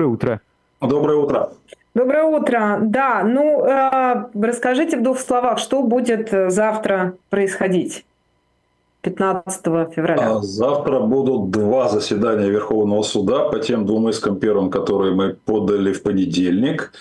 доброе 0.00 0.06
утро. 0.06 0.40
Доброе 0.80 1.16
утро. 1.16 1.50
Доброе 1.94 2.24
утро. 2.24 2.78
Да, 2.80 3.22
ну 3.24 3.64
э, 3.64 4.24
расскажите 4.40 4.96
в 4.96 5.02
двух 5.02 5.18
словах, 5.18 5.58
что 5.58 5.82
будет 5.82 6.30
завтра 6.48 7.14
происходить? 7.28 8.04
15 9.02 9.62
февраля. 9.94 10.36
А 10.36 10.38
завтра 10.40 11.00
будут 11.00 11.50
два 11.50 11.88
заседания 11.88 12.48
Верховного 12.48 13.02
суда 13.02 13.48
по 13.48 13.58
тем 13.58 13.86
двум 13.86 14.08
искам 14.08 14.38
первым, 14.38 14.70
которые 14.70 15.14
мы 15.14 15.36
подали 15.44 15.92
в 15.92 16.02
понедельник. 16.02 16.92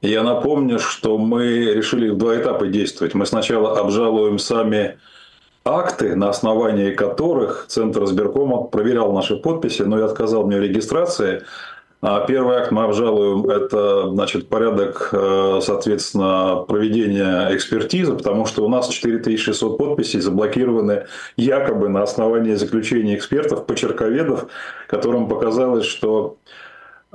Я 0.00 0.22
напомню, 0.22 0.78
что 0.78 1.18
мы 1.18 1.74
решили 1.74 2.10
в 2.10 2.16
два 2.16 2.36
этапа 2.36 2.66
действовать. 2.66 3.14
Мы 3.14 3.26
сначала 3.26 3.78
обжалуем 3.78 4.38
сами 4.38 4.98
акты, 5.64 6.16
на 6.16 6.30
основании 6.30 6.92
которых 6.92 7.66
Центр 7.68 8.04
избиркома 8.04 8.64
проверял 8.64 9.12
наши 9.12 9.36
подписи, 9.36 9.82
но 9.82 9.98
и 9.98 10.02
отказал 10.02 10.46
мне 10.46 10.58
в 10.58 10.62
регистрации. 10.62 11.42
А 12.04 12.26
первый 12.26 12.56
акт 12.56 12.72
мы 12.72 12.82
обжалуем– 12.82 13.44
это 13.48 14.10
значит, 14.10 14.48
порядок, 14.48 15.10
э, 15.12 15.60
соответственно, 15.62 16.64
проведения 16.66 17.54
экспертизы, 17.54 18.14
потому 18.14 18.44
что 18.44 18.64
у 18.64 18.68
нас 18.68 18.88
4600 18.88 19.78
подписей 19.78 20.18
заблокированы 20.18 21.06
якобы 21.36 21.88
на 21.88 22.02
основании 22.02 22.54
заключения 22.54 23.14
экспертов, 23.14 23.66
почерковедов, 23.66 24.48
которым 24.88 25.28
показалось, 25.28 25.86
что 25.86 26.38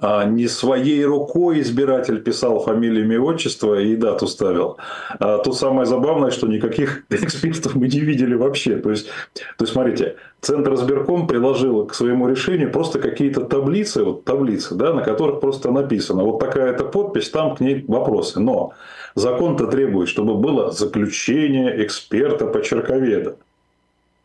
не 0.01 0.47
своей 0.47 1.03
рукой 1.05 1.61
избиратель 1.61 2.21
писал 2.21 2.59
фамилию, 2.59 3.05
имя, 3.05 3.19
отчество 3.19 3.79
и 3.79 3.95
дату 3.95 4.27
ставил. 4.27 4.77
А 5.19 5.39
тут 5.39 5.55
самое 5.57 5.87
забавное, 5.87 6.29
что 6.29 6.47
никаких 6.47 7.03
экспертов 7.09 7.75
мы 7.75 7.87
не 7.87 7.99
видели 7.99 8.35
вообще. 8.35 8.77
То 8.77 8.91
есть, 8.91 9.07
то 9.33 9.63
есть 9.63 9.73
смотрите, 9.73 10.17
Центр 10.39 10.75
избирком 10.75 11.25
приложил 11.25 11.87
к 11.87 11.95
своему 11.95 12.29
решению 12.29 12.71
просто 12.71 12.99
какие-то 12.99 13.41
таблицы, 13.41 14.03
вот 14.03 14.23
таблицы, 14.23 14.75
да, 14.75 14.93
на 14.93 15.01
которых 15.01 15.39
просто 15.39 15.71
написано, 15.71 16.23
вот 16.23 16.39
такая-то 16.39 16.85
подпись, 16.85 17.29
там 17.31 17.55
к 17.55 17.59
ней 17.59 17.83
вопросы. 17.87 18.39
Но 18.39 18.73
закон-то 19.15 19.65
требует, 19.65 20.09
чтобы 20.09 20.35
было 20.35 20.71
заключение 20.71 21.83
эксперта-почерковеда. 21.83 23.37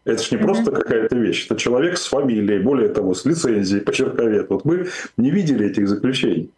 Это 0.05 0.23
же 0.23 0.37
не 0.37 0.43
просто 0.43 0.73
какая-то 0.73 1.17
вещь, 1.17 1.47
это 1.47 1.57
человек 1.57 1.97
с 1.97 2.07
фамилией, 2.07 2.59
более 2.59 2.89
того, 2.89 3.15
с 3.15 3.25
лицензией, 3.25 3.81
почерковед. 3.85 4.51
Вот 4.51 4.65
мы 4.65 4.89
не 5.17 5.31
видели 5.31 5.67
этих 5.67 5.89
заключений. 5.89 6.51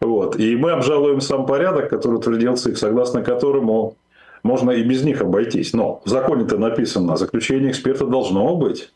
Вот. 0.00 0.38
И 0.38 0.54
мы 0.56 0.70
обжалуем 0.70 1.20
сам 1.20 1.44
порядок, 1.44 1.90
который 1.90 2.16
утвердил 2.16 2.56
ЦИК, 2.56 2.76
согласно 2.78 3.22
которому 3.22 3.96
можно 4.44 4.70
и 4.70 4.82
без 4.84 5.02
них 5.02 5.20
обойтись. 5.20 5.72
Но 5.72 6.00
в 6.04 6.08
законе-то 6.08 6.56
написано, 6.56 7.16
заключение 7.16 7.72
эксперта 7.72 8.06
должно 8.06 8.54
быть. 8.54 8.92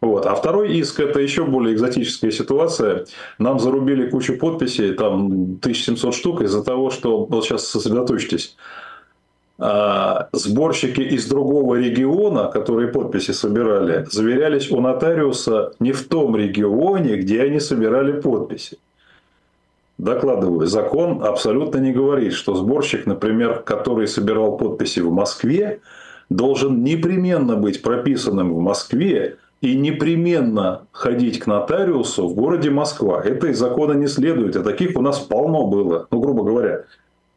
Вот. 0.00 0.24
А 0.24 0.34
второй 0.34 0.74
иск– 0.78 0.98
это 1.00 1.20
еще 1.20 1.44
более 1.44 1.74
экзотическая 1.74 2.30
ситуация. 2.30 3.04
Нам 3.38 3.58
зарубили 3.58 4.08
кучу 4.08 4.38
подписей, 4.38 4.94
там 4.94 5.58
1700 5.60 6.14
штук, 6.14 6.40
из-за 6.40 6.64
того, 6.64 6.88
что, 6.88 7.26
вот 7.26 7.44
сейчас 7.44 7.68
сосредоточьтесь, 7.68 8.56
сборщики 10.32 11.02
из 11.02 11.26
другого 11.26 11.74
региона, 11.74 12.50
которые 12.50 12.88
подписи 12.88 13.32
собирали, 13.32 14.06
заверялись 14.10 14.70
у 14.70 14.80
нотариуса 14.80 15.72
не 15.80 15.92
в 15.92 16.08
том 16.08 16.34
регионе, 16.34 17.16
где 17.16 17.42
они 17.42 17.60
собирали 17.60 18.20
подписи. 18.20 18.78
Докладываю, 19.98 20.66
закон 20.66 21.22
абсолютно 21.22 21.76
не 21.78 21.92
говорит, 21.92 22.32
что 22.32 22.54
сборщик, 22.54 23.04
например, 23.04 23.62
который 23.62 24.08
собирал 24.08 24.56
подписи 24.56 25.00
в 25.00 25.10
Москве, 25.10 25.80
должен 26.30 26.82
непременно 26.82 27.56
быть 27.56 27.82
прописанным 27.82 28.54
в 28.54 28.60
Москве 28.60 29.36
и 29.60 29.76
непременно 29.76 30.86
ходить 30.90 31.38
к 31.40 31.46
нотариусу 31.46 32.28
в 32.28 32.34
городе 32.34 32.70
Москва. 32.70 33.20
Это 33.22 33.48
из 33.48 33.58
закона 33.58 33.92
не 33.92 34.06
следует, 34.06 34.56
а 34.56 34.62
таких 34.62 34.96
у 34.96 35.02
нас 35.02 35.18
полно 35.18 35.66
было. 35.66 36.06
Ну, 36.10 36.20
грубо 36.20 36.44
говоря, 36.44 36.84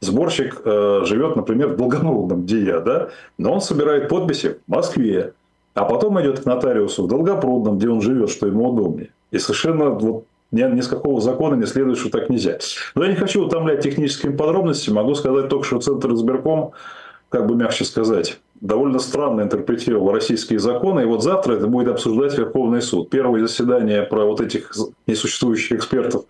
Сборщик 0.04 0.62
э, 0.64 1.02
живет, 1.06 1.36
например, 1.36 1.70
в 1.70 1.78
Долгопрудном, 1.78 2.44
где 2.44 2.64
я, 2.64 2.80
да, 2.80 3.10
но 3.38 3.54
он 3.54 3.62
собирает 3.62 4.10
подписи 4.10 4.58
в 4.68 4.72
Москве, 4.72 5.34
а 5.74 5.86
потом 5.86 6.22
идет 6.22 6.42
к 6.42 6.46
нотариусу 6.46 7.04
в 7.04 7.08
Долгопрудном, 7.08 7.78
где 7.78 7.90
он 7.90 8.02
живет, 8.02 8.30
что 8.30 8.48
ему 8.48 8.70
удобнее. 8.70 9.10
И 9.32 9.40
совершенно 9.40 9.90
вот 9.90 10.26
ни, 10.52 10.62
ни 10.62 10.82
с 10.82 10.88
какого 10.88 11.20
закона 11.20 11.56
не 11.56 11.66
следует, 11.66 11.98
что 11.98 12.10
так 12.10 12.30
нельзя. 12.30 12.60
Но 12.96 13.04
я 13.04 13.10
не 13.10 13.16
хочу 13.16 13.44
утомлять 13.44 13.82
техническими 13.82 14.36
подробностями. 14.36 14.96
Могу 14.96 15.16
сказать 15.16 15.50
только, 15.50 15.66
что 15.66 15.80
Центр 15.80 16.14
избирком, 16.14 16.74
как 17.30 17.48
бы 17.48 17.56
мягче 17.56 17.86
сказать, 17.86 18.40
довольно 18.64 19.00
странно 19.00 19.42
интерпретировал 19.42 20.12
российские 20.12 20.58
законы. 20.58 21.02
И 21.02 21.06
вот 21.06 21.22
завтра 21.22 21.56
это 21.56 21.68
будет 21.68 21.90
обсуждать 21.90 22.38
Верховный 22.38 22.82
суд. 22.82 23.10
Первое 23.10 23.42
заседание 23.42 24.04
про 24.04 24.26
вот 24.26 24.40
этих 24.40 24.72
несуществующих 25.06 25.74
экспертов 25.74 26.24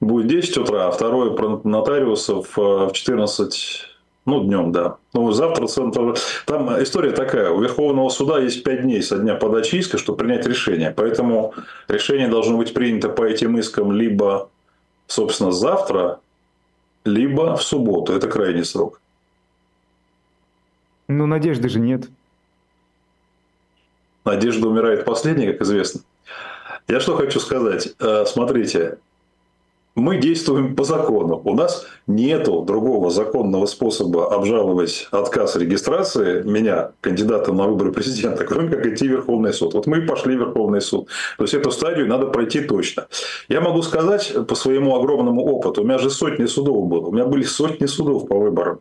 будет 0.00 0.26
в 0.26 0.28
10 0.28 0.58
утра, 0.58 0.86
а 0.86 0.90
второе 0.92 1.32
про 1.32 1.60
нотариусов 1.64 2.56
э, 2.56 2.60
в 2.60 2.92
14 2.92 3.88
ну, 4.24 4.44
днем, 4.44 4.72
да. 4.72 4.96
Ну, 5.12 5.30
завтра 5.32 5.66
центр... 5.66 6.14
Там 6.46 6.82
история 6.82 7.10
такая. 7.10 7.50
У 7.50 7.60
Верховного 7.60 8.08
суда 8.08 8.38
есть 8.38 8.62
5 8.62 8.82
дней 8.82 9.02
со 9.02 9.18
дня 9.18 9.34
подачи 9.34 9.74
иска, 9.74 9.98
чтобы 9.98 10.18
принять 10.18 10.46
решение. 10.46 10.94
Поэтому 10.96 11.54
решение 11.88 12.28
должно 12.28 12.56
быть 12.56 12.72
принято 12.72 13.08
по 13.08 13.24
этим 13.24 13.58
искам 13.58 13.92
либо, 13.92 14.48
собственно, 15.08 15.50
завтра, 15.50 16.20
либо 17.04 17.56
в 17.56 17.62
субботу. 17.62 18.14
Это 18.14 18.28
крайний 18.28 18.64
срок. 18.64 19.00
Ну, 21.08 21.26
надежды 21.26 21.68
же 21.68 21.80
нет. 21.80 22.08
Надежда 24.24 24.68
умирает 24.68 25.04
последней, 25.04 25.52
как 25.52 25.62
известно. 25.62 26.00
Я 26.88 27.00
что 27.00 27.16
хочу 27.16 27.40
сказать. 27.40 27.94
Э, 28.00 28.24
смотрите, 28.26 28.98
мы 29.94 30.18
действуем 30.18 30.74
по 30.74 30.82
закону. 30.82 31.40
У 31.44 31.54
нас 31.54 31.86
нет 32.06 32.44
другого 32.44 33.10
законного 33.10 33.66
способа 33.66 34.34
обжаловать 34.34 35.06
отказ 35.12 35.56
регистрации 35.56 36.42
меня, 36.42 36.92
кандидата 37.00 37.52
на 37.52 37.68
выборы 37.68 37.92
президента, 37.92 38.44
кроме 38.44 38.70
как 38.70 38.86
идти 38.86 39.06
в 39.06 39.12
Верховный 39.12 39.52
суд. 39.52 39.74
Вот 39.74 39.86
мы 39.86 40.02
пошли 40.02 40.36
в 40.36 40.40
Верховный 40.40 40.80
суд. 40.80 41.08
То 41.38 41.44
есть 41.44 41.54
эту 41.54 41.70
стадию 41.70 42.08
надо 42.08 42.26
пройти 42.26 42.60
точно. 42.60 43.06
Я 43.48 43.60
могу 43.60 43.82
сказать 43.82 44.34
по 44.48 44.54
своему 44.54 44.96
огромному 44.96 45.44
опыту, 45.44 45.82
у 45.82 45.84
меня 45.84 45.98
же 45.98 46.10
сотни 46.10 46.46
судов 46.46 46.88
было. 46.88 47.06
У 47.06 47.12
меня 47.12 47.26
были 47.26 47.44
сотни 47.44 47.86
судов 47.86 48.26
по 48.26 48.36
выборам. 48.36 48.80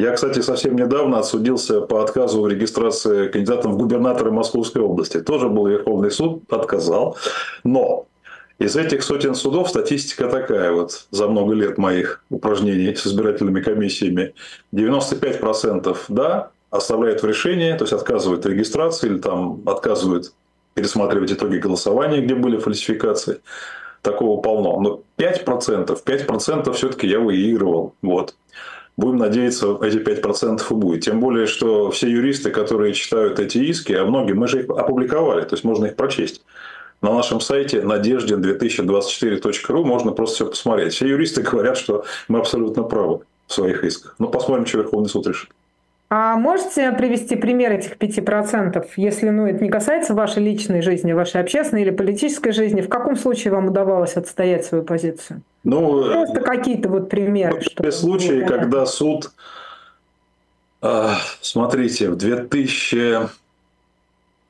Я, 0.00 0.12
кстати, 0.12 0.40
совсем 0.40 0.76
недавно 0.76 1.18
отсудился 1.18 1.82
по 1.82 2.02
отказу 2.02 2.40
в 2.40 2.48
регистрации 2.48 3.28
кандидатом 3.28 3.72
в 3.72 3.76
губернаторы 3.76 4.30
Московской 4.32 4.80
области. 4.80 5.20
Тоже 5.20 5.50
был 5.50 5.66
Верховный 5.66 6.10
суд, 6.10 6.50
отказал. 6.50 7.18
Но 7.64 8.06
из 8.58 8.76
этих 8.76 9.02
сотен 9.02 9.34
судов 9.34 9.68
статистика 9.68 10.28
такая 10.28 10.72
вот 10.72 11.06
за 11.10 11.28
много 11.28 11.52
лет 11.52 11.76
моих 11.76 12.24
упражнений 12.30 12.94
с 12.94 13.06
избирательными 13.06 13.60
комиссиями. 13.60 14.32
95% 14.72 15.94
да, 16.08 16.50
оставляют 16.70 17.22
в 17.22 17.26
решении, 17.26 17.76
то 17.76 17.84
есть 17.84 17.92
отказывают 17.92 18.46
в 18.46 18.48
регистрации 18.48 19.06
или 19.06 19.18
там 19.18 19.60
отказывают 19.66 20.32
пересматривать 20.72 21.32
итоги 21.32 21.58
голосования, 21.58 22.22
где 22.22 22.34
были 22.34 22.56
фальсификации. 22.56 23.42
Такого 24.00 24.40
полно. 24.40 24.80
Но 24.80 25.02
5%, 25.18 26.02
5% 26.06 26.72
все-таки 26.72 27.06
я 27.06 27.20
выигрывал. 27.20 27.94
Вот. 28.00 28.34
Будем 28.96 29.16
надеяться, 29.16 29.78
эти 29.82 29.96
5% 29.96 30.62
и 30.70 30.74
будет. 30.74 31.04
Тем 31.04 31.20
более, 31.20 31.46
что 31.46 31.90
все 31.90 32.08
юристы, 32.08 32.50
которые 32.50 32.92
читают 32.92 33.40
эти 33.40 33.58
иски, 33.58 33.92
а 33.92 34.04
многие, 34.04 34.34
мы 34.34 34.46
же 34.46 34.62
их 34.62 34.70
опубликовали, 34.70 35.42
то 35.42 35.54
есть 35.54 35.64
можно 35.64 35.86
их 35.86 35.96
прочесть. 35.96 36.42
На 37.02 37.14
нашем 37.14 37.40
сайте 37.40 37.80
надеждин2024.ру 37.80 39.84
можно 39.84 40.12
просто 40.12 40.34
все 40.34 40.46
посмотреть. 40.46 40.92
Все 40.92 41.08
юристы 41.08 41.42
говорят, 41.42 41.78
что 41.78 42.04
мы 42.28 42.40
абсолютно 42.40 42.82
правы 42.82 43.20
в 43.46 43.54
своих 43.54 43.84
исках. 43.84 44.16
Но 44.18 44.28
посмотрим, 44.28 44.66
что 44.66 44.78
Верховный 44.78 45.08
суд 45.08 45.26
решит. 45.26 45.48
А 46.12 46.36
можете 46.36 46.90
привести 46.92 47.36
пример 47.36 47.72
этих 47.72 47.96
5%, 47.96 48.84
если 48.96 49.30
ну, 49.30 49.46
это 49.46 49.62
не 49.62 49.70
касается 49.70 50.12
вашей 50.12 50.42
личной 50.42 50.82
жизни, 50.82 51.12
вашей 51.12 51.40
общественной 51.40 51.82
или 51.82 51.90
политической 51.90 52.50
жизни? 52.50 52.80
В 52.80 52.88
каком 52.88 53.14
случае 53.14 53.52
вам 53.52 53.68
удавалось 53.68 54.16
отстоять 54.16 54.66
свою 54.66 54.82
позицию? 54.82 55.42
Ну, 55.62 56.04
Просто 56.04 56.40
какие-то 56.40 56.88
вот 56.88 57.10
примеры. 57.10 57.60
Были 57.76 57.90
случаи, 57.90 58.46
когда 58.46 58.86
суд, 58.86 59.30
а, 60.80 61.16
смотрите, 61.40 62.10
в 62.10 62.16
2000 62.16 63.28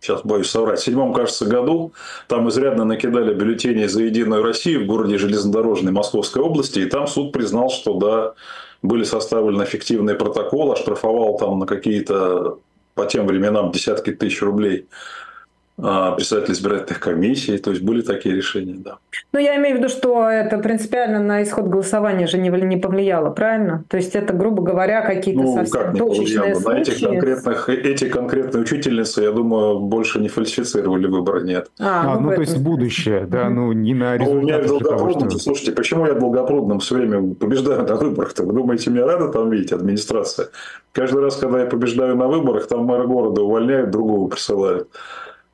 сейчас 0.00 0.22
боюсь 0.22 0.48
соврать, 0.48 0.80
в 0.80 0.84
седьмом, 0.84 1.12
кажется, 1.12 1.44
году 1.46 1.92
там 2.26 2.48
изрядно 2.48 2.84
накидали 2.84 3.34
бюллетени 3.34 3.84
за 3.86 4.02
«Единую 4.02 4.42
Россию» 4.42 4.84
в 4.84 4.86
городе 4.86 5.18
Железнодорожной 5.18 5.92
Московской 5.92 6.42
области, 6.42 6.80
и 6.80 6.86
там 6.86 7.06
суд 7.06 7.32
признал, 7.32 7.70
что 7.70 7.94
да, 7.94 8.32
были 8.82 9.04
составлены 9.04 9.62
эффективные 9.62 10.16
протоколы, 10.16 10.72
оштрафовал 10.72 11.36
там 11.36 11.58
на 11.58 11.66
какие-то 11.66 12.58
по 12.94 13.06
тем 13.06 13.26
временам 13.26 13.72
десятки 13.72 14.10
тысяч 14.12 14.42
рублей 14.42 14.86
председатель 15.80 16.52
избирательных 16.52 17.00
комиссий. 17.00 17.58
То 17.58 17.70
есть 17.70 17.82
были 17.82 18.02
такие 18.02 18.34
решения, 18.34 18.76
да. 18.78 18.98
Но 19.32 19.38
я 19.38 19.56
имею 19.56 19.76
в 19.76 19.78
виду, 19.78 19.88
что 19.88 20.28
это 20.28 20.58
принципиально 20.58 21.20
на 21.20 21.42
исход 21.42 21.66
голосования 21.66 22.26
же 22.26 22.38
не, 22.38 22.48
не 22.48 22.76
повлияло, 22.76 23.30
правильно? 23.30 23.84
То 23.88 23.96
есть 23.96 24.14
это, 24.14 24.32
грубо 24.32 24.62
говоря, 24.62 25.02
какие-то 25.02 25.42
ну, 25.42 25.54
совсем 25.54 25.80
как 25.80 25.94
не 25.94 25.98
точечные 26.00 26.54
повлияло? 26.54 26.72
На 26.72 26.78
этих 26.80 27.00
конкретных, 27.00 27.68
эти 27.68 28.08
конкретные 28.08 28.62
учительницы, 28.62 29.22
я 29.22 29.32
думаю, 29.32 29.78
больше 29.80 30.20
не 30.20 30.28
фальсифицировали 30.28 31.06
выборы, 31.06 31.42
нет. 31.42 31.70
А, 31.78 32.14
а 32.14 32.20
ну, 32.20 32.30
ну 32.30 32.34
то 32.34 32.40
есть 32.40 32.58
будущее, 32.58 33.26
да, 33.26 33.48
ну 33.48 33.72
не 33.72 33.94
на 33.94 34.16
результаты. 34.16 34.34
Ну, 34.34 34.40
у 34.40 34.42
меня 34.42 34.58
в 34.58 34.66
Долгопрудном, 34.66 35.30
что... 35.30 35.38
слушайте, 35.38 35.72
почему 35.72 36.06
я 36.06 36.14
в 36.14 36.18
Долгопрудном 36.18 36.80
все 36.80 36.96
время 36.96 37.34
побеждаю 37.34 37.82
на 37.86 37.94
выборах-то? 37.96 38.44
Вы 38.44 38.52
думаете, 38.52 38.90
меня 38.90 39.06
рада 39.06 39.28
там 39.28 39.50
видеть 39.50 39.72
администрация? 39.72 40.48
Каждый 40.92 41.22
раз, 41.22 41.36
когда 41.36 41.60
я 41.60 41.66
побеждаю 41.66 42.16
на 42.16 42.26
выборах, 42.26 42.66
там 42.66 42.84
мэра 42.84 43.06
города 43.06 43.42
увольняют, 43.42 43.90
другого 43.90 44.28
присылают. 44.28 44.88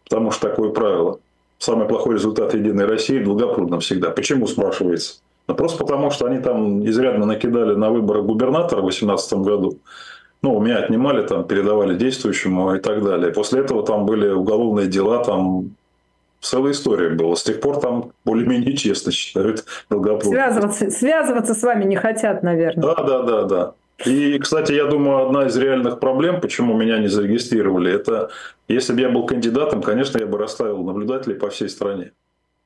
Потому 0.08 0.30
что 0.30 0.48
такое 0.48 0.70
правило. 0.70 1.18
Самый 1.58 1.88
плохой 1.88 2.14
результат 2.14 2.54
Единой 2.54 2.86
России 2.86 3.22
Долгопрудном 3.22 3.80
всегда. 3.80 4.10
Почему, 4.10 4.46
спрашивается? 4.46 5.20
Ну, 5.48 5.54
просто 5.54 5.78
потому, 5.78 6.10
что 6.10 6.26
они 6.26 6.38
там 6.38 6.84
изрядно 6.86 7.24
накидали 7.24 7.74
на 7.74 7.90
выборы 7.90 8.22
губернатора 8.22 8.80
в 8.80 8.84
2018 8.84 9.32
году. 9.38 9.78
Ну, 10.42 10.54
у 10.54 10.60
меня 10.60 10.78
отнимали, 10.78 11.26
там, 11.26 11.44
передавали 11.44 11.96
действующему 11.96 12.74
и 12.74 12.80
так 12.80 13.02
далее. 13.02 13.32
После 13.32 13.60
этого 13.60 13.84
там 13.84 14.06
были 14.06 14.28
уголовные 14.28 14.86
дела, 14.86 15.24
там 15.24 15.70
целая 16.40 16.72
история 16.72 17.10
была. 17.10 17.36
С 17.36 17.42
тех 17.42 17.60
пор 17.60 17.80
там 17.80 18.12
более-менее 18.24 18.76
честно 18.76 19.12
считают 19.12 19.64
Долгопрудным. 19.88 20.32
Связываться, 20.32 20.90
связываться 20.90 21.54
с 21.54 21.62
вами 21.62 21.84
не 21.84 21.96
хотят, 21.96 22.42
наверное. 22.42 22.82
Да, 22.82 23.02
да, 23.02 23.22
да, 23.22 23.42
да. 23.44 23.74
И, 24.04 24.38
кстати, 24.38 24.72
я 24.72 24.86
думаю, 24.86 25.26
одна 25.26 25.46
из 25.46 25.56
реальных 25.56 26.00
проблем, 26.00 26.40
почему 26.40 26.76
меня 26.76 26.98
не 26.98 27.08
зарегистрировали, 27.08 27.90
это 27.90 28.30
если 28.68 28.92
бы 28.92 29.00
я 29.00 29.08
был 29.08 29.24
кандидатом, 29.24 29.82
конечно, 29.82 30.18
я 30.18 30.26
бы 30.26 30.38
расставил 30.38 30.82
наблюдателей 30.84 31.34
по 31.34 31.48
всей 31.48 31.68
стране. 31.68 32.12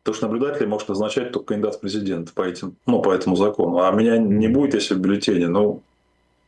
Потому 0.03 0.17
что 0.17 0.27
наблюдателей 0.27 0.67
может 0.67 0.89
назначать 0.89 1.31
только 1.31 1.49
кандидат 1.49 1.77
в 1.77 1.81
президенты 1.81 2.33
по, 2.33 2.43
этим, 2.43 2.75
ну, 2.87 3.03
по 3.03 3.13
этому 3.13 3.37
закону. 3.37 3.81
А 3.81 3.93
меня 3.93 4.17
не 4.17 4.49
будет, 4.49 4.75
если 4.75 4.95
в 4.95 4.99
бюллетене. 4.99 5.47
Ну, 5.47 5.83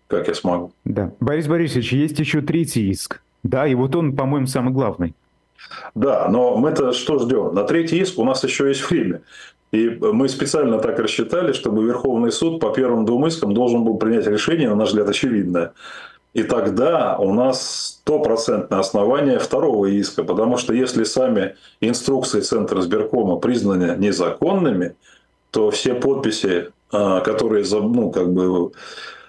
как 0.08 0.26
я 0.26 0.34
смогу? 0.34 0.72
Да. 0.84 1.12
Борис 1.20 1.46
Борисович, 1.46 1.92
есть 1.92 2.18
еще 2.18 2.40
третий 2.40 2.88
иск. 2.90 3.22
Да, 3.42 3.66
и 3.66 3.74
вот 3.74 3.94
он, 3.94 4.16
по-моему, 4.16 4.46
самый 4.46 4.72
главный. 4.72 5.14
Да, 5.94 6.28
но 6.28 6.56
мы-то 6.56 6.92
что 6.92 7.18
ждем? 7.18 7.54
На 7.54 7.64
третий 7.64 7.98
иск 7.98 8.18
у 8.18 8.24
нас 8.24 8.42
еще 8.42 8.68
есть 8.68 8.88
время. 8.88 9.20
И 9.72 9.88
мы 9.88 10.28
специально 10.28 10.78
так 10.78 10.98
рассчитали, 10.98 11.52
чтобы 11.52 11.84
Верховный 11.84 12.30
суд 12.30 12.60
по 12.60 12.70
первым 12.70 13.06
двум 13.06 13.26
искам 13.26 13.54
должен 13.54 13.84
был 13.84 13.96
принять 13.96 14.26
решение, 14.26 14.68
на 14.68 14.76
наш 14.76 14.90
взгляд, 14.90 15.08
очевидное. 15.08 15.72
И 16.34 16.42
тогда 16.42 17.16
у 17.18 17.32
нас 17.32 17.98
стопроцентное 18.02 18.80
основание 18.80 19.38
второго 19.38 19.86
иска, 19.86 20.24
потому 20.24 20.56
что 20.56 20.72
если 20.72 21.04
сами 21.04 21.56
инструкции 21.80 22.40
Центра 22.40 22.80
сберкома 22.80 23.36
признаны 23.36 23.96
незаконными, 23.98 24.94
то 25.50 25.70
все 25.70 25.94
подписи, 25.94 26.70
а, 26.90 27.20
которые 27.20 27.64
ну, 27.70 28.10
как 28.10 28.32
бы 28.32 28.72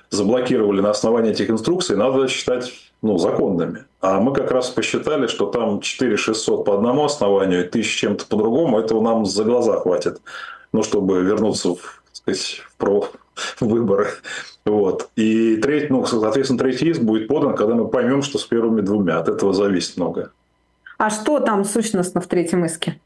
заблокировали 0.10 0.80
на 0.80 0.92
основании 0.92 1.32
этих 1.32 1.50
инструкций, 1.50 1.98
надо 1.98 2.28
считать 2.28 2.72
ну, 3.02 3.18
законными. 3.18 3.86
А 4.04 4.20
мы 4.20 4.34
как 4.34 4.52
раз 4.52 4.70
посчитали, 4.70 5.28
что 5.28 5.46
там 5.46 5.80
4600 5.80 6.66
по 6.66 6.76
одному 6.76 7.06
основанию 7.06 7.64
и 7.64 7.68
1000 7.70 7.98
чем-то 7.98 8.26
по 8.26 8.36
другому, 8.36 8.78
этого 8.78 9.02
нам 9.02 9.26
за 9.26 9.46
глаза 9.46 9.80
хватит, 9.80 10.20
ну, 10.74 10.84
чтобы 10.84 11.24
вернуться 11.24 11.76
в, 11.76 12.04
сказать, 12.12 12.62
в, 12.68 12.76
про, 12.76 13.08
выборы. 13.62 14.08
Вот. 14.66 15.08
И 15.16 15.56
третий, 15.56 15.88
ну, 15.90 16.06
соответственно, 16.06 16.60
третий 16.60 16.90
иск 16.90 17.02
будет 17.02 17.30
подан, 17.30 17.56
когда 17.56 17.76
мы 17.76 17.88
поймем, 17.88 18.24
что 18.24 18.40
с 18.40 18.44
первыми 18.44 18.82
двумя. 18.82 19.20
От 19.20 19.30
этого 19.30 19.54
зависит 19.54 19.96
многое. 19.96 20.32
А 20.98 21.10
что 21.10 21.40
там 21.40 21.64
сущностно 21.64 22.20
в 22.20 22.28
третьем 22.28 22.66
иске? 22.66 23.00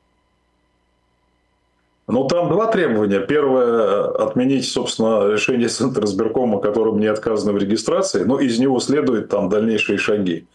Ну, 2.08 2.24
там 2.28 2.50
два 2.50 2.72
требования. 2.72 3.20
Первое– 3.20 4.06
отменить, 4.18 4.68
собственно, 4.68 5.32
решение 5.32 5.68
Центра 5.68 6.06
избиркома, 6.06 6.60
которым 6.60 7.00
не 7.00 7.06
отказано 7.06 7.52
в 7.54 7.58
регистрации. 7.60 8.24
Но 8.24 8.40
из 8.40 8.58
него 8.58 8.80
следуют 8.80 9.30
там 9.30 9.48
дальнейшие 9.50 10.00
шаги. 10.00 10.48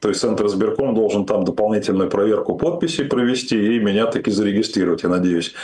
То 0.00 0.08
есть 0.08 0.20
Центр 0.20 0.46
избирком 0.46 0.94
должен 0.94 1.26
там 1.26 1.44
дополнительную 1.44 2.08
проверку 2.08 2.56
подписей 2.56 3.04
провести 3.04 3.76
и 3.76 3.78
меня 3.78 4.06
таки 4.06 4.30
зарегистрировать, 4.30 5.02
я 5.02 5.10
надеюсь. 5.10 5.54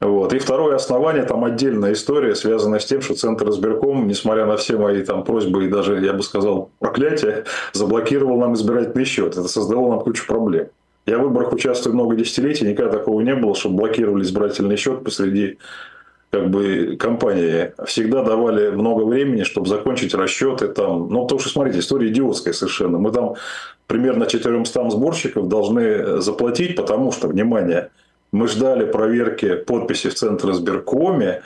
Вот. 0.00 0.32
И 0.32 0.38
второе 0.38 0.76
основание, 0.76 1.24
там 1.24 1.44
отдельная 1.44 1.92
история, 1.92 2.34
связанная 2.34 2.78
с 2.78 2.86
тем, 2.86 3.02
что 3.02 3.14
Центр 3.14 3.48
избирком, 3.50 4.06
несмотря 4.06 4.46
на 4.46 4.56
все 4.56 4.78
мои 4.78 5.02
там 5.02 5.24
просьбы 5.24 5.64
и 5.64 5.68
даже, 5.68 6.00
я 6.02 6.12
бы 6.12 6.22
сказал, 6.22 6.70
проклятия, 6.78 7.44
заблокировал 7.72 8.38
нам 8.38 8.54
избирательный 8.54 9.04
счет. 9.04 9.32
Это 9.32 9.48
создало 9.48 9.90
нам 9.90 10.00
кучу 10.00 10.26
проблем. 10.26 10.68
Я 11.06 11.18
в 11.18 11.22
выборах 11.22 11.52
участвую 11.52 11.94
много 11.94 12.14
десятилетий, 12.16 12.66
никогда 12.66 12.98
такого 12.98 13.20
не 13.20 13.34
было, 13.34 13.54
чтобы 13.54 13.76
блокировали 13.76 14.22
избирательный 14.22 14.76
счет 14.76 15.04
посреди 15.04 15.58
как 16.30 16.48
бы 16.48 16.96
компании 16.96 17.72
всегда 17.86 18.22
давали 18.22 18.70
много 18.70 19.02
времени, 19.02 19.42
чтобы 19.42 19.68
закончить 19.68 20.14
расчеты 20.14 20.68
там. 20.68 21.08
Ну, 21.08 21.22
потому 21.22 21.40
что, 21.40 21.50
смотрите, 21.50 21.80
история 21.80 22.08
идиотская 22.08 22.54
совершенно. 22.54 22.98
Мы 22.98 23.10
там 23.10 23.34
примерно 23.86 24.26
400 24.26 24.90
сборщиков 24.90 25.48
должны 25.48 26.20
заплатить, 26.20 26.76
потому 26.76 27.10
что, 27.10 27.26
внимание, 27.26 27.90
мы 28.30 28.46
ждали 28.46 28.86
проверки 28.86 29.56
подписи 29.56 30.08
в 30.08 30.14
Центре 30.14 30.52
избиркоме, 30.52 31.42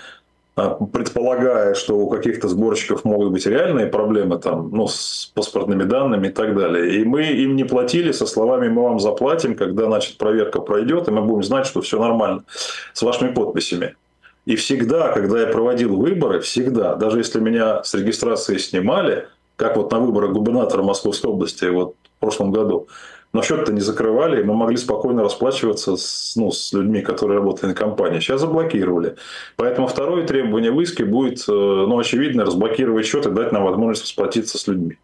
а, 0.57 0.75
предполагая, 0.75 1.75
что 1.75 1.97
у 1.97 2.11
каких-то 2.11 2.49
сборщиков 2.49 3.05
могут 3.05 3.33
быть 3.33 3.47
реальные 3.47 3.87
проблемы 3.87 4.39
там, 4.39 4.71
ну, 4.71 4.87
с 4.87 5.33
паспортными 5.35 5.85
данными 5.85 6.29
и 6.29 6.31
так 6.31 6.55
далее. 6.55 6.97
И 6.97 7.05
мы 7.05 7.25
им 7.25 7.57
не 7.57 7.65
платили 7.65 8.13
со 8.13 8.27
словами 8.27 8.69
«мы 8.69 8.83
вам 8.83 9.01
заплатим, 9.01 9.57
когда 9.57 9.87
значит, 9.87 10.19
проверка 10.19 10.61
пройдет, 10.61 11.09
и 11.09 11.11
мы 11.11 11.23
будем 11.23 11.43
знать, 11.43 11.67
что 11.67 11.81
все 11.81 11.99
нормально 11.99 12.45
с 12.93 13.01
вашими 13.01 13.33
подписями». 13.33 13.97
И 14.47 14.57
всегда, 14.57 15.13
когда 15.13 15.41
я 15.41 15.47
проводил 15.47 15.97
выборы, 15.97 16.41
всегда, 16.41 16.97
даже 16.97 17.19
если 17.19 17.41
меня 17.41 17.83
с 17.83 17.95
регистрации 17.95 18.59
снимали, 18.59 19.29
как 19.57 19.77
вот 19.77 19.91
на 19.91 20.01
выборах 20.01 20.33
губернатора 20.33 20.83
Московской 20.83 21.31
области 21.31 21.65
вот 21.65 21.95
в 22.17 22.21
прошлом 22.21 22.51
году, 22.51 22.89
но 23.33 23.43
счет-то 23.43 23.73
не 23.73 23.81
закрывали, 23.81 24.41
и 24.41 24.45
мы 24.45 24.55
могли 24.55 24.77
спокойно 24.77 25.23
расплачиваться 25.23 25.97
с, 25.97 26.35
ну, 26.37 26.53
с 26.53 26.73
людьми, 26.73 27.01
которые 27.01 27.39
работали 27.39 27.71
на 27.71 27.75
компании. 27.75 28.21
Сейчас 28.21 28.41
заблокировали. 28.41 29.17
Поэтому 29.57 29.89
второе 29.89 30.25
требование 30.25 30.71
в 30.71 31.05
будет, 31.05 31.41
э, 31.49 31.53
ну, 31.53 31.99
очевидно, 31.99 32.45
разблокировать 32.45 33.07
счет 33.07 33.27
и 33.27 33.31
дать 33.31 33.51
нам 33.51 33.65
возможность 33.65 34.05
расплатиться 34.05 34.57
с 34.57 34.69
людьми. 34.69 34.99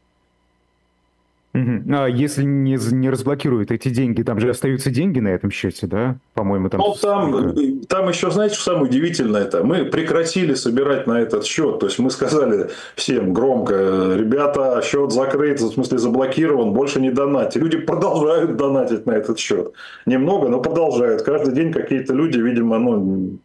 Угу. 1.53 1.93
А 1.93 2.07
если 2.07 2.45
не, 2.45 2.79
не 2.93 3.11
разблокируют 3.11 3.73
эти 3.73 3.89
деньги, 3.89 4.23
там 4.23 4.39
же 4.39 4.51
остаются 4.51 4.91
деньги 4.91 5.19
на 5.19 5.29
этом 5.29 5.51
счете, 5.51 5.89
да? 5.89 6.17
По-моему, 6.35 6.69
там... 6.69 6.81
Ну, 6.81 6.95
там, 6.95 7.83
там 7.89 8.09
еще, 8.09 8.31
знаете, 8.31 8.55
что 8.55 8.65
самое 8.65 8.85
удивительное 8.85 9.43
это? 9.43 9.65
Мы 9.65 9.85
прекратили 9.85 10.55
собирать 10.55 11.09
на 11.09 11.21
этот 11.21 11.45
счет. 11.45 11.81
То 11.81 11.87
есть, 11.87 11.99
мы 11.99 12.11
сказали 12.11 12.71
всем 12.95 13.33
громко, 13.33 14.15
ребята, 14.17 14.81
счет 14.85 15.11
закрыт, 15.11 15.61
в 15.61 15.73
смысле 15.73 15.99
заблокирован, 15.99 16.73
больше 16.73 17.01
не 17.01 17.11
донатьте. 17.11 17.59
Люди 17.59 17.79
продолжают 17.79 18.57
донатить 18.57 19.07
на 19.07 19.13
этот 19.13 19.39
счет. 19.39 19.73
Немного, 20.07 20.49
но 20.49 20.61
продолжают. 20.61 21.23
Каждый 21.23 21.53
день 21.53 21.73
какие-то 21.73 22.15
люди, 22.15 22.39
видимо, 22.39 22.79
ну, 22.79 23.39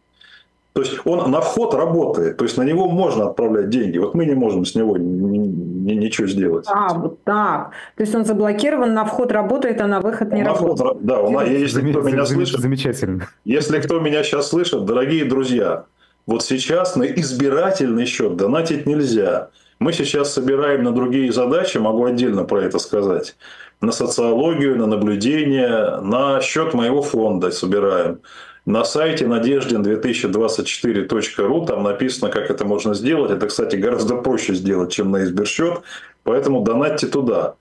то 0.76 0.82
есть 0.82 1.00
он 1.06 1.30
на 1.30 1.40
вход 1.40 1.72
работает, 1.72 2.36
то 2.36 2.44
есть 2.44 2.58
на 2.58 2.62
него 2.62 2.86
можно 2.86 3.30
отправлять 3.30 3.70
деньги. 3.70 3.96
Вот 3.96 4.12
мы 4.12 4.26
не 4.26 4.34
можем 4.34 4.66
с 4.66 4.74
него 4.74 4.98
ничего 4.98 6.26
сделать. 6.26 6.66
А, 6.68 6.92
вот 6.92 7.24
так. 7.24 7.70
То 7.96 8.02
есть 8.02 8.14
он 8.14 8.26
заблокирован, 8.26 8.92
на 8.92 9.06
вход 9.06 9.32
работает, 9.32 9.80
а 9.80 9.86
на 9.86 10.00
выход 10.00 10.30
не 10.34 10.42
на 10.42 10.50
работает. 10.50 10.78
Вход, 10.78 10.98
да, 11.00 11.22
он, 11.22 11.46
если 11.46 11.80
кто 11.90 12.02
меня 12.02 12.26
слышит. 12.26 12.60
Замечательно. 12.60 13.26
Если 13.46 13.80
кто 13.80 14.00
меня 14.00 14.22
сейчас 14.22 14.50
слышит, 14.50 14.84
дорогие 14.84 15.24
друзья, 15.24 15.86
вот 16.26 16.42
сейчас 16.42 16.94
на 16.94 17.04
избирательный 17.04 18.04
счет 18.04 18.36
донатить 18.36 18.84
нельзя. 18.84 19.48
Мы 19.78 19.94
сейчас 19.94 20.34
собираем 20.34 20.82
на 20.82 20.92
другие 20.92 21.32
задачи, 21.32 21.78
могу 21.78 22.04
отдельно 22.04 22.44
про 22.44 22.64
это 22.64 22.78
сказать. 22.78 23.34
На 23.80 23.92
социологию, 23.92 24.76
на 24.76 24.84
наблюдение, 24.84 26.00
на 26.02 26.42
счет 26.42 26.74
моего 26.74 27.00
фонда 27.00 27.50
собираем. 27.50 28.18
На 28.66 28.84
сайте 28.84 29.24
надеждин2024.ру 29.26 31.66
там 31.66 31.84
написано, 31.84 32.30
как 32.32 32.50
это 32.50 32.64
можно 32.64 32.94
сделать. 32.94 33.30
Это, 33.30 33.46
кстати, 33.46 33.76
гораздо 33.76 34.16
проще 34.16 34.54
сделать, 34.54 34.90
чем 34.92 35.12
на 35.12 35.22
избирсчет. 35.22 35.82
Поэтому 36.24 36.62
донатьте 36.62 37.06
туда. 37.06 37.54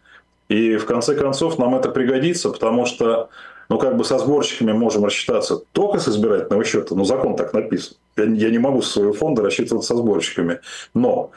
И 0.49 0.77
в 0.77 0.85
конце 0.85 1.13
концов 1.15 1.59
нам 1.59 1.75
это 1.75 1.89
пригодится, 1.89 2.49
потому 2.49 2.87
что 2.87 3.29
ну, 3.69 3.77
как 3.77 3.97
бы 3.97 4.03
со 4.03 4.17
сборщиками 4.17 4.71
можем 4.73 5.05
рассчитаться 5.05 5.61
только 5.73 5.99
с 5.99 6.07
избирательного 6.07 6.63
счета. 6.63 6.95
Ну, 6.95 7.05
закон 7.05 7.35
так 7.35 7.53
написан. 7.53 7.97
Я, 8.17 8.23
я 8.25 8.49
не 8.49 8.57
могу 8.57 8.81
со 8.81 8.93
своего 8.93 9.13
фонда 9.13 9.43
рассчитываться 9.43 9.93
со 9.93 9.99
сборщиками. 9.99 10.59
Но 10.95 11.29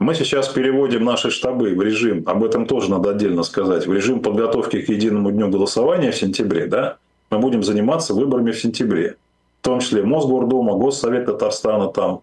мы 0.00 0.16
сейчас 0.16 0.48
переводим 0.48 1.04
наши 1.04 1.30
штабы 1.30 1.76
в 1.76 1.82
режим, 1.82 2.24
об 2.26 2.42
этом 2.42 2.66
тоже 2.66 2.90
надо 2.90 3.10
отдельно 3.10 3.44
сказать, 3.44 3.86
в 3.86 3.92
режим 3.92 4.20
подготовки 4.20 4.82
к 4.82 4.88
единому 4.88 5.30
дню 5.30 5.48
голосования 5.48 6.10
в 6.10 6.16
сентябре, 6.16 6.66
да, 6.66 6.98
мы 7.32 7.38
будем 7.38 7.62
заниматься 7.62 8.14
выборами 8.14 8.52
в 8.52 8.60
сентябре. 8.60 9.16
В 9.60 9.64
том 9.64 9.80
числе 9.80 10.04
Мосгордума, 10.04 10.74
Госсовет 10.74 11.26
Татарстана, 11.26 11.88
там, 11.88 12.20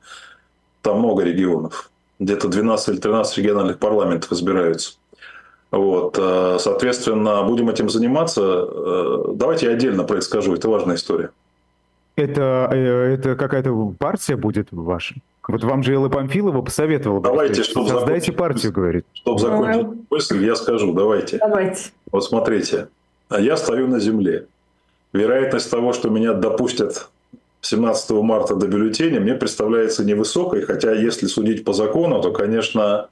там 0.82 1.00
много 1.00 1.24
регионов. 1.24 1.90
Где-то 2.20 2.48
12 2.48 2.90
или 2.90 2.98
13 2.98 3.38
региональных 3.38 3.80
парламентов 3.80 4.32
избираются. 4.32 4.94
Вот, 5.72 6.18
э, 6.20 6.58
соответственно, 6.60 7.44
будем 7.44 7.70
этим 7.70 7.90
заниматься. 7.90 8.42
Э, 8.42 9.24
давайте 9.34 9.68
я 9.68 9.74
отдельно 9.74 10.04
про 10.04 10.18
это 10.18 10.26
скажу, 10.26 10.54
это 10.54 10.70
важная 10.70 10.96
история. 10.96 11.32
Это, 12.16 12.70
э, 12.72 13.14
это 13.14 13.36
какая-то 13.36 13.94
партия 13.98 14.36
будет 14.36 14.68
ваша? 14.72 15.16
Вот 15.48 15.64
вам 15.64 15.82
же 15.82 15.94
Элла 15.94 16.10
Памфилова 16.10 16.62
посоветовала. 16.62 17.22
Давайте, 17.22 17.64
чтобы 17.64 17.88
Создайте 17.88 18.32
закончить, 18.32 18.38
партию, 18.38 18.74
говорит. 18.74 19.06
Чтобы 19.14 19.40
закончить 19.40 19.88
мысль, 20.12 20.46
я 20.46 20.56
скажу, 20.56 20.94
давайте. 20.94 21.38
Давайте. 21.38 21.92
Вот 22.12 22.24
смотрите, 22.24 22.90
я 23.32 23.58
стою 23.58 23.88
на 23.88 24.00
земле. 24.00 24.46
Вероятность 25.14 25.72
того, 25.72 25.94
что 25.94 26.10
меня 26.10 26.34
допустят 26.34 27.10
17 27.62 28.12
марта 28.12 28.56
до 28.56 28.68
бюллетеня, 28.68 29.20
мне 29.20 29.34
представляется 29.34 30.06
невысокой, 30.06 30.62
хотя 30.62 30.94
если 30.94 31.26
судить 31.26 31.64
по 31.64 31.74
закону, 31.74 32.22
то, 32.22 32.32
конечно, 32.32 33.10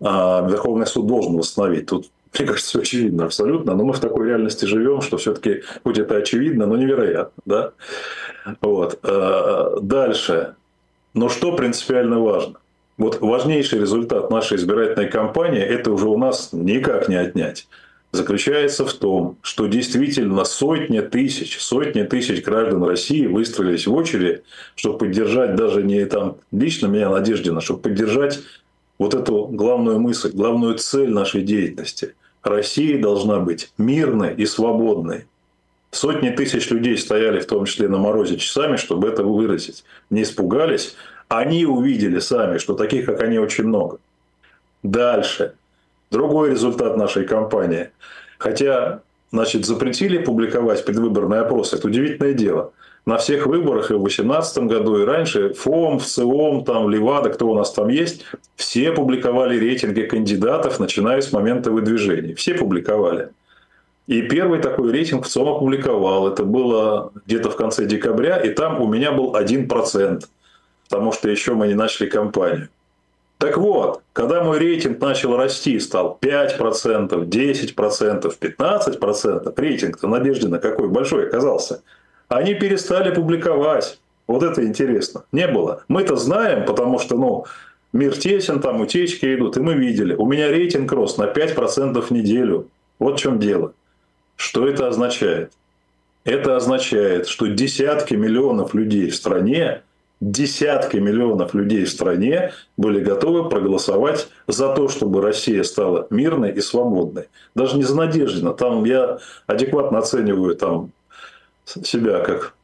а, 0.00 0.46
Верховный 0.48 0.86
суд 0.86 1.06
должен 1.06 1.36
восстановить. 1.36 1.86
Тут, 1.86 2.06
мне 2.38 2.46
кажется, 2.46 2.68
все 2.68 2.80
очевидно 2.80 3.24
абсолютно, 3.24 3.74
но 3.74 3.84
мы 3.84 3.92
в 3.92 4.00
такой 4.00 4.28
реальности 4.28 4.64
живем, 4.64 5.00
что 5.00 5.16
все-таки, 5.16 5.62
хоть 5.82 5.98
это 5.98 6.16
очевидно, 6.16 6.66
но 6.66 6.76
невероятно. 6.76 7.42
Да? 7.44 7.72
Вот. 8.60 9.00
А, 9.02 9.78
дальше. 9.80 10.54
Но 11.14 11.28
что 11.28 11.52
принципиально 11.52 12.20
важно? 12.20 12.54
Вот 12.96 13.20
важнейший 13.20 13.80
результат 13.80 14.30
нашей 14.30 14.56
избирательной 14.56 15.08
кампании– 15.08 15.60
это 15.62 15.90
уже 15.90 16.06
у 16.06 16.16
нас 16.16 16.50
никак 16.52 17.08
не 17.08 17.16
отнять 17.16 17.66
заключается 18.12 18.84
в 18.84 18.92
том, 18.92 19.38
что 19.42 19.66
действительно 19.66 20.44
сотни 20.44 21.00
тысяч, 21.00 21.58
сотни 21.58 22.02
тысяч 22.02 22.44
граждан 22.44 22.84
России 22.84 23.26
выстроились 23.26 23.86
в 23.86 23.94
очередь, 23.94 24.42
чтобы 24.76 24.98
поддержать 24.98 25.56
даже 25.56 25.82
не 25.82 26.04
там 26.04 26.36
лично 26.52 26.86
меня 26.86 27.08
Надеждина, 27.08 27.60
чтобы 27.60 27.80
поддержать 27.80 28.40
вот 28.98 29.14
эту 29.14 29.46
главную 29.46 29.98
мысль, 29.98 30.30
главную 30.32 30.76
цель 30.76 31.10
нашей 31.10 31.42
деятельности. 31.42 32.14
Россия 32.42 33.00
должна 33.00 33.40
быть 33.40 33.72
мирной 33.78 34.34
и 34.34 34.46
свободной. 34.46 35.26
Сотни 35.90 36.30
тысяч 36.30 36.70
людей 36.70 36.96
стояли, 36.98 37.40
в 37.40 37.46
том 37.46 37.64
числе 37.64 37.88
на 37.88 37.98
морозе, 37.98 38.36
часами, 38.36 38.76
чтобы 38.76 39.08
это 39.08 39.24
выразить. 39.24 39.84
Не 40.10 40.22
испугались. 40.22 40.96
Они 41.28 41.64
увидели 41.66 42.18
сами, 42.18 42.58
что 42.58 42.74
таких, 42.74 43.06
как 43.06 43.22
они, 43.22 43.38
очень 43.38 43.64
много. 43.64 43.98
Дальше. 44.82 45.54
Другой 46.12 46.50
результат 46.50 46.96
нашей 46.96 47.24
кампании. 47.24 47.88
Хотя, 48.38 49.00
значит, 49.32 49.64
запретили 49.64 50.18
публиковать 50.18 50.84
предвыборные 50.84 51.40
опросы. 51.40 51.76
Это 51.76 51.88
удивительное 51.88 52.34
дело 52.34 52.72
на 53.06 53.16
всех 53.16 53.46
выборах 53.46 53.90
и 53.90 53.94
в 53.94 53.98
2018 53.98 54.64
году, 54.64 55.00
и 55.00 55.04
раньше, 55.04 55.54
ФОМ, 55.54 55.98
ВЦИОМ, 55.98 56.64
там, 56.64 56.88
Левада, 56.88 57.30
кто 57.30 57.48
у 57.48 57.54
нас 57.54 57.72
там 57.72 57.88
есть, 57.88 58.24
все 58.56 58.92
публиковали 58.92 59.58
рейтинги 59.58 60.02
кандидатов, 60.02 60.78
начиная 60.78 61.20
с 61.20 61.32
момента 61.32 61.70
выдвижения. 61.70 62.34
Все 62.34 62.54
публиковали. 62.54 63.30
И 64.06 64.22
первый 64.22 64.60
такой 64.60 64.92
рейтинг 64.92 65.24
ВЦИОМ 65.24 65.48
опубликовал. 65.48 66.28
Это 66.28 66.44
было 66.44 67.12
где-то 67.26 67.50
в 67.50 67.56
конце 67.56 67.86
декабря, 67.86 68.36
и 68.36 68.50
там 68.50 68.80
у 68.80 68.86
меня 68.86 69.12
был 69.12 69.34
1%, 69.34 70.24
потому 70.88 71.12
что 71.12 71.30
еще 71.30 71.54
мы 71.54 71.68
не 71.68 71.74
начали 71.74 72.06
кампанию. 72.08 72.68
Так 73.42 73.56
вот, 73.56 74.02
когда 74.12 74.44
мой 74.44 74.58
рейтинг 74.58 75.00
начал 75.00 75.36
расти, 75.36 75.80
стал 75.80 76.16
5%, 76.20 77.26
10%, 77.26 78.38
15%, 78.40 79.54
рейтинг-то 79.56 80.06
Надеждина 80.06 80.58
какой 80.58 80.88
большой 80.88 81.26
оказался– 81.26 81.82
они 82.32 82.54
перестали 82.54 83.14
публиковать. 83.14 83.98
Вот 84.26 84.42
это 84.42 84.64
интересно. 84.64 85.24
Не 85.32 85.46
было. 85.46 85.84
Мы-то 85.88 86.16
знаем, 86.16 86.64
потому 86.64 86.98
что, 86.98 87.16
ну, 87.16 87.44
мир 87.92 88.16
тесен, 88.16 88.60
там 88.60 88.80
утечки 88.80 89.34
идут, 89.34 89.58
и 89.58 89.60
мы 89.60 89.74
видели. 89.74 90.14
У 90.14 90.24
меня 90.24 90.48
рейтинг 90.48 90.90
рос 90.92 91.18
на 91.18 91.24
5% 91.24 92.00
в 92.00 92.10
неделю. 92.10 92.68
Вот 92.98 93.18
в 93.18 93.22
чем 93.22 93.38
дело. 93.38 93.74
Что 94.36 94.66
это 94.66 94.88
означает? 94.88 95.52
Это 96.24 96.56
означает, 96.56 97.26
что 97.26 97.48
десятки 97.48 98.14
миллионов 98.14 98.72
людей 98.72 99.10
в 99.10 99.14
стране, 99.16 99.82
десятки 100.22 100.98
миллионов 100.98 101.52
людей 101.52 101.84
в 101.84 101.90
стране 101.90 102.52
были 102.76 103.02
готовы 103.02 103.48
проголосовать 103.48 104.28
за 104.46 104.72
то, 104.72 104.88
чтобы 104.88 105.20
Россия 105.20 105.64
стала 105.64 106.06
мирной 106.10 106.52
и 106.52 106.60
свободной. 106.60 107.24
Даже 107.56 107.76
не 107.76 107.82
за 107.82 107.96
Надеждина. 107.96 108.52
Там 108.52 108.84
я 108.84 109.18
адекватно 109.48 109.98
оцениваю 109.98 110.54
там, 110.54 110.92
себя 111.64 112.20
как 112.20 112.54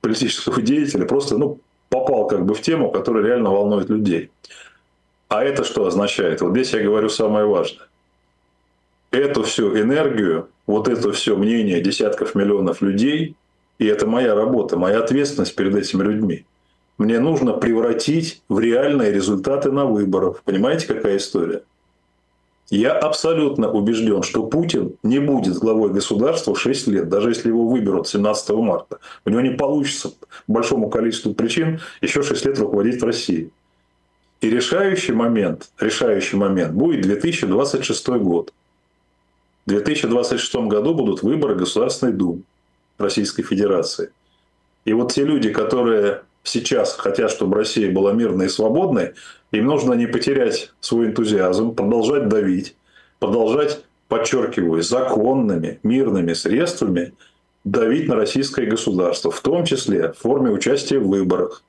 политического 0.00 0.62
деятеля, 0.62 1.04
просто 1.04 1.36
ну, 1.36 1.60
попал 1.90 2.26
как 2.26 2.46
бы 2.46 2.54
в 2.54 2.62
тему, 2.62 2.90
которая 2.90 3.22
реально 3.22 3.50
волнует 3.50 3.90
людей. 3.90 4.30
А 5.28 5.44
это 5.44 5.64
что 5.64 5.86
означает? 5.86 6.40
Вот 6.40 6.52
здесь 6.52 6.72
я 6.72 6.82
говорю 6.82 7.10
самое 7.10 7.44
важное. 7.44 7.86
Эту 9.10 9.42
всю 9.42 9.78
энергию, 9.78 10.48
вот 10.66 10.88
это 10.88 11.12
все 11.12 11.36
мнение 11.36 11.82
десятков 11.82 12.34
миллионов 12.34 12.80
людей, 12.80 13.36
и 13.78 13.86
это 13.86 14.06
моя 14.06 14.34
работа, 14.34 14.78
моя 14.78 15.00
ответственность 15.00 15.54
перед 15.54 15.76
этими 15.76 16.02
людьми. 16.02 16.46
Мне 16.98 17.20
нужно 17.20 17.52
превратить 17.52 18.42
в 18.48 18.58
реальные 18.58 19.12
результаты 19.12 19.70
на 19.70 19.86
выборах. 19.86 20.42
Понимаете, 20.42 20.88
какая 20.88 21.16
история? 21.16 21.62
Я 22.70 22.92
абсолютно 22.92 23.70
убежден, 23.70 24.22
что 24.22 24.44
Путин 24.44 24.96
не 25.02 25.20
будет 25.20 25.56
главой 25.56 25.90
государства 25.90 26.54
6 26.54 26.88
лет, 26.88 27.08
даже 27.08 27.30
если 27.30 27.48
его 27.48 27.66
выберут 27.66 28.08
17 28.08 28.50
марта. 28.50 28.98
У 29.24 29.30
него 29.30 29.40
не 29.40 29.50
получится 29.50 30.10
по 30.10 30.54
большому 30.54 30.90
количеству 30.90 31.32
причин 31.32 31.80
еще 32.02 32.22
6 32.22 32.44
лет 32.44 32.58
руководить 32.58 33.02
Россией. 33.02 33.52
И 34.40 34.50
решающий 34.50 35.12
момент, 35.12 35.70
решающий 35.80 36.36
момент 36.36 36.74
будет 36.74 37.02
2026 37.02 38.08
год. 38.08 38.52
В 39.64 39.70
2026 39.70 40.54
году 40.66 40.94
будут 40.94 41.22
выборы 41.22 41.54
Государственной 41.54 42.12
Думы 42.12 42.42
Российской 42.98 43.44
Федерации. 43.44 44.10
И 44.84 44.92
вот 44.92 45.12
те 45.12 45.24
люди, 45.24 45.50
которые 45.50 46.22
сейчас 46.42 46.94
хотят, 46.94 47.30
чтобы 47.30 47.56
Россия 47.56 47.92
была 47.92 48.12
мирной 48.12 48.46
и 48.46 48.50
свободной, 48.50 49.12
им 49.52 49.66
нужно 49.66 49.94
не 49.94 50.06
потерять 50.06 50.72
свой 50.80 51.06
энтузиазм, 51.06 51.74
продолжать 51.74 52.28
давить, 52.28 52.76
продолжать, 53.18 53.84
подчеркиваю, 54.08 54.82
законными, 54.82 55.80
мирными 55.82 56.32
средствами 56.32 57.14
давить 57.64 58.08
на 58.08 58.16
российское 58.16 58.66
государство, 58.66 59.30
в 59.30 59.40
том 59.40 59.64
числе 59.64 60.12
в 60.12 60.18
форме 60.18 60.50
участия 60.50 60.98
в 60.98 61.08
выборах. 61.08 61.62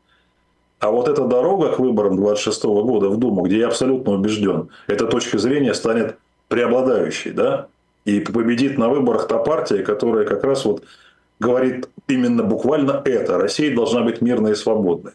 А 0.80 0.92
вот 0.92 1.10
эта 1.10 1.26
дорога 1.26 1.74
к 1.74 1.80
выборам 1.80 2.16
26 2.16 2.64
года 2.64 3.10
в 3.10 3.18
Думу, 3.18 3.42
где 3.42 3.60
я 3.60 3.68
абсолютно 3.68 4.14
убежден, 4.14 4.70
эта 4.88 5.08
точка 5.08 5.38
зрения 5.38 5.74
станет 5.74 6.18
преобладающей, 6.48 7.32
да, 7.32 7.68
и 8.06 8.22
победит 8.22 8.78
на 8.78 8.90
выборах 8.90 9.28
та 9.28 9.38
партия, 9.38 9.84
которая 9.84 10.26
как 10.26 10.44
раз 10.44 10.64
вот 10.64 10.84
говорит 11.40 11.90
именно 12.08 12.44
буквально 12.44 13.02
это. 13.06 13.38
Россия 13.38 13.74
должна 13.74 14.02
быть 14.02 14.22
мирной 14.22 14.52
и 14.52 14.56
свободной. 14.56 15.14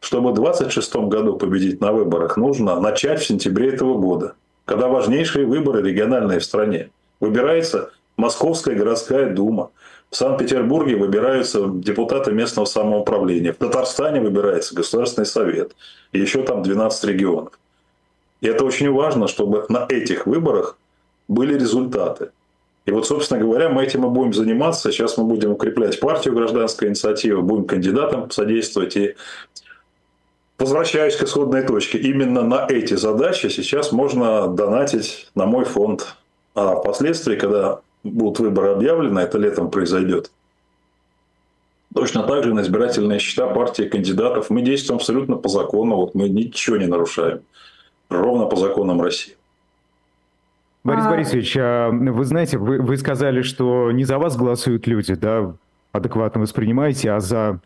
Чтобы 0.00 0.32
в 0.32 0.34
2026 0.34 0.96
году 1.08 1.36
победить 1.36 1.80
на 1.80 1.92
выборах, 1.92 2.36
нужно 2.36 2.78
начать 2.80 3.20
в 3.20 3.26
сентябре 3.26 3.70
этого 3.70 3.96
года, 3.98 4.34
когда 4.64 4.88
важнейшие 4.88 5.46
выборы 5.46 5.82
региональные 5.82 6.40
в 6.40 6.44
стране. 6.44 6.90
Выбирается 7.20 7.90
Московская 8.16 8.74
городская 8.74 9.30
дума. 9.30 9.70
В 10.10 10.16
Санкт-Петербурге 10.16 10.96
выбираются 10.96 11.66
депутаты 11.66 12.32
местного 12.32 12.66
самоуправления. 12.66 13.52
В 13.52 13.56
Татарстане 13.56 14.20
выбирается 14.20 14.74
Государственный 14.74 15.26
совет. 15.26 15.74
И 16.12 16.20
еще 16.20 16.42
там 16.42 16.62
12 16.62 17.04
регионов. 17.04 17.58
И 18.40 18.46
это 18.46 18.64
очень 18.64 18.90
важно, 18.92 19.26
чтобы 19.26 19.64
на 19.68 19.86
этих 19.88 20.26
выборах 20.26 20.78
были 21.28 21.54
результаты. 21.54 22.30
И 22.86 22.90
вот, 22.90 23.06
собственно 23.06 23.40
говоря, 23.40 23.70
мы 23.70 23.82
этим 23.82 24.04
и 24.04 24.10
будем 24.10 24.34
заниматься. 24.34 24.92
Сейчас 24.92 25.16
мы 25.16 25.24
будем 25.24 25.52
укреплять 25.52 25.98
партию 26.00 26.34
гражданской 26.34 26.88
инициативы, 26.88 27.40
будем 27.40 27.64
кандидатам 27.64 28.30
содействовать. 28.30 28.96
И 28.96 29.14
возвращаюсь 30.58 31.16
к 31.16 31.22
исходной 31.22 31.62
точке. 31.62 31.98
Именно 31.98 32.42
на 32.42 32.66
эти 32.68 32.94
задачи 32.94 33.46
сейчас 33.46 33.90
можно 33.90 34.48
донатить 34.48 35.30
на 35.34 35.46
мой 35.46 35.64
фонд. 35.64 36.14
А 36.54 36.76
впоследствии, 36.76 37.36
когда 37.36 37.80
будут 38.02 38.38
выборы 38.38 38.72
объявлены, 38.72 39.20
это 39.20 39.38
летом 39.38 39.70
произойдет, 39.70 40.30
точно 41.94 42.22
так 42.24 42.44
же 42.44 42.52
на 42.52 42.60
избирательные 42.60 43.18
счета 43.18 43.46
партии 43.46 43.84
кандидатов 43.84 44.50
мы 44.50 44.60
действуем 44.60 44.98
абсолютно 44.98 45.36
по 45.36 45.48
закону. 45.48 45.96
Вот 45.96 46.14
мы 46.14 46.28
ничего 46.28 46.76
не 46.76 46.86
нарушаем. 46.86 47.40
Ровно 48.10 48.46
по 48.46 48.56
законам 48.56 49.00
России. 49.00 49.36
Борис 50.84 51.04
а... 51.06 51.10
Борисович, 51.10 51.56
а 51.58 51.90
вы 51.90 52.24
знаете, 52.24 52.58
вы, 52.58 52.80
вы 52.80 52.96
сказали, 52.96 53.42
что 53.42 53.90
не 53.90 54.04
за 54.04 54.18
вас 54.18 54.36
голосуют 54.36 54.86
люди, 54.86 55.14
да, 55.14 55.54
адекватно 55.92 56.42
воспринимаете, 56.42 57.12
а 57.12 57.20
за 57.20 57.60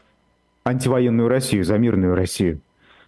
антивоенную 0.64 1.28
Россию, 1.28 1.64
за 1.64 1.76
мирную 1.78 2.14
Россию. 2.14 2.60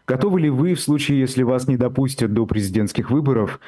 Готовы 0.07 0.41
ли 0.41 0.51
вы 0.51 0.75
в 0.75 0.81
случае, 0.81 1.21
если 1.21 1.45
вас 1.45 1.69
не 1.69 1.77
допустят 1.77 2.33
до 2.33 2.45
президентских 2.47 3.11
выборов, 3.11 3.61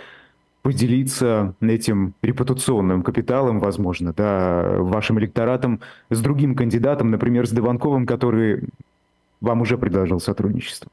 поделиться 0.62 1.54
этим 1.60 2.14
репутационным 2.22 3.02
капиталом, 3.02 3.60
возможно, 3.60 4.12
да, 4.12 4.76
вашим 4.78 5.18
электоратом 5.18 5.80
с 6.10 6.20
другим 6.20 6.54
кандидатом, 6.54 7.10
например, 7.10 7.46
с 7.46 7.50
Дыванковым, 7.50 8.06
который 8.06 8.68
вам 9.40 9.60
уже 9.60 9.76
предложил 9.76 10.20
сотрудничество? 10.20 10.90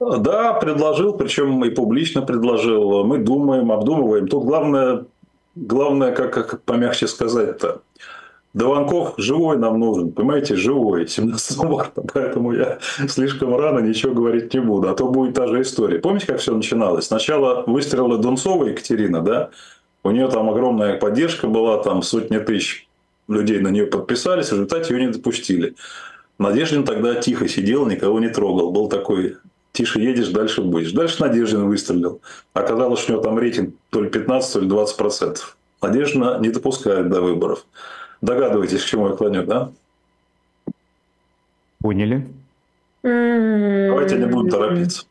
Да, 0.00 0.54
предложил, 0.54 1.14
причем 1.14 1.64
и 1.64 1.70
публично 1.70 2.22
предложил. 2.22 3.04
Мы 3.04 3.18
думаем, 3.18 3.72
обдумываем. 3.72 4.28
Тут 4.28 4.44
главное, 4.44 5.04
главное 5.54 6.12
как, 6.12 6.32
как 6.32 6.62
помягче 6.62 7.06
сказать-то, 7.06 7.82
Дованков 8.54 9.14
живой 9.16 9.58
нам 9.58 9.80
нужен, 9.80 10.12
понимаете, 10.12 10.54
живой, 10.54 11.08
17 11.08 11.58
марта, 11.64 12.02
поэтому 12.14 12.52
я 12.52 12.78
слишком 13.08 13.56
рано 13.56 13.80
ничего 13.80 14.14
говорить 14.14 14.54
не 14.54 14.60
буду, 14.60 14.88
а 14.88 14.94
то 14.94 15.08
будет 15.08 15.34
та 15.34 15.48
же 15.48 15.62
история. 15.62 15.98
Помните, 15.98 16.26
как 16.26 16.38
все 16.38 16.54
начиналось? 16.54 17.06
Сначала 17.06 17.64
выстрелила 17.66 18.16
Дунцова 18.16 18.66
Екатерина, 18.66 19.22
да, 19.22 19.50
у 20.04 20.10
нее 20.12 20.28
там 20.28 20.48
огромная 20.48 20.98
поддержка 20.98 21.48
была, 21.48 21.82
там 21.82 22.02
сотни 22.02 22.38
тысяч 22.38 22.88
людей 23.26 23.58
на 23.58 23.68
нее 23.68 23.86
подписались, 23.86 24.50
в 24.50 24.52
результате 24.52 24.94
ее 24.94 25.06
не 25.06 25.12
допустили. 25.12 25.74
Надеждин 26.38 26.84
тогда 26.84 27.14
тихо 27.14 27.48
сидел, 27.48 27.86
никого 27.86 28.20
не 28.20 28.28
трогал. 28.28 28.70
Был 28.70 28.88
такой, 28.88 29.36
тише 29.74 30.00
едешь, 30.00 30.28
дальше 30.28 30.62
будешь. 30.62 30.92
Дальше 30.92 31.20
Надеждин 31.20 31.66
выстрелил. 31.66 32.20
Оказалось, 32.54 33.00
что 33.00 33.12
у 33.12 33.16
него 33.16 33.24
там 33.24 33.38
рейтинг 33.38 33.74
то 33.90 34.00
ли 34.00 34.08
15, 34.08 34.52
то 34.52 34.60
ли 34.60 34.68
20 34.68 34.96
процентов. 34.96 35.56
Надежда 35.82 36.38
не 36.40 36.48
допускает 36.48 37.10
до 37.10 37.20
выборов. 37.20 37.66
Догадываетесь, 38.22 38.82
к 38.82 38.86
чему 38.86 39.08
я 39.08 39.14
клоню, 39.14 39.44
да? 39.44 39.70
Поняли. 41.82 42.26
Давайте 43.02 44.16
не 44.16 44.26
будем 44.26 44.48
торопиться. 44.48 45.04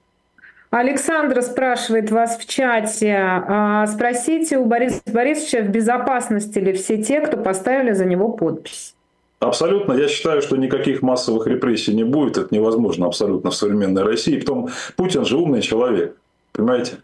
Александра 0.72 1.42
спрашивает 1.42 2.10
вас 2.10 2.40
в 2.40 2.48
чате. 2.48 3.16
А, 3.16 3.86
спросите 3.86 4.58
у 4.58 4.66
Бориса 4.66 5.02
Борисовича, 5.06 5.62
в 5.62 5.70
безопасности 5.70 6.58
ли 6.58 6.74
все 6.74 7.04
те, 7.04 7.22
кто 7.22 7.38
поставили 7.38 7.92
за 7.92 8.06
него 8.06 8.30
подпись? 8.30 8.96
Абсолютно. 9.44 9.94
Я 9.94 10.08
считаю, 10.08 10.42
что 10.42 10.56
никаких 10.56 11.02
массовых 11.02 11.48
репрессий 11.48 11.94
не 11.94 12.04
будет. 12.04 12.38
Это 12.38 12.56
невозможно 12.56 13.08
абсолютно 13.08 13.52
в 13.52 13.56
современной 13.56 14.04
России. 14.04 14.40
Потом 14.40 14.70
Путин 14.96 15.26
же 15.26 15.38
умный 15.38 15.62
человек. 15.62 16.16
Понимаете? 16.54 17.00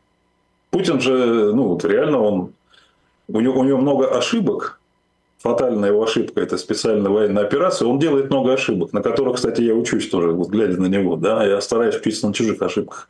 Путин 0.72 1.02
же, 1.02 1.52
ну, 1.54 1.64
вот 1.68 1.84
реально 1.84 2.22
он... 2.22 2.54
У 3.28 3.42
него, 3.42 3.60
у 3.60 3.64
него 3.64 3.78
много 3.78 4.08
ошибок, 4.08 4.80
фатальная 5.38 5.90
его 5.90 6.02
ошибка– 6.02 6.42
это 6.42 6.58
специальная 6.58 7.12
военная 7.12 7.44
операция. 7.44 7.88
Он 7.88 8.00
делает 8.00 8.32
много 8.32 8.54
ошибок, 8.54 8.92
на 8.92 9.04
которых, 9.04 9.36
кстати, 9.36 9.62
я 9.62 9.76
учусь 9.76 10.10
тоже, 10.10 10.32
вот 10.32 10.48
глядя 10.48 10.82
на 10.82 10.88
него. 10.88 11.16
Да, 11.16 11.46
я 11.46 11.62
стараюсь 11.62 11.96
учиться 11.96 12.28
на 12.28 12.34
чужих 12.34 12.60
ошибках. 12.62 13.08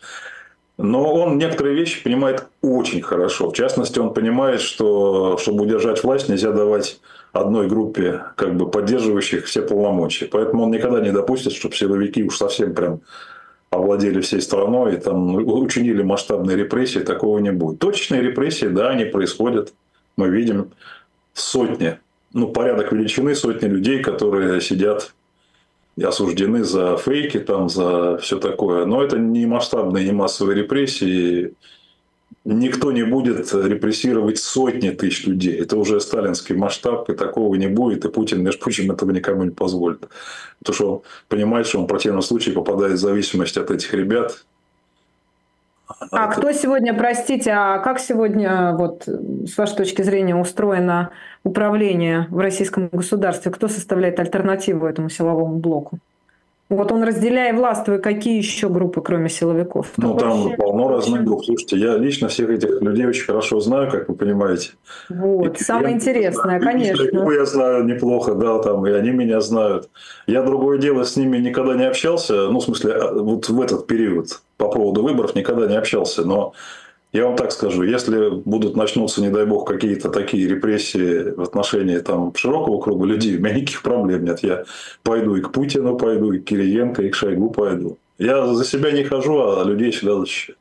Но 0.78 1.14
он 1.14 1.38
некоторые 1.38 1.76
вещи 1.76 2.04
понимает 2.04 2.48
очень 2.62 3.02
хорошо. 3.02 3.50
В 3.50 3.54
частности, 3.54 4.00
он 4.00 4.14
понимает, 4.14 4.60
что 4.60 5.38
чтобы 5.38 5.64
удержать 5.64 6.04
власть, 6.04 6.28
нельзя 6.28 6.52
давать 6.52 7.00
одной 7.32 7.68
группе, 7.68 8.24
как 8.36 8.56
бы 8.56 8.70
поддерживающих 8.70 9.46
все 9.46 9.62
полномочия. 9.62 10.26
Поэтому 10.26 10.64
он 10.64 10.72
никогда 10.72 11.02
не 11.02 11.12
допустит, 11.12 11.54
чтобы 11.54 11.76
силовики 11.76 12.24
уж 12.24 12.38
совсем 12.38 12.74
прям 12.74 13.02
овладели 13.70 14.22
всей 14.22 14.42
страной 14.42 14.96
и 14.96 14.98
там 14.98 15.36
учинили 15.36 16.02
масштабные 16.02 16.58
репрессии, 16.58 17.00
такого 17.00 17.38
не 17.40 17.52
будет. 17.52 17.80
Точечные 17.80 18.22
репрессии, 18.22 18.66
да, 18.66 18.90
они 18.90 19.06
происходят. 19.06 19.74
Мы 20.18 20.30
видим 20.30 20.72
сотни 21.34 22.00
ну, 22.34 22.48
порядок 22.48 22.92
величины 22.92 23.36
сотни 23.36 23.68
людей, 23.68 24.02
которые 24.02 24.62
сидят 24.62 25.14
и 25.96 26.04
осуждены 26.04 26.64
за 26.64 26.98
фейки, 26.98 27.40
там, 27.40 27.70
за 27.70 28.18
все 28.20 28.40
такое. 28.40 28.86
Но 28.86 29.04
это 29.04 29.18
не 29.18 29.46
масштабные, 29.46 30.06
не 30.06 30.12
массовые 30.12 30.56
репрессии. 30.56 31.54
Никто 32.46 32.92
не 32.92 33.04
будет 33.04 33.54
репрессировать 33.54 34.40
сотни 34.40 34.90
тысяч 34.90 35.28
людей. 35.28 35.60
Это 35.60 35.78
уже 35.78 36.00
сталинский 36.00 36.56
масштаб, 36.56 37.10
и 37.10 37.14
такого 37.14 37.54
не 37.56 37.68
будет. 37.68 38.06
И 38.06 38.10
Путин, 38.10 38.44
между 38.44 38.62
прочим, 38.62 38.92
этого 38.92 39.12
никому 39.12 39.44
не 39.44 39.52
позволит. 39.52 40.08
Потому 40.60 40.76
что 40.76 40.92
он 40.92 41.02
понимает, 41.28 41.68
что 41.68 41.80
он 41.80 41.86
в 41.86 41.88
противном 41.88 42.22
случае 42.22 42.56
попадает 42.56 42.94
в 42.94 42.98
зависимость 42.98 43.58
от 43.58 43.72
этих 43.72 43.94
ребят, 43.94 44.44
а 46.12 46.28
кто 46.28 46.52
сегодня, 46.52 46.94
простите, 46.94 47.52
а 47.52 47.80
как 47.80 48.00
сегодня, 48.00 48.76
вот, 48.78 49.08
с 49.08 49.58
вашей 49.58 49.76
точки 49.76 50.04
зрения, 50.04 50.36
устроено 50.36 51.12
управление 51.44 52.28
в 52.30 52.38
российском 52.38 52.90
государстве? 52.90 53.52
Кто 53.52 53.68
составляет 53.68 54.20
альтернативу 54.20 54.86
этому 54.86 55.10
силовому 55.10 55.58
блоку? 55.58 56.00
Вот 56.70 56.92
он 56.92 57.02
разделяя 57.02 57.52
властвуя, 57.56 57.98
какие 57.98 58.38
еще 58.38 58.70
группы, 58.70 59.02
кроме 59.02 59.28
силовиков? 59.28 59.88
Ну, 59.98 60.16
там 60.16 60.44
вообще... 60.44 60.56
полно 60.56 60.90
разных 60.90 61.24
групп. 61.24 61.44
Слушайте, 61.44 61.78
я 61.78 61.98
лично 61.98 62.28
всех 62.28 62.52
этих 62.52 62.80
людей 62.82 63.08
очень 63.08 63.26
хорошо 63.26 63.60
знаю, 63.60 63.90
как 63.90 64.08
вы 64.08 64.14
понимаете. 64.14 64.72
Вот, 65.10 65.60
и 65.60 65.64
самое 65.64 65.96
интересное, 65.96 66.60
конечно. 66.60 67.32
И 67.32 67.36
я 67.36 67.46
знаю 67.46 67.86
неплохо, 67.86 68.36
да, 68.36 68.60
там, 68.60 68.86
и 68.86 68.92
они 68.92 69.10
меня 69.10 69.42
знают. 69.42 69.90
Я 70.28 70.44
другое 70.44 70.78
дело 70.78 71.06
с 71.06 71.16
ними 71.16 71.38
никогда 71.38 71.74
не 71.74 71.86
общался, 71.86 72.50
ну, 72.50 72.60
в 72.60 72.64
смысле, 72.64 72.94
а, 72.94 73.14
вот 73.14 73.50
в 73.50 73.60
этот 73.60 73.88
период 73.88 74.40
по 74.58 74.70
поводу 74.70 75.02
выборов 75.02 75.34
никогда 75.34 75.66
не 75.66 75.76
общался, 75.76 76.24
но 76.24 76.54
я 77.12 77.26
вам 77.26 77.36
так 77.36 77.52
скажу, 77.52 77.84
если 77.84 78.30
будут 78.30 78.76
начнутся, 78.76 79.22
не 79.22 79.30
дай 79.30 79.46
бог, 79.46 79.68
какие-то 79.68 80.10
такие 80.10 80.48
репрессии 80.48 81.32
в 81.32 81.42
отношении 81.42 81.98
там, 82.00 82.34
широкого 82.36 82.80
круга 82.80 83.06
людей, 83.06 83.38
у 83.38 83.40
меня 83.40 83.56
никаких 83.56 83.82
проблем 83.82 84.26
нет. 84.26 84.44
Я 84.44 84.66
пойду 85.02 85.36
и 85.36 85.42
к 85.42 85.52
Путину 85.52 85.98
пойду, 85.98 86.32
и 86.34 86.40
к 86.40 86.46
Кириенко, 86.46 87.02
и 87.02 87.10
к 87.10 87.16
Шойгу 87.16 87.50
пойду. 87.50 87.98
Я 88.20 88.54
за 88.54 88.64
себя 88.64 88.92
не 88.92 89.04
хожу, 89.04 89.40
а 89.40 89.64
людей 89.64 89.92
всегда 89.92 90.20
защищаю. 90.20 90.58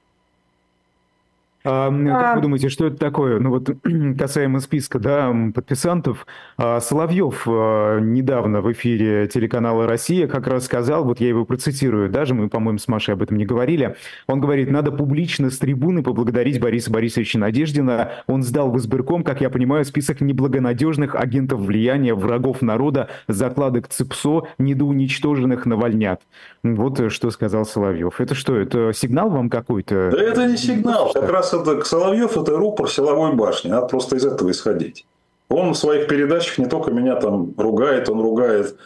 А, 1.69 1.91
как 1.91 2.37
вы 2.37 2.43
думаете, 2.43 2.71
что 2.71 2.87
это 2.87 2.97
такое? 2.97 3.39
Ну 3.39 3.51
вот 3.51 3.69
касаемо 4.19 4.61
списка 4.61 4.99
да, 4.99 5.35
подписантов, 5.55 6.27
а, 6.57 6.81
Соловьев 6.81 7.43
а, 7.47 7.99
недавно 7.99 8.63
в 8.63 8.73
эфире 8.73 9.29
телеканала 9.29 9.87
«Россия» 9.87 10.27
как 10.29 10.47
раз 10.47 10.65
сказал, 10.65 11.05
вот 11.05 11.21
я 11.21 11.29
его 11.29 11.45
процитирую, 11.45 12.09
даже 12.09 12.35
мы, 12.35 12.49
по-моему, 12.49 12.79
с 12.79 12.89
Машей 12.89 13.13
об 13.13 13.23
этом 13.23 13.37
не 13.37 13.45
говорили, 13.45 13.97
он 14.27 14.41
говорит, 14.41 14.71
надо 14.71 14.93
публично 14.93 15.51
с 15.51 15.59
трибуны 15.59 16.03
поблагодарить 16.03 16.59
Бориса 16.59 16.91
Борисовича 16.91 17.39
Надеждина. 17.39 18.13
Он 18.27 18.43
сдал 18.43 18.71
в 18.71 18.79
избирком, 18.79 19.23
как 19.23 19.43
я 19.43 19.51
понимаю, 19.51 19.85
список 19.85 20.23
неблагонадежных 20.23 21.15
агентов 21.15 21.61
влияния, 21.61 22.15
врагов 22.15 22.63
народа, 22.63 23.11
закладок 23.27 23.89
ЦИПСО, 23.89 24.49
недоуничтоженных 24.59 25.67
навальнят. 25.67 26.23
Вот 26.63 27.13
что 27.13 27.31
сказал 27.31 27.67
Соловьев. 27.67 28.21
Это 28.21 28.35
что, 28.35 28.57
это 28.57 28.93
сигнал 28.95 29.29
вам 29.29 29.51
какой-то? 29.51 30.11
Да 30.13 30.23
это 30.23 30.47
не 30.47 30.57
сигнал, 30.57 31.13
как 31.13 31.29
раз 31.31 31.53
это 31.53 31.58
Соловьев 31.85 32.37
это 32.37 32.57
рупор 32.57 32.91
силовой 32.91 33.35
башни. 33.35 33.71
Надо 33.71 33.87
просто 33.87 34.17
из 34.17 34.25
этого 34.25 34.51
исходить. 34.51 35.07
Он 35.49 35.73
в 35.73 35.79
своих 35.79 36.09
передачах 36.09 36.59
не 36.59 36.67
только 36.67 36.91
меня 36.91 37.17
там 37.17 37.55
ругает, 37.57 38.09
он 38.09 38.21
ругает 38.21 38.77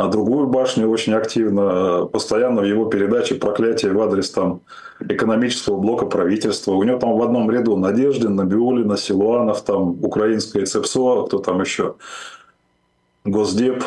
а 0.00 0.08
другую 0.08 0.46
башню 0.46 0.88
очень 0.88 1.14
активно, 1.14 2.06
постоянно 2.06 2.62
в 2.62 2.64
его 2.64 2.86
передаче 2.86 3.34
проклятие 3.34 3.92
в 3.92 4.00
адрес 4.00 4.30
там, 4.30 4.60
экономического 5.00 5.78
блока 5.78 6.06
правительства. 6.06 6.72
У 6.72 6.82
него 6.84 6.98
там 6.98 7.16
в 7.16 7.22
одном 7.22 7.50
ряду 7.50 7.76
Надеждин, 7.76 8.36
Набиулина, 8.36 8.96
Силуанов, 8.96 9.62
там 9.62 10.02
украинская 10.02 10.64
ЦЕПСО, 10.64 11.24
кто 11.26 11.38
там 11.38 11.60
еще, 11.60 11.96
Госдеп. 13.24 13.84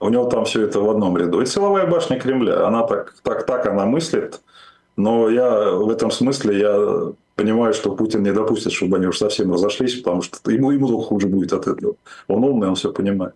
У 0.00 0.08
него 0.08 0.24
там 0.24 0.46
все 0.46 0.62
это 0.62 0.80
в 0.80 0.90
одном 0.90 1.16
ряду. 1.16 1.40
И 1.40 1.46
силовая 1.46 1.86
башня 1.86 2.18
Кремля, 2.18 2.66
она 2.66 2.82
так, 2.86 3.14
так, 3.22 3.46
так 3.46 3.66
она 3.66 3.86
мыслит. 3.86 4.40
Но 4.96 5.28
я 5.28 5.70
в 5.70 5.90
этом 5.90 6.10
смысле 6.10 6.58
я 6.58 7.12
понимаю, 7.36 7.74
что 7.74 7.94
Путин 7.94 8.22
не 8.22 8.32
допустит, 8.32 8.72
чтобы 8.72 8.96
они 8.96 9.06
уж 9.06 9.18
совсем 9.18 9.52
разошлись, 9.52 9.94
потому 9.94 10.22
что 10.22 10.50
ему, 10.50 10.72
ему 10.72 10.88
только 10.88 11.04
хуже 11.04 11.28
будет 11.28 11.52
от 11.52 11.68
этого. 11.68 11.94
Он 12.26 12.42
умный, 12.42 12.68
он 12.68 12.74
все 12.74 12.92
понимает. 12.92 13.34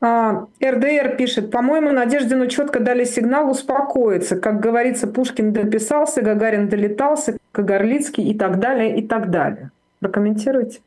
РДР 0.00 1.06
а, 1.06 1.16
пишет, 1.16 1.50
по-моему, 1.50 1.90
Надеждину 1.90 2.46
четко 2.46 2.80
дали 2.80 3.04
сигнал 3.04 3.50
успокоиться. 3.50 4.36
Как 4.36 4.60
говорится, 4.60 5.06
Пушкин 5.06 5.52
дописался, 5.52 6.20
Гагарин 6.20 6.68
долетался, 6.68 7.38
Кагарлицкий 7.52 8.24
и 8.30 8.34
так 8.34 8.60
далее, 8.60 8.98
и 8.98 9.06
так 9.06 9.30
далее. 9.30 9.70
Прокомментируйте. 10.00 10.80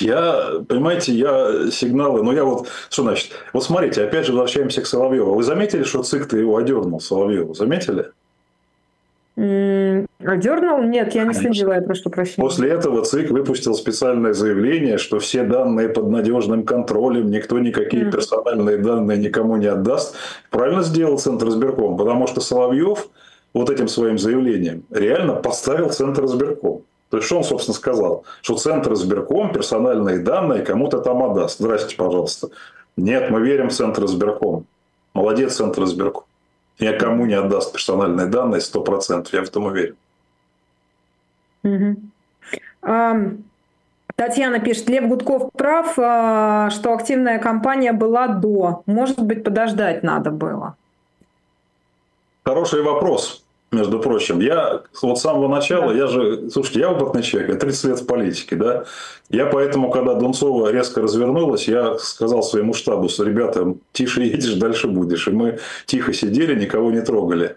Я, 0.00 0.62
понимаете, 0.66 1.12
я 1.12 1.70
сигналы, 1.70 2.22
но 2.22 2.32
я 2.32 2.44
вот, 2.44 2.68
что 2.88 3.02
значит, 3.02 3.32
вот 3.52 3.64
смотрите, 3.64 4.02
опять 4.02 4.24
же 4.24 4.32
возвращаемся 4.32 4.80
к 4.80 4.86
Соловьеву. 4.86 5.34
Вы 5.34 5.42
заметили, 5.42 5.82
что 5.82 6.02
ЦИК-то 6.02 6.38
его 6.38 6.56
одернул, 6.56 7.00
Соловьеву, 7.00 7.52
заметили? 7.52 8.06
Одернул? 10.24 10.82
Нет, 10.82 11.14
я 11.14 11.24
не 11.24 11.34
следила, 11.34 11.74
я 11.74 11.82
прошу 11.82 12.10
прощения. 12.10 12.44
После 12.44 12.70
этого 12.70 13.04
ЦИК 13.04 13.30
выпустил 13.30 13.74
специальное 13.74 14.32
заявление, 14.32 14.98
что 14.98 15.18
все 15.18 15.42
данные 15.44 15.88
под 15.88 16.08
надежным 16.08 16.64
контролем, 16.64 17.30
никто 17.30 17.58
никакие 17.58 18.04
mm. 18.04 18.10
персональные 18.10 18.78
данные 18.78 19.18
никому 19.18 19.56
не 19.56 19.66
отдаст. 19.66 20.16
Правильно 20.50 20.82
сделал 20.82 21.18
Центр 21.18 21.48
избирком, 21.48 21.96
потому 21.96 22.26
что 22.26 22.40
Соловьев 22.40 23.08
вот 23.52 23.70
этим 23.70 23.88
своим 23.88 24.18
заявлением 24.18 24.84
реально 24.90 25.34
поставил 25.34 25.90
Центр 25.90 26.24
избирком. 26.24 26.82
То 27.10 27.18
есть, 27.18 27.26
что 27.26 27.38
он, 27.38 27.44
собственно, 27.44 27.74
сказал? 27.74 28.24
Что 28.42 28.56
Центр 28.56 28.94
избирком 28.94 29.52
персональные 29.52 30.18
данные 30.18 30.62
кому-то 30.62 30.98
там 30.98 31.22
отдаст. 31.22 31.58
Здрасте, 31.58 31.96
пожалуйста. 31.96 32.48
Нет, 32.96 33.30
мы 33.30 33.40
верим 33.42 33.68
в 33.68 33.72
Центр 33.72 34.04
избирком. 34.04 34.66
Молодец, 35.12 35.54
Центр 35.56 35.84
избирком 35.84 36.24
никому 36.80 37.26
не 37.26 37.34
отдаст 37.34 37.72
персональные 37.72 38.26
данные 38.26 38.60
100%, 38.60 39.28
я 39.32 39.42
в 39.42 39.48
этом 39.48 39.66
уверен. 39.66 39.96
Угу. 41.64 41.96
А, 42.82 43.16
Татьяна 44.16 44.60
пишет, 44.60 44.88
Лев 44.88 45.08
Гудков 45.08 45.50
прав, 45.52 45.94
а, 45.98 46.70
что 46.70 46.92
активная 46.92 47.38
кампания 47.38 47.92
была 47.92 48.28
до. 48.28 48.82
Может 48.86 49.20
быть, 49.20 49.42
подождать 49.42 50.02
надо 50.02 50.30
было? 50.30 50.76
Хороший 52.44 52.82
вопрос. 52.82 53.40
между 53.72 53.98
прочим. 53.98 54.38
Я 54.38 54.82
вот 55.02 55.18
с 55.18 55.22
самого 55.22 55.48
начала, 55.48 55.90
я 55.90 56.06
же, 56.06 56.48
слушайте, 56.48 56.78
я 56.78 56.92
опытный 56.92 57.22
человек, 57.22 57.50
я 57.50 57.56
30 57.56 57.84
лет 57.84 58.00
в 58.00 58.06
политике, 58.06 58.54
да. 58.54 58.84
Я 59.30 59.46
поэтому, 59.46 59.90
когда 59.90 60.14
Дунцова 60.14 60.70
резко 60.70 61.02
развернулась, 61.02 61.66
я 61.66 61.98
сказал 61.98 62.44
своему 62.44 62.72
штабу, 62.72 63.08
что, 63.08 63.24
ребята, 63.24 63.74
тише 63.92 64.22
едешь, 64.22 64.54
дальше 64.54 64.86
будешь. 64.86 65.26
И 65.26 65.32
мы 65.32 65.58
тихо 65.86 66.12
сидели, 66.12 66.54
никого 66.54 66.92
не 66.92 67.00
трогали. 67.00 67.56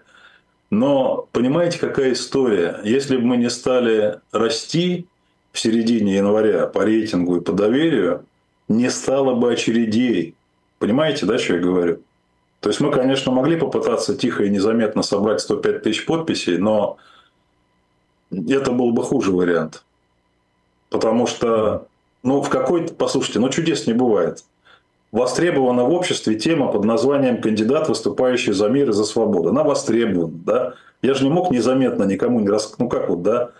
Но 0.70 1.28
понимаете, 1.32 1.78
какая 1.78 2.12
история? 2.12 2.80
Если 2.84 3.16
бы 3.16 3.22
мы 3.22 3.36
не 3.36 3.48
стали 3.48 4.20
расти 4.32 5.06
в 5.52 5.58
середине 5.58 6.16
января 6.16 6.66
по 6.66 6.84
рейтингу 6.84 7.36
и 7.36 7.40
по 7.40 7.52
доверию, 7.52 8.24
не 8.68 8.90
стало 8.90 9.34
бы 9.34 9.52
очередей. 9.52 10.34
Понимаете, 10.78 11.26
да, 11.26 11.38
что 11.38 11.54
я 11.54 11.60
говорю? 11.60 12.00
То 12.60 12.68
есть 12.68 12.80
мы, 12.80 12.90
конечно, 12.90 13.32
могли 13.32 13.56
попытаться 13.56 14.16
тихо 14.16 14.44
и 14.44 14.50
незаметно 14.50 15.02
собрать 15.02 15.40
105 15.40 15.82
тысяч 15.82 16.04
подписей, 16.04 16.58
но 16.58 16.98
это 18.30 18.72
был 18.72 18.90
бы 18.92 19.02
хуже 19.02 19.32
вариант. 19.32 19.84
Потому 20.90 21.26
что, 21.26 21.86
ну, 22.22 22.42
в 22.42 22.48
какой-то, 22.48 22.94
послушайте, 22.94 23.38
ну, 23.38 23.48
чудес 23.48 23.86
не 23.86 23.92
бывает. 23.92 24.44
Востребована 25.10 25.84
в 25.84 25.92
обществе 25.92 26.34
тема 26.34 26.70
под 26.70 26.84
названием 26.84 27.40
«Кандидат, 27.40 27.88
выступающий 27.88 28.52
за 28.52 28.68
мир 28.68 28.90
и 28.90 28.92
за 28.92 29.04
свободу». 29.04 29.48
Она 29.48 29.62
востребована, 29.62 30.32
да. 30.44 30.74
Я 31.00 31.14
же 31.14 31.24
не 31.24 31.30
мог 31.30 31.50
незаметно 31.50 32.04
никому 32.04 32.40
не 32.40 32.48
рассказать. 32.48 32.78
Ну, 32.78 32.88
как 32.88 33.08
вот, 33.08 33.22
да? 33.22 33.50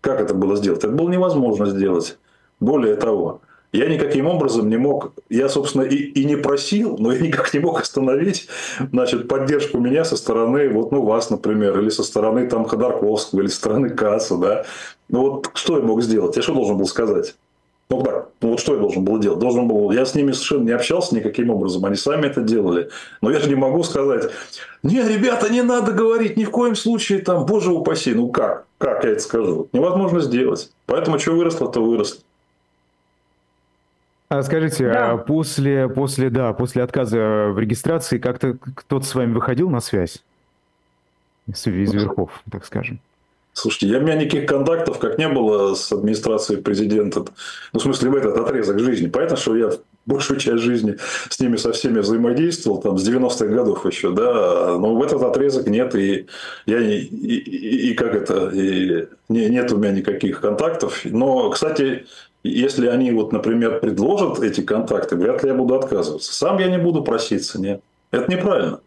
Как 0.00 0.20
это 0.20 0.34
было 0.34 0.56
сделать? 0.56 0.84
Это 0.84 0.92
было 0.92 1.08
невозможно 1.08 1.66
сделать. 1.66 2.18
Более 2.60 2.94
того, 2.94 3.40
я 3.72 3.86
никаким 3.86 4.26
образом 4.26 4.70
не 4.70 4.76
мог, 4.76 5.12
я, 5.28 5.48
собственно, 5.48 5.82
и, 5.82 5.96
и 5.96 6.24
не 6.24 6.36
просил, 6.36 6.96
но 6.98 7.12
я 7.12 7.20
никак 7.20 7.52
не 7.52 7.60
мог 7.60 7.80
остановить 7.80 8.48
значит, 8.92 9.28
поддержку 9.28 9.78
меня 9.78 10.04
со 10.04 10.16
стороны, 10.16 10.70
вот, 10.70 10.90
ну, 10.90 11.02
вас, 11.02 11.28
например, 11.28 11.78
или 11.78 11.90
со 11.90 12.02
стороны 12.02 12.48
там, 12.48 12.64
Ходорковского, 12.64 13.40
или 13.40 13.48
со 13.48 13.56
стороны 13.56 13.90
Касса, 13.90 14.36
да. 14.36 14.64
Ну, 15.08 15.20
вот 15.22 15.50
что 15.54 15.76
я 15.76 15.82
мог 15.82 16.02
сделать? 16.02 16.36
Я 16.36 16.42
что 16.42 16.54
должен 16.54 16.78
был 16.78 16.86
сказать? 16.86 17.34
Ну, 17.90 18.02
так, 18.02 18.28
ну, 18.42 18.50
вот 18.50 18.60
что 18.60 18.74
я 18.74 18.80
должен 18.80 19.02
был 19.02 19.18
делать? 19.18 19.38
Должен 19.38 19.66
был, 19.66 19.90
я 19.92 20.04
с 20.04 20.14
ними 20.14 20.32
совершенно 20.32 20.64
не 20.64 20.72
общался 20.72 21.14
никаким 21.14 21.48
образом, 21.48 21.84
они 21.86 21.96
сами 21.96 22.26
это 22.26 22.42
делали. 22.42 22.90
Но 23.22 23.30
я 23.30 23.40
же 23.40 23.48
не 23.48 23.54
могу 23.54 23.82
сказать, 23.82 24.30
не, 24.82 25.02
ребята, 25.02 25.50
не 25.50 25.62
надо 25.62 25.92
говорить, 25.92 26.36
ни 26.36 26.44
в 26.44 26.50
коем 26.50 26.76
случае, 26.76 27.20
там, 27.20 27.46
боже 27.46 27.72
упаси, 27.72 28.12
ну 28.12 28.28
как? 28.28 28.66
Как 28.76 29.04
я 29.04 29.10
это 29.10 29.20
скажу? 29.20 29.68
Невозможно 29.72 30.20
сделать. 30.20 30.70
Поэтому 30.84 31.18
что 31.18 31.32
выросло, 31.32 31.72
то 31.72 31.82
выросло. 31.82 32.20
А 34.28 34.42
скажите, 34.42 34.84
да. 34.84 35.12
а 35.12 35.16
после, 35.16 35.88
после, 35.88 36.28
да, 36.28 36.52
после 36.52 36.82
отказа 36.82 37.48
в 37.50 37.58
регистрации 37.58 38.18
как-то 38.18 38.58
кто-то 38.74 39.06
с 39.06 39.14
вами 39.14 39.32
выходил 39.32 39.70
на 39.70 39.80
связь? 39.80 40.22
Из 41.46 41.64
верхов, 41.64 42.42
так 42.50 42.66
скажем. 42.66 43.00
Слушайте, 43.58 43.88
я, 43.88 43.98
у 43.98 44.02
меня 44.02 44.14
никаких 44.14 44.46
контактов 44.46 45.00
как 45.00 45.18
не 45.18 45.28
было 45.28 45.74
с 45.74 45.90
администрацией 45.90 46.62
президента. 46.62 47.24
Ну, 47.72 47.80
в 47.80 47.82
смысле, 47.82 48.10
в 48.10 48.14
этот 48.14 48.36
отрезок 48.36 48.78
жизни. 48.78 49.08
Понятно, 49.08 49.36
что 49.36 49.56
я 49.56 49.72
большую 50.06 50.38
часть 50.38 50.62
жизни 50.62 50.96
с 51.28 51.40
ними 51.40 51.56
со 51.56 51.72
всеми 51.72 51.98
взаимодействовал, 51.98 52.80
там, 52.80 52.96
с 52.98 53.06
90-х 53.06 53.46
годов 53.46 53.84
еще, 53.84 54.12
да, 54.12 54.78
но 54.78 54.94
в 54.94 55.02
этот 55.02 55.22
отрезок 55.22 55.66
нет, 55.66 55.94
и 55.96 56.26
я 56.66 56.78
и, 56.78 57.00
и, 57.00 57.90
и 57.90 57.94
как 57.94 58.14
это, 58.14 58.48
и 58.48 59.08
не, 59.28 59.48
нет 59.48 59.72
у 59.72 59.76
меня 59.76 59.90
никаких 59.90 60.40
контактов. 60.40 61.00
Но, 61.04 61.50
кстати, 61.50 62.06
если 62.44 62.86
они, 62.86 63.10
вот, 63.10 63.32
например, 63.32 63.80
предложат 63.80 64.40
эти 64.40 64.60
контакты, 64.60 65.16
вряд 65.16 65.42
ли 65.42 65.48
я 65.48 65.54
буду 65.54 65.74
отказываться. 65.74 66.32
Сам 66.32 66.58
я 66.58 66.68
не 66.68 66.78
буду 66.78 67.02
проситься, 67.02 67.60
нет. 67.60 67.80
Это 68.12 68.30
неправильно. 68.30 68.80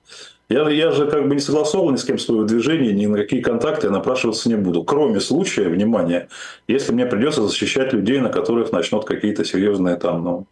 Я, 0.51 0.69
я 0.69 0.91
же 0.91 1.09
как 1.09 1.29
бы 1.29 1.33
не 1.33 1.39
согласовал 1.39 1.91
ни 1.91 1.95
с 1.95 2.03
кем 2.03 2.19
свое 2.19 2.45
движение, 2.45 2.91
ни 2.91 3.05
на 3.05 3.17
какие 3.17 3.39
контакты 3.39 3.87
я 3.87 3.93
напрашиваться 3.93 4.49
не 4.49 4.55
буду. 4.55 4.83
Кроме 4.83 5.21
случая, 5.21 5.69
внимание, 5.69 6.27
если 6.67 6.91
мне 6.91 7.05
придется 7.05 7.41
защищать 7.47 7.93
людей, 7.93 8.19
на 8.19 8.27
которых 8.27 8.73
начнут 8.73 9.05
какие-то 9.05 9.45
серьезные 9.45 9.95
там, 9.95 10.23
ну, 10.25 10.45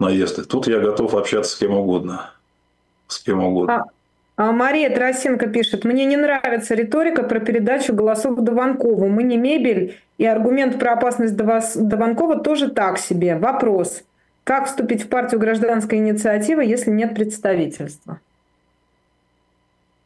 наезды. 0.00 0.42
Тут 0.42 0.66
я 0.66 0.80
готов 0.80 1.14
общаться 1.14 1.52
с 1.52 1.54
кем 1.54 1.72
угодно. 1.72 2.32
С 3.06 3.20
кем 3.20 3.44
угодно. 3.44 3.84
А, 4.36 4.48
а 4.48 4.50
Мария 4.50 4.90
Тарасенко 4.90 5.46
пишет, 5.46 5.84
мне 5.84 6.04
не 6.04 6.16
нравится 6.16 6.74
риторика 6.74 7.22
про 7.22 7.38
передачу 7.38 7.94
голосов 7.94 8.40
Дованкову. 8.40 9.06
Мы 9.06 9.22
не 9.22 9.36
мебель, 9.36 10.00
и 10.18 10.26
аргумент 10.26 10.80
про 10.80 10.94
опасность 10.94 11.36
Дованкова 11.36 12.40
тоже 12.40 12.68
так 12.68 12.98
себе. 12.98 13.36
Вопрос, 13.36 14.02
как 14.42 14.66
вступить 14.66 15.04
в 15.04 15.08
партию 15.08 15.38
гражданской 15.38 15.98
инициативы, 15.98 16.64
если 16.64 16.90
нет 16.90 17.14
представительства? 17.14 18.18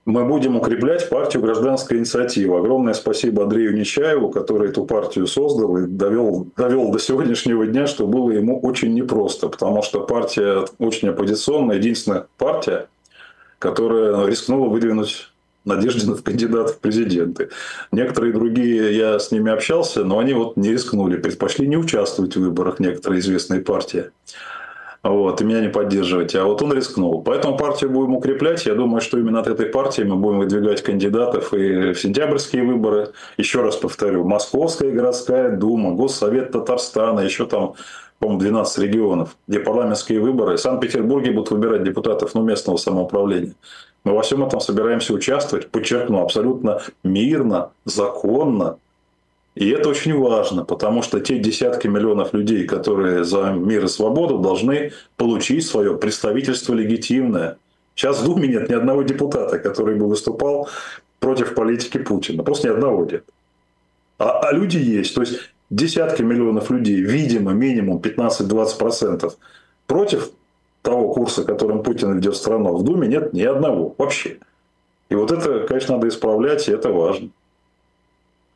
Мы 0.06 0.24
будем 0.26 0.56
укреплять 0.56 1.08
партию 1.08 1.42
гражданской 1.42 1.98
инициативы. 1.98 2.58
Огромное 2.58 2.92
спасибо 2.92 3.44
Андрею 3.44 3.74
Нечаеву, 3.74 4.30
который 4.30 4.68
эту 4.68 4.84
партию 4.84 5.26
создал 5.26 5.78
и 5.78 5.86
довел, 5.86 6.48
довел 6.56 6.90
до 6.90 6.98
сегодняшнего 6.98 7.66
дня, 7.66 7.86
что 7.86 8.06
было 8.06 8.30
ему 8.30 8.60
очень 8.60 8.92
непросто, 8.92 9.48
потому 9.48 9.82
что 9.82 10.00
партия 10.00 10.66
очень 10.78 11.08
оппозиционная, 11.08 11.76
единственная 11.76 12.26
партия, 12.36 12.88
которая 13.58 14.26
рискнула 14.26 14.68
выдвинуть 14.68 15.30
Надеждина 15.64 16.14
в 16.14 16.22
кандидат 16.22 16.72
в 16.72 16.78
президенты. 16.78 17.48
Некоторые 17.90 18.34
другие, 18.34 18.94
я 18.94 19.18
с 19.18 19.30
ними 19.30 19.50
общался, 19.50 20.04
но 20.04 20.18
они 20.18 20.34
вот 20.34 20.58
не 20.58 20.70
рискнули, 20.70 21.16
предпочли 21.16 21.66
не 21.66 21.78
участвовать 21.78 22.36
в 22.36 22.40
выборах, 22.40 22.80
некоторые 22.80 23.20
известные 23.20 23.62
партии. 23.62 24.10
Вот, 25.04 25.38
и 25.42 25.44
меня 25.44 25.60
не 25.60 25.68
поддерживать. 25.68 26.34
А 26.34 26.44
вот 26.44 26.62
он 26.62 26.72
рискнул. 26.72 27.22
Поэтому 27.22 27.58
партию 27.58 27.90
будем 27.90 28.16
укреплять. 28.16 28.64
Я 28.64 28.74
думаю, 28.74 29.02
что 29.02 29.18
именно 29.18 29.40
от 29.40 29.46
этой 29.46 29.66
партии 29.66 30.00
мы 30.00 30.16
будем 30.16 30.38
выдвигать 30.38 30.82
кандидатов 30.82 31.52
и 31.52 31.92
в 31.92 32.00
сентябрьские 32.00 32.64
выборы. 32.64 33.10
Еще 33.36 33.60
раз 33.60 33.76
повторю, 33.76 34.24
Московская 34.24 34.90
городская 34.90 35.50
дума, 35.50 35.92
Госсовет 35.92 36.52
Татарстана, 36.52 37.20
еще 37.20 37.44
там 37.44 37.74
по-моему, 38.18 38.40
12 38.40 38.78
регионов, 38.78 39.36
где 39.46 39.60
парламентские 39.60 40.20
выборы. 40.20 40.56
В 40.56 40.60
Санкт-Петербурге 40.60 41.32
будут 41.32 41.50
выбирать 41.50 41.84
депутатов 41.84 42.34
ну, 42.34 42.42
местного 42.42 42.78
самоуправления. 42.78 43.54
Мы 44.04 44.14
во 44.14 44.22
всем 44.22 44.42
этом 44.42 44.60
собираемся 44.60 45.12
участвовать, 45.12 45.68
подчеркну, 45.70 46.22
абсолютно 46.22 46.80
мирно, 47.02 47.72
законно. 47.84 48.78
И 49.54 49.68
это 49.70 49.88
очень 49.88 50.18
важно, 50.18 50.64
потому 50.64 51.02
что 51.02 51.20
те 51.20 51.38
десятки 51.38 51.86
миллионов 51.86 52.34
людей, 52.34 52.66
которые 52.66 53.24
за 53.24 53.52
мир 53.52 53.84
и 53.84 53.88
свободу, 53.88 54.38
должны 54.38 54.92
получить 55.16 55.64
свое 55.64 55.96
представительство 55.96 56.74
легитимное. 56.74 57.58
Сейчас 57.94 58.20
в 58.20 58.24
Думе 58.24 58.48
нет 58.48 58.68
ни 58.68 58.74
одного 58.74 59.02
депутата, 59.02 59.60
который 59.60 59.94
бы 59.94 60.08
выступал 60.08 60.68
против 61.20 61.54
политики 61.54 61.98
Путина. 61.98 62.42
Просто 62.42 62.68
ни 62.68 62.72
одного 62.72 63.04
нет. 63.04 63.24
А, 64.18 64.40
а 64.40 64.52
люди 64.52 64.78
есть. 64.78 65.14
То 65.14 65.20
есть 65.20 65.38
десятки 65.70 66.22
миллионов 66.22 66.70
людей, 66.70 67.00
видимо, 67.00 67.52
минимум 67.52 67.98
15-20% 67.98 69.32
против 69.86 70.30
того 70.82 71.12
курса, 71.14 71.44
которым 71.44 71.84
Путин 71.84 72.16
ведет 72.16 72.36
страну, 72.36 72.76
в 72.76 72.82
Думе 72.82 73.06
нет 73.06 73.32
ни 73.32 73.42
одного 73.42 73.94
вообще. 73.98 74.38
И 75.08 75.14
вот 75.14 75.30
это, 75.30 75.60
конечно, 75.68 75.94
надо 75.94 76.08
исправлять, 76.08 76.68
и 76.68 76.72
это 76.72 76.90
важно. 76.90 77.30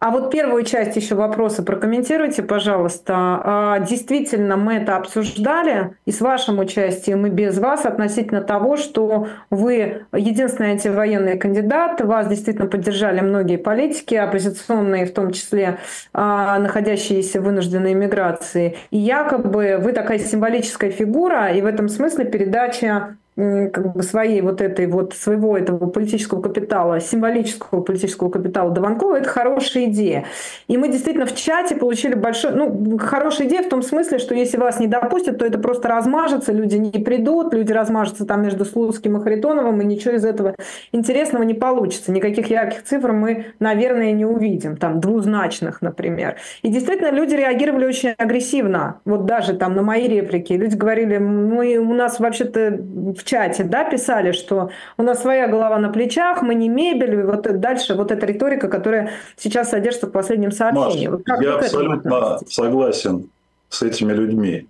А 0.01 0.11
вот 0.11 0.31
первую 0.31 0.63
часть 0.63 0.97
еще 0.97 1.17
вопроса 1.17 1.65
прокомментируйте, 1.65 2.45
пожалуйста. 2.45 3.15
А, 3.17 3.79
действительно, 3.81 4.57
мы 4.57 4.75
это 4.75 4.97
обсуждали, 4.97 5.97
и 6.07 6.13
с 6.13 6.21
вашим 6.21 6.61
участием, 6.61 7.27
и 7.27 7.31
без 7.31 7.59
вас, 7.59 7.85
относительно 7.85 8.41
того, 8.41 8.77
что 8.77 9.27
вы 9.51 10.07
единственный 10.13 10.71
антивоенный 10.71 11.37
кандидат, 11.37 12.01
вас 12.01 12.29
действительно 12.29 12.69
поддержали 12.69 13.21
многие 13.21 13.57
политики, 13.57 14.15
оппозиционные, 14.15 15.05
в 15.05 15.13
том 15.13 15.33
числе 15.33 15.79
а, 16.13 16.61
находящиеся 16.61 17.41
в 17.41 17.45
вынужденной 17.45 17.95
миграции. 17.95 18.77
И 18.93 18.99
якобы 18.99 19.79
вы 19.83 19.93
такая 19.93 20.21
символическая 20.21 20.93
фигура, 20.93 21.51
и 21.51 21.61
в 21.61 21.67
этом 21.67 21.89
смысле 21.89 22.25
передача 22.25 23.17
как 23.39 23.95
бы 23.95 24.03
своей 24.03 24.41
вот 24.41 24.61
этой 24.61 24.89
вот 24.89 25.15
своего 25.15 25.57
этого 25.57 25.89
политического 25.89 26.43
капитала, 26.43 26.99
символического 26.99 27.83
политического 27.83 28.31
капитала 28.31 28.73
Дованкова, 28.73 29.19
это 29.19 29.29
хорошая 29.29 29.85
идея. 29.85 30.25
И 30.67 30.77
мы 30.77 30.89
действительно 30.89 31.25
в 31.25 31.35
чате 31.37 31.77
получили 31.77 32.15
большой, 32.15 32.53
ну, 32.53 32.99
хорошая 32.99 33.47
идея 33.47 33.63
в 33.63 33.69
том 33.69 33.83
смысле, 33.83 34.19
что 34.19 34.35
если 34.35 34.57
вас 34.57 34.81
не 34.81 34.89
допустят, 34.89 35.39
то 35.39 35.47
это 35.47 35.59
просто 35.59 35.87
размажется, 35.87 36.53
люди 36.53 36.77
не 36.77 36.91
придут, 37.03 37.55
люди 37.55 37.73
размажутся 37.73 38.27
там 38.27 38.43
между 38.43 38.65
Слуцким 38.65 39.17
и 39.19 39.23
Харитоновым, 39.23 39.81
и 39.83 39.85
ничего 39.85 40.15
из 40.15 40.25
этого 40.25 40.57
интересного 40.91 41.45
не 41.45 41.55
получится. 41.55 42.11
Никаких 42.11 42.51
ярких 42.51 42.83
цифр 42.83 43.13
мы, 43.13 43.47
наверное, 43.61 44.11
не 44.13 44.25
увидим, 44.25 44.77
там, 44.77 44.99
двузначных, 44.99 45.81
например. 45.81 46.37
И 46.63 46.71
действительно, 46.71 47.13
люди 47.13 47.35
реагировали 47.35 47.85
очень 47.85 48.11
агрессивно. 48.19 49.01
Вот 49.05 49.27
даже 49.27 49.55
там 49.55 49.77
на 49.77 49.83
мои 49.83 50.09
реплики. 50.09 50.55
Люди 50.55 50.75
говорили, 50.75 51.19
мы, 51.19 51.77
у 51.77 51.95
нас 51.95 52.19
вообще-то 52.19 52.79
в 52.81 53.28
чате, 53.29 53.65
да, 53.65 53.85
писали, 53.85 54.33
что 54.33 54.71
у 54.97 55.03
нас 55.03 55.23
своя 55.23 55.49
голова 55.49 55.79
на 55.79 55.91
плечах, 55.91 56.43
мы 56.43 56.55
не 56.55 56.69
мебель, 56.69 57.15
и 57.15 57.23
вот 57.23 57.43
дальше 57.61 57.95
вот 57.95 58.11
эта 58.11 58.27
риторика, 58.27 58.69
которая 58.69 59.11
сейчас 59.37 59.71
содержится 59.71 60.07
в 60.07 60.13
последнем 60.13 60.53
сообщении. 60.53 61.09
Маш, 61.09 61.21
вот 61.27 61.43
я 61.43 61.55
абсолютно 61.55 62.39
согласен 62.49 63.31
с 63.69 63.83
этими 63.83 64.13
людьми. 64.13 64.67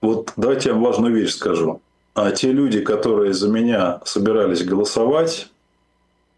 Вот 0.00 0.32
давайте 0.36 0.68
я 0.68 0.74
вам 0.74 0.84
важную 0.84 1.14
вещь 1.14 1.32
скажу. 1.32 1.80
А 2.14 2.30
те 2.30 2.52
люди, 2.52 2.80
которые 2.80 3.32
за 3.32 3.48
меня 3.48 4.00
собирались 4.04 4.64
голосовать, 4.64 5.48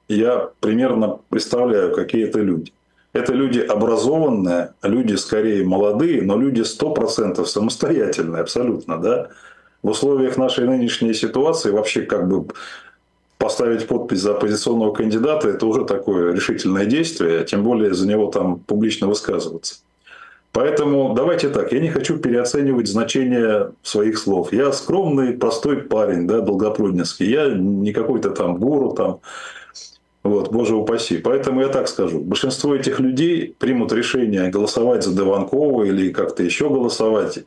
я 0.09 0.51
примерно 0.61 1.19
представляю, 1.29 1.95
какие 1.95 2.27
это 2.29 2.39
люди. 2.39 2.73
Это 3.13 3.33
люди 3.33 3.61
образованные, 3.61 4.75
люди 4.83 5.15
скорее 5.15 5.65
молодые, 5.65 6.23
но 6.23 6.39
люди 6.39 6.61
100% 6.61 7.45
самостоятельные 7.45 8.43
абсолютно, 8.43 8.99
да. 8.99 9.29
В 9.87 9.91
условиях 9.91 10.37
нашей 10.37 10.67
нынешней 10.67 11.15
ситуации 11.15 11.71
вообще 11.71 12.03
как 12.03 12.27
бы 12.27 12.47
поставить 13.39 13.87
подпись 13.87 14.19
за 14.19 14.33
оппозиционного 14.33 14.93
кандидата– 14.93 15.49
это 15.51 15.65
уже 15.65 15.85
такое 15.85 16.35
решительное 16.35 16.87
действие, 16.87 17.45
тем 17.45 17.63
более 17.63 17.95
за 17.95 18.09
него 18.09 18.27
там 18.27 18.59
публично 18.59 19.07
высказываться. 19.07 19.77
Поэтому 20.51 21.15
давайте 21.15 21.51
так, 21.51 21.71
я 21.71 21.79
не 21.79 21.89
хочу 21.89 22.19
переоценивать 22.19 22.89
значение 22.89 23.71
своих 23.85 24.19
слов. 24.19 24.53
Я 24.53 24.73
скромный, 24.73 25.35
простой 25.35 25.77
парень, 25.77 26.27
да, 26.27 26.41
долгопруднинский. 26.41 27.31
Я 27.31 27.55
не 27.55 27.93
какой-то 27.93 28.31
там 28.31 28.57
гуру, 28.57 28.93
там, 28.93 29.21
вот, 30.25 30.51
боже 30.51 30.75
упаси. 30.75 31.19
Поэтому 31.19 31.61
я 31.61 31.69
так 31.69 31.87
скажу. 31.87 32.19
Большинство 32.19 32.75
этих 32.75 32.99
людей 32.99 33.55
примут 33.57 33.93
решение 33.93 34.51
голосовать 34.51 35.05
за 35.05 35.15
Дованкова 35.15 35.85
или 35.85 36.13
как-то 36.13 36.43
еще 36.43 36.71
голосовать 36.71 37.45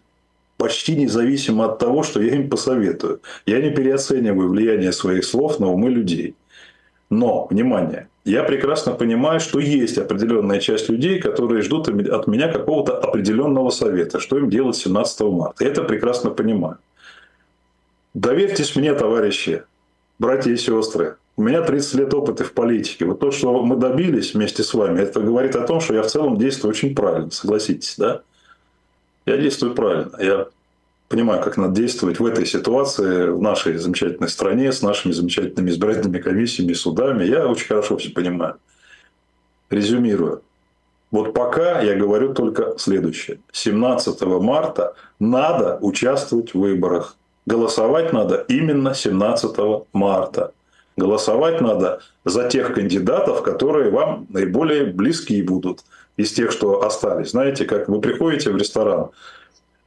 почти 0.60 0.96
независимо 0.98 1.66
от 1.66 1.80
того, 1.80 2.04
что 2.04 2.22
я 2.22 2.36
им 2.36 2.50
посоветую. 2.50 3.22
Я 3.46 3.62
не 3.62 3.70
переоцениваю 3.72 4.50
влияние 4.50 4.92
своих 4.92 5.24
слов 5.24 5.60
на 5.60 5.68
умы 5.68 5.90
людей. 5.90 6.36
Но, 7.10 7.48
внимание, 7.50 8.10
я 8.26 8.44
прекрасно 8.44 8.92
понимаю, 8.92 9.40
что 9.40 9.60
есть 9.60 9.98
определенная 9.98 10.60
часть 10.60 10.90
людей, 10.90 11.20
которые 11.22 11.62
ждут 11.62 11.88
от 11.88 12.28
меня 12.28 12.52
какого-то 12.52 12.98
определенного 12.98 13.70
совета, 13.70 14.20
что 14.20 14.38
им 14.38 14.50
делать 14.50 14.76
17 14.76 15.22
марта. 15.22 15.64
Я 15.64 15.72
это 15.72 15.84
прекрасно 15.84 16.30
понимаю. 16.30 16.78
Доверьтесь 18.14 18.76
мне, 18.76 18.94
товарищи, 18.94 19.64
братья 20.20 20.52
и 20.52 20.58
сестры. 20.58 21.16
У 21.38 21.42
меня 21.42 21.62
30 21.62 21.94
лет 21.96 22.14
опыта 22.14 22.44
в 22.44 22.52
политике. 22.52 23.06
Вот 23.06 23.22
то, 23.22 23.32
что 23.32 23.64
мы 23.64 23.78
добились 23.78 24.34
вместе 24.34 24.64
с 24.64 24.74
вами, 24.74 25.00
это 25.00 25.22
говорит 25.22 25.56
о 25.56 25.66
том, 25.66 25.80
что 25.80 25.94
я 25.94 26.02
в 26.02 26.08
целом 26.08 26.38
действую 26.38 26.72
очень 26.72 26.94
правильно, 26.94 27.32
согласитесь, 27.32 27.96
да? 27.98 28.24
Я 29.30 29.38
действую 29.38 29.76
правильно. 29.76 30.18
Я 30.20 30.48
понимаю, 31.08 31.44
как 31.44 31.56
надо 31.56 31.76
действовать 31.76 32.20
в 32.20 32.26
этой 32.26 32.48
ситуации, 32.48 33.30
в 33.30 33.40
нашей 33.40 33.78
замечательной 33.78 34.28
стране, 34.28 34.72
с 34.72 34.82
нашими 34.82 35.12
замечательными 35.12 35.70
избирательными 35.70 36.20
комиссиями, 36.20 36.74
судами. 36.74 37.26
Я 37.26 37.48
очень 37.48 37.68
хорошо 37.68 37.98
все 37.98 38.10
понимаю. 38.10 38.56
Резюмирую. 39.70 40.42
Вот 41.12 41.36
пока 41.36 41.80
я 41.82 41.96
говорю 41.96 42.34
только 42.34 42.74
следующее. 42.80 43.40
17 43.52 44.20
марта 44.22 44.96
надо 45.20 45.78
участвовать 45.80 46.56
в 46.56 46.60
выборах. 46.60 47.16
Голосовать 47.46 48.12
надо 48.14 48.46
именно 48.48 48.96
17 48.96 49.56
марта. 49.94 50.54
Голосовать 50.98 51.62
надо 51.62 52.02
за 52.26 52.50
тех 52.50 52.74
кандидатов, 52.74 53.44
которые 53.44 53.92
вам 53.92 54.26
наиболее 54.30 54.86
близки 54.86 55.40
будут 55.44 55.82
из 56.20 56.34
тех, 56.34 56.52
что 56.52 56.84
остались. 56.84 57.32
Знаете, 57.32 57.64
как 57.64 57.88
вы 57.88 58.02
приходите 58.02 58.52
в 58.52 58.58
ресторан, 58.58 59.12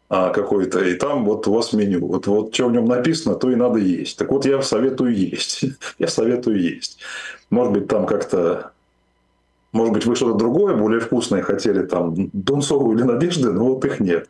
а, 0.09 0.31
какой-то, 0.31 0.83
и 0.83 0.95
там 0.95 1.27
вот 1.27 1.47
у 1.47 1.53
вас 1.53 1.75
меню. 1.75 2.07
Вот, 2.07 2.27
вот 2.27 2.55
что 2.55 2.69
в 2.69 2.73
нем 2.73 2.87
написано, 2.87 3.35
то 3.35 3.51
и 3.51 3.55
надо 3.55 3.79
есть. 3.79 4.17
Так 4.17 4.31
вот, 4.31 4.47
я 4.47 4.63
советую 4.63 5.15
есть. 5.15 5.65
я 5.99 6.09
советую 6.09 6.59
есть. 6.59 6.99
Может 7.51 7.73
быть, 7.75 7.89
там 7.89 8.07
как-то 8.07 8.73
может 9.73 9.95
быть, 9.95 10.07
вы 10.07 10.17
что-то 10.17 10.35
другое, 10.35 10.75
более 10.77 11.01
вкусное 11.01 11.43
хотели, 11.43 11.83
там, 11.83 12.15
Донцову 12.33 12.95
или 12.95 13.03
Надежды, 13.03 13.51
но 13.53 13.67
вот 13.67 13.85
их 13.87 14.01
нет. 14.01 14.29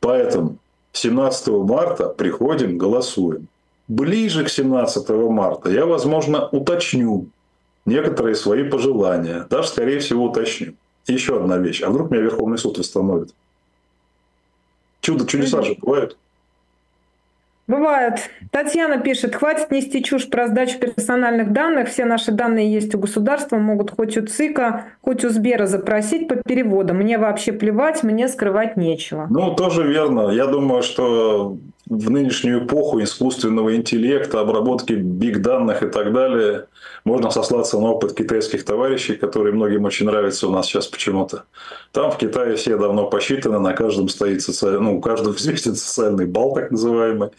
Поэтому 0.00 0.58
17 0.92 1.48
марта 1.48 2.08
приходим, 2.08 2.76
голосуем. 2.76 3.48
Ближе 3.88 4.44
к 4.44 4.50
17 4.50 5.08
марта 5.30 5.70
я, 5.70 5.86
возможно, 5.86 6.46
уточню 6.48 7.28
некоторые 7.86 8.34
свои 8.34 8.68
пожелания. 8.68 9.46
Даже, 9.50 9.68
скорее 9.68 9.98
всего, 9.98 10.24
уточню. 10.24 10.74
Еще 11.06 11.36
одна 11.36 11.58
вещь. 11.58 11.82
А 11.82 11.90
вдруг 11.90 12.10
меня 12.10 12.22
Верховный 12.22 12.58
суд 12.58 12.78
восстановит? 12.78 13.34
Чудо, 15.00 15.26
чудеса 15.26 15.62
же 15.62 15.74
бывают. 15.80 16.16
Бывает. 17.68 18.28
Татьяна 18.50 18.98
пишет, 18.98 19.34
хватит 19.34 19.70
нести 19.70 20.02
чушь 20.02 20.28
про 20.28 20.48
сдачу 20.48 20.78
персональных 20.78 21.52
данных. 21.52 21.88
Все 21.88 22.04
наши 22.04 22.32
данные 22.32 22.72
есть 22.72 22.94
у 22.94 22.98
государства, 22.98 23.56
могут 23.56 23.92
хоть 23.92 24.16
у 24.16 24.26
ЦИКа, 24.26 24.84
хоть 25.00 25.24
у 25.24 25.30
Сбера 25.30 25.66
запросить 25.66 26.28
по 26.28 26.36
переводу. 26.36 26.92
Мне 26.92 27.18
вообще 27.18 27.52
плевать, 27.52 28.02
мне 28.02 28.28
скрывать 28.28 28.76
нечего. 28.76 29.26
Ну, 29.30 29.54
тоже 29.54 29.86
верно. 29.86 30.30
Я 30.30 30.46
думаю, 30.46 30.82
что 30.82 31.56
в 31.96 32.10
нынешнюю 32.10 32.64
эпоху 32.64 33.02
искусственного 33.02 33.76
интеллекта, 33.76 34.40
обработки 34.40 34.94
биг 34.94 35.42
данных 35.42 35.82
и 35.82 35.88
так 35.88 36.12
далее, 36.12 36.66
можно 37.04 37.30
сослаться 37.30 37.78
на 37.78 37.90
опыт 37.90 38.14
китайских 38.14 38.64
товарищей, 38.64 39.16
которые 39.16 39.52
многим 39.52 39.84
очень 39.84 40.06
нравятся 40.06 40.48
у 40.48 40.50
нас 40.50 40.66
сейчас 40.66 40.86
почему-то. 40.86 41.44
Там 41.92 42.10
в 42.10 42.18
Китае 42.18 42.56
все 42.56 42.76
давно 42.76 43.06
посчитаны, 43.06 43.58
на 43.58 43.72
каждом 43.74 44.08
стоит 44.08 44.42
социальный, 44.42 44.80
ну, 44.80 44.98
у 44.98 45.00
каждого 45.00 45.34
известен 45.36 45.74
социальный 45.74 46.26
бал, 46.26 46.54
так 46.54 46.70
называемый. 46.70 47.30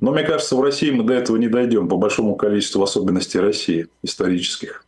Но 0.00 0.12
мне 0.12 0.24
кажется, 0.24 0.56
в 0.56 0.62
России 0.62 0.90
мы 0.90 1.04
до 1.04 1.14
этого 1.14 1.36
не 1.36 1.48
дойдем 1.48 1.88
по 1.88 1.96
большому 1.96 2.34
количеству 2.34 2.82
особенностей 2.82 3.38
России 3.38 3.88
исторических. 4.02 4.84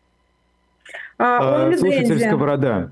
А, 1.18 1.68
а, 1.68 1.78
слушатель 1.78 2.20
Сковорода. 2.20 2.90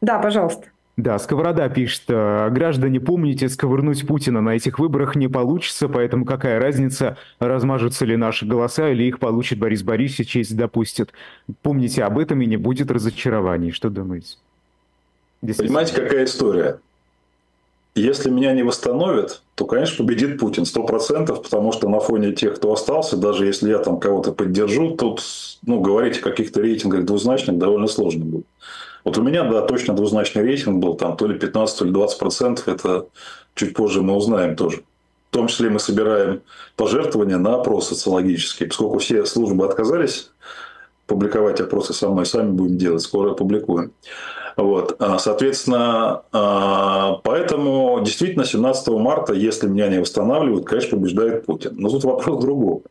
Да, 0.00 0.18
пожалуйста. 0.18 0.66
Да, 0.96 1.18
Сковорода 1.18 1.68
пишет, 1.68 2.02
«А, 2.08 2.48
граждане, 2.50 3.00
помните, 3.00 3.48
сковырнуть 3.48 4.06
Путина 4.06 4.40
на 4.40 4.50
этих 4.54 4.78
выборах 4.78 5.16
не 5.16 5.26
получится, 5.26 5.88
поэтому 5.88 6.24
какая 6.24 6.60
разница, 6.60 7.16
размажутся 7.40 8.04
ли 8.04 8.16
наши 8.16 8.46
голоса 8.46 8.88
или 8.90 9.02
их 9.02 9.18
получит 9.18 9.58
Борис 9.58 9.82
Борисович, 9.82 10.36
если 10.36 10.54
допустит. 10.54 11.12
Помните 11.62 12.04
об 12.04 12.18
этом 12.18 12.40
и 12.42 12.46
не 12.46 12.56
будет 12.56 12.92
разочарований. 12.92 13.72
Что 13.72 13.90
думаете? 13.90 14.36
Понимаете, 15.40 15.94
какая 15.94 16.24
история? 16.24 16.78
Если 17.96 18.30
меня 18.30 18.52
не 18.52 18.62
восстановят, 18.62 19.42
то, 19.54 19.66
конечно, 19.66 20.04
победит 20.04 20.38
Путин 20.38 20.64
сто 20.64 20.84
процентов, 20.84 21.42
потому 21.42 21.72
что 21.72 21.88
на 21.88 22.00
фоне 22.00 22.32
тех, 22.32 22.56
кто 22.56 22.72
остался, 22.72 23.16
даже 23.16 23.46
если 23.46 23.70
я 23.70 23.78
там 23.78 24.00
кого-то 24.00 24.32
поддержу, 24.32 24.96
тут 24.96 25.22
ну, 25.64 25.80
говорить 25.80 26.18
о 26.18 26.22
каких-то 26.22 26.60
рейтингах 26.60 27.04
двузначных 27.04 27.58
довольно 27.58 27.86
сложно 27.86 28.24
будет. 28.24 28.46
Вот 29.04 29.18
у 29.18 29.22
меня, 29.22 29.44
да, 29.44 29.60
точно 29.62 29.94
двузначный 29.94 30.42
рейтинг 30.42 30.82
был, 30.82 30.94
там 30.94 31.16
то 31.16 31.26
ли 31.26 31.38
15, 31.38 31.78
то 31.78 31.84
ли 31.84 31.92
20 31.92 32.18
процентов, 32.18 32.68
это 32.68 33.06
чуть 33.54 33.74
позже 33.74 34.02
мы 34.02 34.14
узнаем 34.14 34.56
тоже. 34.56 34.82
В 35.30 35.34
том 35.34 35.48
числе 35.48 35.68
мы 35.68 35.78
собираем 35.78 36.42
пожертвования 36.76 37.38
на 37.38 37.56
опрос 37.56 37.88
социологический. 37.88 38.66
Поскольку 38.66 38.98
все 38.98 39.26
службы 39.26 39.66
отказались 39.66 40.30
публиковать 41.06 41.60
опросы 41.60 41.92
со 41.92 42.08
мной, 42.08 42.24
сами 42.24 42.50
будем 42.50 42.78
делать, 42.78 43.02
скоро 43.02 43.32
опубликуем. 43.32 43.92
Вот. 44.56 44.96
А, 45.00 45.18
соответственно, 45.18 46.22
а, 46.32 47.20
поэтому 47.24 48.00
действительно 48.04 48.44
17 48.44 48.88
марта, 48.88 49.34
если 49.34 49.66
меня 49.66 49.88
не 49.88 50.00
восстанавливают, 50.00 50.64
конечно, 50.64 50.96
побеждает 50.96 51.44
Путин. 51.44 51.72
Но 51.76 51.90
тут 51.90 52.04
вопрос 52.04 52.40
другого. 52.40 52.82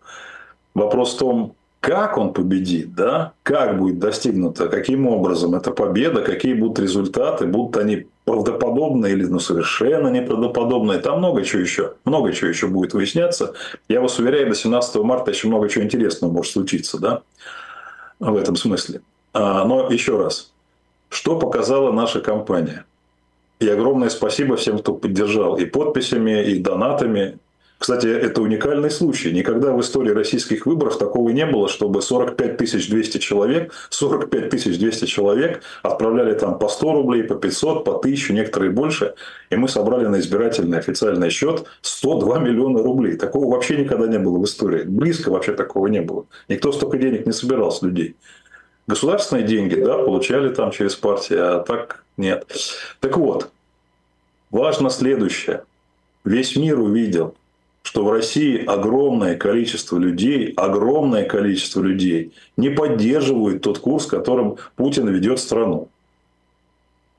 Вопрос 0.75 1.15
в 1.15 1.19
том, 1.19 1.55
как 1.83 2.17
он 2.17 2.31
победит, 2.31 2.95
да? 2.95 3.33
как 3.43 3.77
будет 3.77 3.99
достигнуто, 3.99 4.69
каким 4.69 5.05
образом 5.05 5.53
эта 5.53 5.71
победа, 5.71 6.21
какие 6.21 6.53
будут 6.53 6.79
результаты, 6.79 7.45
будут 7.45 7.75
они 7.75 8.07
правдоподобные 8.23 9.11
или 9.11 9.25
ну, 9.25 9.39
совершенно 9.39 10.07
неправдоподобные. 10.07 10.99
Там 10.99 11.17
много 11.17 11.43
чего 11.43 11.61
еще, 11.61 11.95
много 12.05 12.31
чего 12.31 12.49
еще 12.49 12.67
будет 12.67 12.93
выясняться. 12.93 13.53
Я 13.89 13.99
вас 13.99 14.17
уверяю, 14.17 14.47
до 14.47 14.55
17 14.55 14.95
марта 15.03 15.31
еще 15.31 15.49
много 15.49 15.67
чего 15.67 15.83
интересного 15.83 16.31
может 16.31 16.53
случиться, 16.53 16.99
да, 16.99 17.21
в 18.17 18.37
этом 18.37 18.55
смысле. 18.55 19.01
А, 19.33 19.65
но 19.65 19.89
еще 19.91 20.17
раз, 20.17 20.53
что 21.09 21.37
показала 21.37 21.91
наша 21.91 22.21
компания? 22.21 22.85
И 23.59 23.67
огромное 23.67 24.07
спасибо 24.07 24.55
всем, 24.55 24.79
кто 24.79 24.93
поддержал 24.93 25.57
и 25.57 25.65
подписями, 25.65 26.45
и 26.45 26.59
донатами, 26.59 27.39
кстати, 27.77 28.07
это 28.07 28.41
уникальный 28.41 28.89
случай. 28.89 29.33
Никогда 29.33 29.73
в 29.73 29.81
истории 29.81 30.11
российских 30.11 30.65
выборов 30.65 30.97
такого 30.97 31.29
не 31.31 31.45
было, 31.45 31.67
чтобы 31.67 32.01
45 32.01 32.57
200 32.57 33.17
человек, 33.17 33.73
45 33.89 34.49
200 34.49 35.05
человек 35.05 35.61
отправляли 35.81 36.33
там 36.33 36.57
по 36.59 36.69
100 36.69 36.93
рублей, 36.93 37.23
по 37.23 37.35
500, 37.35 37.83
по 37.83 37.97
1000, 37.97 38.33
некоторые 38.33 38.71
больше. 38.71 39.15
И 39.49 39.57
мы 39.57 39.67
собрали 39.67 40.05
на 40.07 40.19
избирательный 40.19 40.77
официальный 40.77 41.29
счет 41.29 41.65
102 41.81 42.39
миллиона 42.39 42.81
рублей. 42.81 43.17
Такого 43.17 43.53
вообще 43.53 43.75
никогда 43.75 44.07
не 44.07 44.19
было 44.19 44.37
в 44.37 44.45
истории. 44.45 44.83
Близко 44.83 45.29
вообще 45.29 45.51
такого 45.51 45.87
не 45.87 46.01
было. 46.01 46.25
Никто 46.47 46.71
столько 46.71 46.97
денег 46.97 47.25
не 47.25 47.33
собирал 47.33 47.71
с 47.71 47.81
людей. 47.81 48.15
Государственные 48.87 49.45
деньги, 49.45 49.75
да, 49.75 49.97
получали 49.97 50.53
там 50.53 50.71
через 50.71 50.95
партии, 50.95 51.37
а 51.37 51.59
так 51.59 52.03
нет. 52.17 52.45
Так 52.99 53.17
вот, 53.17 53.49
важно 54.51 54.89
следующее. 54.89 55.63
Весь 56.25 56.55
мир 56.55 56.79
увидел, 56.79 57.35
что 57.83 58.05
в 58.05 58.11
России 58.11 58.63
огромное 58.65 59.35
количество 59.35 59.97
людей, 59.97 60.53
огромное 60.55 61.25
количество 61.25 61.81
людей 61.81 62.33
не 62.57 62.69
поддерживают 62.69 63.61
тот 63.61 63.79
курс, 63.79 64.05
которым 64.05 64.55
Путин 64.75 65.07
ведет 65.09 65.39
страну. 65.39 65.89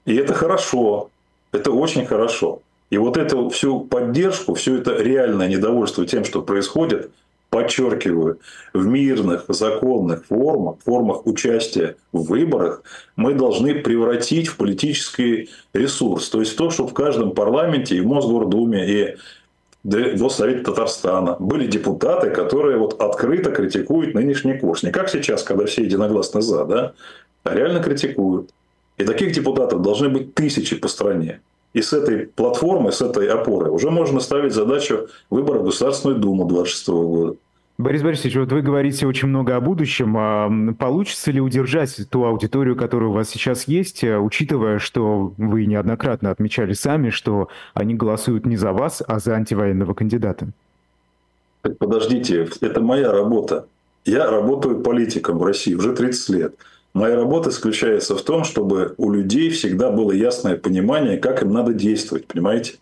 И 0.07 0.17
это 0.17 0.35
хорошо, 0.35 1.11
это 1.53 1.71
очень 1.71 2.07
хорошо. 2.07 2.61
И 2.91 2.97
вот 2.97 3.17
эту 3.17 3.51
всю 3.51 3.81
поддержку, 3.81 4.55
все 4.55 4.77
это 4.77 5.01
реальное 5.03 5.49
недовольство 5.49 6.07
тем, 6.07 6.25
что 6.25 6.43
происходит, 6.43 7.11
подчеркиваю, 7.51 8.41
в 8.73 8.87
мирных, 8.87 9.45
законных 9.49 10.27
формах, 10.27 10.77
формах 10.85 11.27
участия 11.27 11.97
в 12.13 12.25
выборах 12.25 12.83
мы 13.17 13.35
должны 13.35 13.75
превратить 13.77 14.49
в 14.49 14.57
политический 14.57 15.51
ресурс. 15.73 16.31
То 16.31 16.41
есть 16.41 16.57
то, 16.57 16.71
что 16.71 16.87
в 16.87 16.95
каждом 16.95 17.33
парламенте 17.33 17.97
и 17.97 18.01
в 18.01 18.07
Мосгордуме, 18.07 18.89
и 18.89 19.17
Госсовете 19.85 20.61
Татарстана 20.61 21.37
были 21.39 21.67
депутаты, 21.67 22.31
которые 22.31 22.79
вот 22.79 23.01
открыто 23.01 23.51
критикуют 23.51 24.15
нынешний 24.15 24.59
курс. 24.59 24.83
Не 24.83 24.91
как 24.91 25.11
сейчас, 25.11 25.43
когда 25.43 25.67
все 25.67 25.83
единогласно 25.83 26.41
за, 26.41 26.65
да, 26.65 26.93
а 27.45 27.55
реально 27.55 27.83
критикуют. 27.83 28.51
И 28.97 29.05
таких 29.05 29.33
депутатов 29.33 29.83
должны 29.83 30.09
быть 30.09 30.35
тысячи 30.35 30.77
по 30.77 30.89
стране. 30.89 31.41
И 31.75 31.83
с 31.83 31.93
этой 31.93 32.29
платформы, 32.29 32.93
с 32.93 33.03
этой 33.03 33.29
опоры 33.29 33.71
уже 33.71 33.91
можно 33.91 34.21
ставить 34.21 34.55
задачу 34.55 35.09
выбора 35.29 35.59
в 35.59 35.65
Государственную 35.65 36.19
Думу 36.19 36.47
26 36.47 36.89
года. 36.89 37.37
Борис 37.77 38.03
Борисович, 38.03 38.37
вот 38.37 38.53
вы 38.53 38.63
говорите 38.63 39.05
очень 39.05 39.27
много 39.27 39.57
о 39.57 39.61
будущем. 39.61 40.17
А 40.17 40.49
получится 40.79 41.33
ли 41.33 41.41
удержать 41.41 42.09
ту 42.09 42.25
аудиторию, 42.25 42.77
которая 42.77 43.11
у 43.11 43.13
вас 43.13 43.29
сейчас 43.29 43.67
есть, 43.67 44.05
э, 44.05 44.17
учитывая, 44.17 44.79
что 44.79 45.35
вы 45.37 45.67
неоднократно 45.67 46.31
отмечали 46.31 46.73
сами, 46.73 47.11
что 47.11 47.49
они 47.75 47.95
голосуют 47.95 48.47
не 48.47 48.57
за 48.57 48.73
вас, 48.73 49.03
а 49.05 49.19
за 49.19 49.35
антивоенного 49.35 49.93
кандидата? 49.93 50.47
Подождите, 51.79 52.49
это 52.61 52.81
моя 52.81 53.11
работа. 53.11 53.67
Я 54.05 54.31
работаю 54.31 54.81
политиком 54.81 55.39
в 55.39 55.45
России 55.45 55.75
уже 55.75 55.95
30 55.97 56.29
лет. 56.29 56.55
Моя 56.93 57.17
работа 57.17 57.51
заключается 57.51 58.15
в 58.15 58.23
том, 58.23 58.45
чтобы 58.45 58.95
у 58.99 59.11
людей 59.11 59.51
всегда 59.51 59.91
было 59.91 60.13
ясное 60.13 60.57
понимание, 60.57 61.19
как 61.19 61.43
им 61.43 61.51
надо 61.51 61.73
действовать, 61.73 62.29
понимаете? 62.29 62.75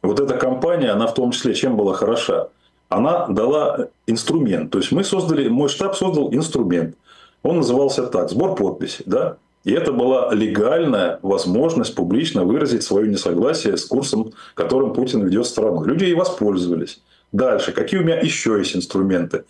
Вот 0.00 0.20
эта 0.20 0.38
компания, 0.38 0.88
она 0.88 1.06
в 1.06 1.12
том 1.12 1.32
числе 1.32 1.52
чем 1.52 1.76
была 1.76 1.92
хороша? 1.92 2.48
Она 2.90 3.28
дала 3.28 3.88
инструмент. 4.08 4.72
То 4.72 4.78
есть 4.78 4.90
мы 4.90 5.04
создали, 5.04 5.48
мой 5.48 5.68
штаб 5.68 5.96
создал 5.96 6.34
инструмент. 6.34 6.96
Он 7.42 7.58
назывался 7.58 8.06
так, 8.06 8.28
сбор 8.28 8.56
подписей. 8.56 9.04
Да? 9.06 9.36
И 9.64 9.72
это 9.72 9.92
была 9.92 10.34
легальная 10.34 11.20
возможность 11.22 11.94
публично 11.94 12.44
выразить 12.44 12.82
свое 12.82 13.08
несогласие 13.08 13.76
с 13.76 13.84
курсом, 13.84 14.32
которым 14.54 14.92
Путин 14.92 15.24
ведет 15.24 15.46
страну. 15.46 15.84
Люди 15.84 16.04
и 16.04 16.14
воспользовались. 16.14 17.00
Дальше, 17.30 17.70
какие 17.70 18.00
у 18.00 18.02
меня 18.02 18.18
еще 18.18 18.58
есть 18.58 18.74
инструменты? 18.74 19.44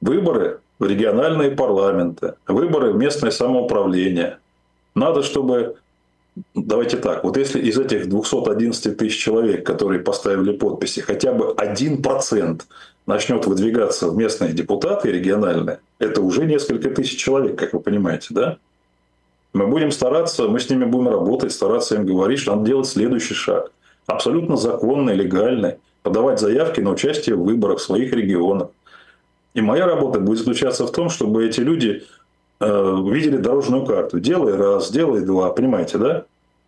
Выборы 0.00 0.60
в 0.78 0.86
региональные 0.86 1.50
парламенты, 1.50 2.34
выборы 2.46 2.92
в 2.92 2.96
местное 2.96 3.30
самоуправление. 3.30 4.38
Надо, 4.94 5.22
чтобы 5.22 5.76
давайте 6.54 6.96
так, 6.96 7.24
вот 7.24 7.36
если 7.36 7.60
из 7.60 7.78
этих 7.78 8.08
211 8.08 8.96
тысяч 8.96 9.18
человек, 9.18 9.66
которые 9.66 10.00
поставили 10.00 10.52
подписи, 10.52 11.00
хотя 11.00 11.32
бы 11.32 11.54
1% 11.56 12.62
начнет 13.06 13.46
выдвигаться 13.46 14.08
в 14.08 14.16
местные 14.16 14.52
депутаты 14.52 15.10
региональные, 15.10 15.80
это 15.98 16.20
уже 16.20 16.44
несколько 16.44 16.90
тысяч 16.90 17.18
человек, 17.18 17.58
как 17.58 17.72
вы 17.72 17.80
понимаете, 17.80 18.28
да? 18.30 18.58
Мы 19.54 19.66
будем 19.66 19.90
стараться, 19.90 20.46
мы 20.48 20.60
с 20.60 20.68
ними 20.68 20.84
будем 20.84 21.08
работать, 21.08 21.52
стараться 21.52 21.94
им 21.94 22.04
говорить, 22.04 22.38
что 22.38 22.54
надо 22.54 22.66
делать 22.66 22.86
следующий 22.86 23.34
шаг. 23.34 23.72
Абсолютно 24.06 24.56
законный, 24.56 25.14
легальный. 25.14 25.76
Подавать 26.02 26.38
заявки 26.38 26.80
на 26.80 26.90
участие 26.90 27.34
в 27.34 27.42
выборах 27.42 27.78
в 27.78 27.82
своих 27.82 28.12
регионах. 28.12 28.68
И 29.54 29.60
моя 29.60 29.86
работа 29.86 30.20
будет 30.20 30.38
заключаться 30.38 30.86
в 30.86 30.92
том, 30.92 31.10
чтобы 31.10 31.46
эти 31.46 31.60
люди 31.60 32.04
э, 32.60 33.02
видели 33.10 33.36
дорожную 33.36 33.84
карту. 33.86 34.20
Делай 34.20 34.56
раз, 34.56 34.90
делай 34.90 35.22
два, 35.22 35.50
понимаете, 35.50 35.98
да? 35.98 36.24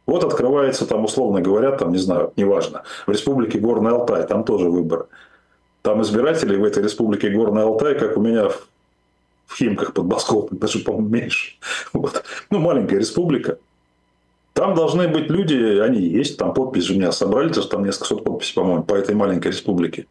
Вот 0.07 0.25
открывается 0.25 0.87
там, 0.87 1.05
условно 1.05 1.41
говоря, 1.41 1.73
там, 1.73 1.93
не 1.93 1.99
знаю, 1.99 2.33
неважно, 2.37 2.83
в 3.07 3.11
республике 3.11 3.59
Горный 3.59 3.93
Алтай, 3.93 4.27
там 4.27 4.45
тоже 4.45 4.69
выборы. 4.69 5.07
Там 5.83 6.03
избирателей 6.03 6.57
в 6.57 6.65
этой 6.65 6.83
республике 6.83 7.31
Горный 7.31 7.63
Алтай, 7.63 7.99
как 7.99 8.17
у 8.17 8.21
меня 8.21 8.49
в, 8.49 8.67
в 9.47 9.57
Химках 9.57 9.95
подмосковных, 9.95 10.59
даже, 10.59 10.81
по-моему, 10.81 11.09
меньше. 11.09 11.57
Вот. 11.93 12.25
Ну, 12.51 12.59
маленькая 12.59 12.99
республика. 12.99 13.59
Там 14.53 14.75
должны 14.75 15.07
быть 15.09 15.31
люди, 15.31 15.79
они 15.79 16.01
есть, 16.01 16.37
там 16.37 16.53
подпись 16.55 16.91
у 16.91 16.95
меня 16.95 17.13
собрали, 17.13 17.51
то 17.51 17.61
есть 17.61 17.71
там 17.71 17.85
несколько 17.85 18.07
сот 18.07 18.25
подписей, 18.25 18.55
по-моему, 18.55 18.83
по 18.83 18.95
этой 18.95 19.15
маленькой 19.15 19.49
республике. 19.53 20.07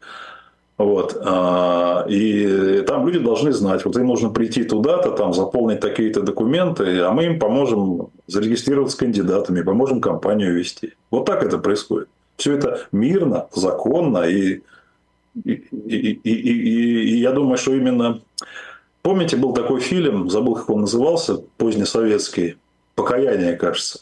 Вот. 0.79 1.21
А, 1.25 2.05
и 2.07 2.81
там 2.87 3.05
люди 3.05 3.19
должны 3.19 3.51
знать, 3.51 3.83
вот 3.83 3.97
им 3.97 4.07
нужно 4.07 4.29
прийти 4.29 4.63
туда-то, 4.63 5.11
там 5.11 5.33
заполнить 5.33 5.81
такие-то 5.81 6.21
документы, 6.21 7.01
а 7.01 7.11
мы 7.11 7.25
им 7.25 7.37
поможем 7.37 8.07
зарегистрироваться 8.27 8.97
кандидатами, 8.97 9.61
поможем 9.61 9.99
компанию 9.99 10.55
вести. 10.55 10.93
Вот 11.11 11.25
так 11.25 11.43
это 11.43 11.57
происходит. 11.57 12.07
Все 12.37 12.53
это 12.53 12.87
мирно, 12.93 13.47
законно, 13.53 14.19
и, 14.19 14.61
и, 15.43 15.51
и, 15.51 16.11
и, 16.13 16.31
и, 16.31 17.03
и 17.09 17.17
я 17.17 17.33
думаю, 17.33 17.57
что 17.57 17.73
именно... 17.73 18.21
Помните, 19.01 19.35
был 19.35 19.53
такой 19.53 19.81
фильм, 19.81 20.29
забыл, 20.29 20.55
как 20.55 20.69
он 20.69 20.81
назывался, 20.81 21.41
позднесоветский, 21.57 22.55
«Покаяние», 22.95 23.57
кажется. 23.57 23.99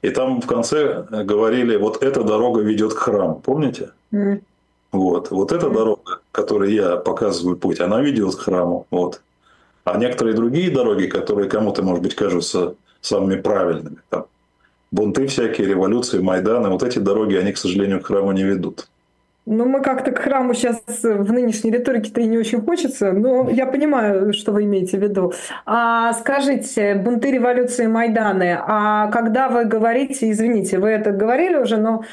И 0.00 0.10
там 0.10 0.40
в 0.40 0.46
конце 0.48 1.06
говорили, 1.24 1.76
вот 1.76 2.02
эта 2.02 2.24
дорога 2.24 2.60
ведет 2.60 2.92
к 2.92 2.98
храму. 2.98 3.40
Помните? 3.44 3.90
Mm. 4.12 4.42
Вот, 4.92 5.30
вот 5.30 5.52
эта 5.52 5.70
дорога, 5.70 6.20
которой 6.32 6.74
я 6.74 6.96
показываю 6.96 7.56
путь, 7.56 7.80
она 7.80 8.00
ведет 8.02 8.36
к 8.36 8.40
храму. 8.40 8.86
Вот. 8.90 9.22
А 9.84 9.96
некоторые 9.96 10.36
другие 10.36 10.70
дороги, 10.70 11.06
которые 11.06 11.48
кому-то, 11.48 11.82
может 11.82 12.02
быть, 12.02 12.14
кажутся 12.14 12.74
самыми 13.00 13.40
правильными, 13.40 13.96
там, 14.10 14.26
бунты 14.92 15.26
всякие, 15.26 15.66
революции, 15.66 16.20
Майданы, 16.20 16.68
вот 16.68 16.82
эти 16.82 16.98
дороги, 16.98 17.34
они, 17.34 17.52
к 17.52 17.58
сожалению, 17.58 18.00
к 18.00 18.06
храму 18.06 18.32
не 18.32 18.44
ведут. 18.44 18.88
Ну, 19.44 19.64
мы 19.66 19.82
как-то 19.82 20.12
к 20.12 20.20
храму 20.20 20.54
сейчас 20.54 20.80
в 21.02 21.32
нынешней 21.32 21.72
риторике-то 21.72 22.20
и 22.20 22.26
не 22.28 22.38
очень 22.38 22.60
хочется, 22.60 23.10
но 23.10 23.50
я 23.50 23.66
понимаю, 23.66 24.32
что 24.32 24.52
вы 24.52 24.64
имеете 24.64 24.98
в 24.98 25.02
виду. 25.02 25.32
А 25.66 26.12
скажите, 26.12 26.94
бунты 26.94 27.32
революции 27.32 27.86
Майданы, 27.86 28.56
а 28.56 29.10
когда 29.10 29.48
вы 29.48 29.64
говорите, 29.64 30.30
извините, 30.30 30.78
вы 30.78 30.90
это 30.90 31.10
говорили 31.10 31.56
уже, 31.56 31.76
но 31.76 32.04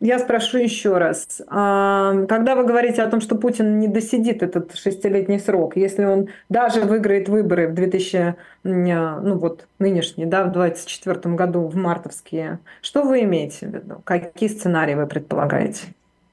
я 0.00 0.18
спрошу 0.18 0.58
еще 0.58 0.98
раз. 0.98 1.40
А 1.48 2.26
когда 2.26 2.54
вы 2.54 2.64
говорите 2.64 3.02
о 3.02 3.08
том, 3.08 3.22
что 3.22 3.36
Путин 3.36 3.78
не 3.78 3.88
досидит 3.88 4.42
этот 4.42 4.74
шестилетний 4.74 5.40
срок, 5.40 5.76
если 5.76 6.04
он 6.04 6.28
даже 6.50 6.82
выиграет 6.82 7.30
выборы 7.30 7.68
в 7.68 7.72
2000, 7.72 8.34
ну 8.62 9.38
вот 9.38 9.66
нынешние, 9.78 10.26
да, 10.26 10.44
в 10.44 10.52
2024 10.52 11.34
году, 11.34 11.66
в 11.66 11.76
мартовские, 11.76 12.58
что 12.82 13.04
вы 13.04 13.22
имеете 13.22 13.68
в 13.68 13.74
виду? 13.74 14.02
Какие 14.04 14.50
сценарии 14.50 14.94
вы 14.94 15.06
предполагаете? 15.06 15.86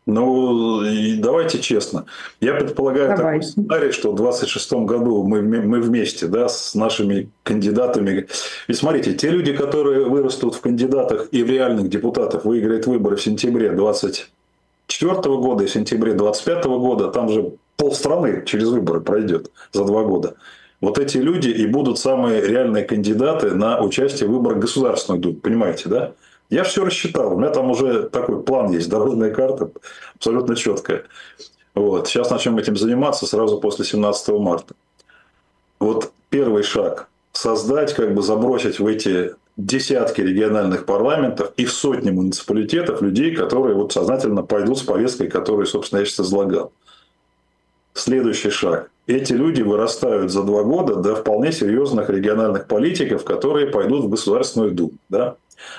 Ну, 0.07 0.81
давайте 1.19 1.59
честно. 1.59 2.05
Я 2.39 2.55
предполагаю 2.55 3.15
Давай. 3.15 3.39
такой 3.39 3.43
сценарий, 3.43 3.91
что 3.91 4.11
в 4.11 4.15
26 4.15 4.73
году 4.73 5.23
мы, 5.23 5.41
мы 5.41 5.79
вместе 5.79 6.25
да, 6.27 6.49
с 6.49 6.73
нашими 6.73 7.29
кандидатами. 7.43 8.27
И 8.67 8.73
смотрите, 8.73 9.13
те 9.13 9.29
люди, 9.29 9.53
которые 9.53 10.05
вырастут 10.05 10.55
в 10.55 10.61
кандидатах 10.61 11.27
и 11.31 11.43
в 11.43 11.49
реальных 11.49 11.89
депутатах, 11.89 12.45
выиграют 12.45 12.87
выборы 12.87 13.15
в 13.15 13.21
сентябре 13.21 13.69
24 13.69 15.13
года 15.37 15.65
и 15.65 15.67
в 15.67 15.71
сентябре 15.71 16.13
25 16.13 16.65
года, 16.65 17.09
там 17.09 17.29
же 17.29 17.51
полстраны 17.77 18.43
через 18.45 18.69
выборы 18.69 19.01
пройдет 19.01 19.51
за 19.71 19.85
два 19.85 20.03
года. 20.03 20.35
Вот 20.81 20.97
эти 20.97 21.17
люди 21.17 21.49
и 21.49 21.67
будут 21.67 21.99
самые 21.99 22.41
реальные 22.41 22.85
кандидаты 22.85 23.51
на 23.51 23.79
участие 23.81 24.27
в 24.27 24.31
выборах 24.31 24.57
Государственной 24.57 25.19
Думы. 25.19 25.35
Понимаете, 25.35 25.89
да? 25.89 26.13
Я 26.51 26.65
все 26.65 26.83
рассчитал. 26.83 27.33
У 27.33 27.39
меня 27.39 27.49
там 27.49 27.71
уже 27.71 28.03
такой 28.03 28.43
план 28.43 28.71
есть, 28.71 28.89
дорожная 28.89 29.33
карта 29.33 29.71
абсолютно 30.15 30.55
четкая. 30.55 31.05
Вот. 31.73 32.07
Сейчас 32.07 32.29
начнем 32.29 32.57
этим 32.57 32.75
заниматься 32.75 33.25
сразу 33.25 33.57
после 33.59 33.85
17 33.85 34.29
марта. 34.39 34.75
Вот 35.79 36.11
первый 36.29 36.63
шаг– 36.63 37.07
создать, 37.31 37.93
как 37.93 38.13
бы 38.13 38.21
забросить 38.21 38.79
в 38.79 38.85
эти 38.85 39.33
десятки 39.55 40.19
региональных 40.19 40.85
парламентов 40.85 41.53
и 41.55 41.63
в 41.63 41.71
сотни 41.71 42.11
муниципалитетов 42.11 43.01
людей, 43.01 43.33
которые 43.33 43.75
вот 43.75 43.93
сознательно 43.93 44.43
пойдут 44.43 44.77
с 44.79 44.81
повесткой, 44.81 45.29
которую, 45.29 45.65
собственно, 45.67 45.99
я 45.99 46.05
сейчас 46.05 46.27
излагал. 46.27 46.73
Следующий 47.93 48.49
шаг. 48.49 48.91
Эти 49.07 49.31
люди 49.31 49.61
вырастают 49.61 50.31
за 50.31 50.43
два 50.43 50.63
года 50.63 50.95
до 50.95 51.15
вполне 51.15 51.53
серьезных 51.53 52.09
региональных 52.09 52.67
политиков, 52.67 53.23
которые 53.23 53.67
пойдут 53.67 54.05
в 54.05 54.09
Государственную 54.09 54.71
Думу. 54.71 54.93
Да? 55.09 55.35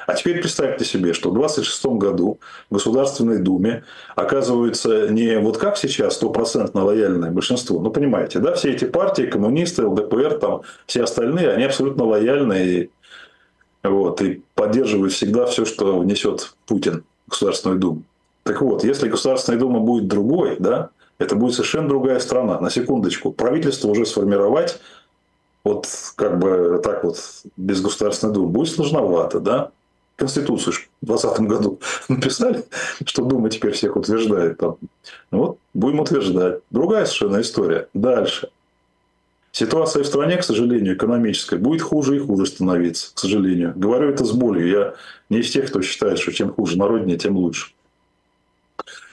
А 0.07 0.15
теперь 0.15 0.41
представьте 0.41 0.85
себе, 0.85 1.13
что 1.13 1.31
в 1.31 1.35
26 1.35 1.87
году 1.87 2.39
в 2.71 2.75
Государственной 2.75 3.39
Думе 3.39 3.85
оказывается 4.15 5.09
не 5.09 5.39
вот 5.39 5.59
как 5.59 5.77
сейчас 5.77 6.15
стопроцентно 6.15 6.85
лояльное 6.85 7.31
большинство. 7.31 7.81
Ну, 7.81 7.91
понимаете, 7.91 8.39
да, 8.39 8.55
все 8.55 8.73
эти 8.73 8.85
партии, 8.85 9.23
коммунисты, 9.23 9.87
ЛДПР, 9.87 10.39
там, 10.39 10.63
все 10.87 11.03
остальные, 11.03 11.51
они 11.51 11.65
абсолютно 11.65 12.05
лояльны 12.05 12.67
и, 12.67 12.91
вот, 13.83 14.23
и 14.23 14.43
поддерживают 14.55 15.13
всегда 15.13 15.47
все, 15.47 15.65
что 15.65 15.99
внесет 15.99 16.55
Путин 16.67 17.05
в 17.27 17.31
Государственную 17.31 17.81
Думу. 17.81 18.03
Так 18.45 18.61
вот, 18.61 18.85
если 18.85 19.09
Государственная 19.09 19.61
Дума 19.61 19.81
будет 19.81 20.09
другой, 20.09 20.57
да, 20.59 20.91
это 21.19 21.37
будет 21.37 21.55
совершенно 21.55 21.89
другая 21.89 22.19
страна. 22.19 22.61
На 22.61 22.71
секундочку, 22.71 23.33
правительство 23.33 23.89
уже 23.89 24.07
сформировать 24.07 24.81
вот 25.65 25.89
как 26.17 26.39
бы 26.39 26.81
так 26.83 27.05
вот 27.05 27.19
без 27.57 27.81
Государственной 27.81 28.35
Думы 28.35 28.49
будет 28.49 28.75
сложновато, 28.75 29.41
да? 29.41 29.71
Конституцию 30.17 30.75
в 31.01 31.07
2020 31.07 31.41
году 31.49 31.81
написали, 32.09 32.65
что 33.05 33.25
Дума 33.25 33.51
теперь 33.51 33.73
всех 33.73 33.97
утверждает. 33.97 34.59
Там. 34.59 34.77
Ну 35.31 35.39
вот 35.39 35.59
Будем 35.75 36.01
утверждать. 36.01 36.61
Другая 36.71 37.07
совершенно 37.07 37.41
история. 37.41 37.89
Дальше. 37.95 38.51
Ситуация 39.53 40.03
в 40.03 40.07
стране, 40.07 40.37
к 40.39 40.45
сожалению, 40.45 40.97
экономическая, 40.97 41.57
будет 41.57 41.83
хуже 41.83 42.17
и 42.17 42.19
хуже 42.19 42.47
становиться, 42.47 43.15
к 43.15 43.19
сожалению. 43.19 43.73
Говорю 43.77 44.11
это 44.11 44.25
с 44.25 44.33
болью. 44.33 44.69
Я 44.69 44.95
не 45.29 45.41
из 45.41 45.51
тех, 45.51 45.69
кто 45.69 45.83
считает, 45.83 46.19
что 46.19 46.33
чем 46.33 46.53
хуже 46.53 46.79
народнее, 46.79 47.19
тем 47.19 47.37
лучше. 47.37 47.73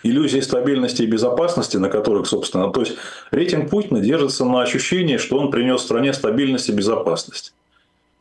Иллюзии 0.02 0.40
стабильности 0.40 1.04
и 1.04 1.08
безопасности, 1.08 1.78
на 1.78 1.90
которых, 1.90 2.28
собственно, 2.28 2.72
то 2.72 2.82
есть 2.82 2.96
рейтинг 3.32 3.70
Путина 3.70 4.00
держится 4.00 4.46
на 4.46 4.62
ощущении, 4.62 5.18
что 5.18 5.38
он 5.38 5.52
принес 5.52 5.82
стране 5.82 6.14
стабильность 6.14 6.70
и 6.70 6.74
безопасность. 6.74 7.54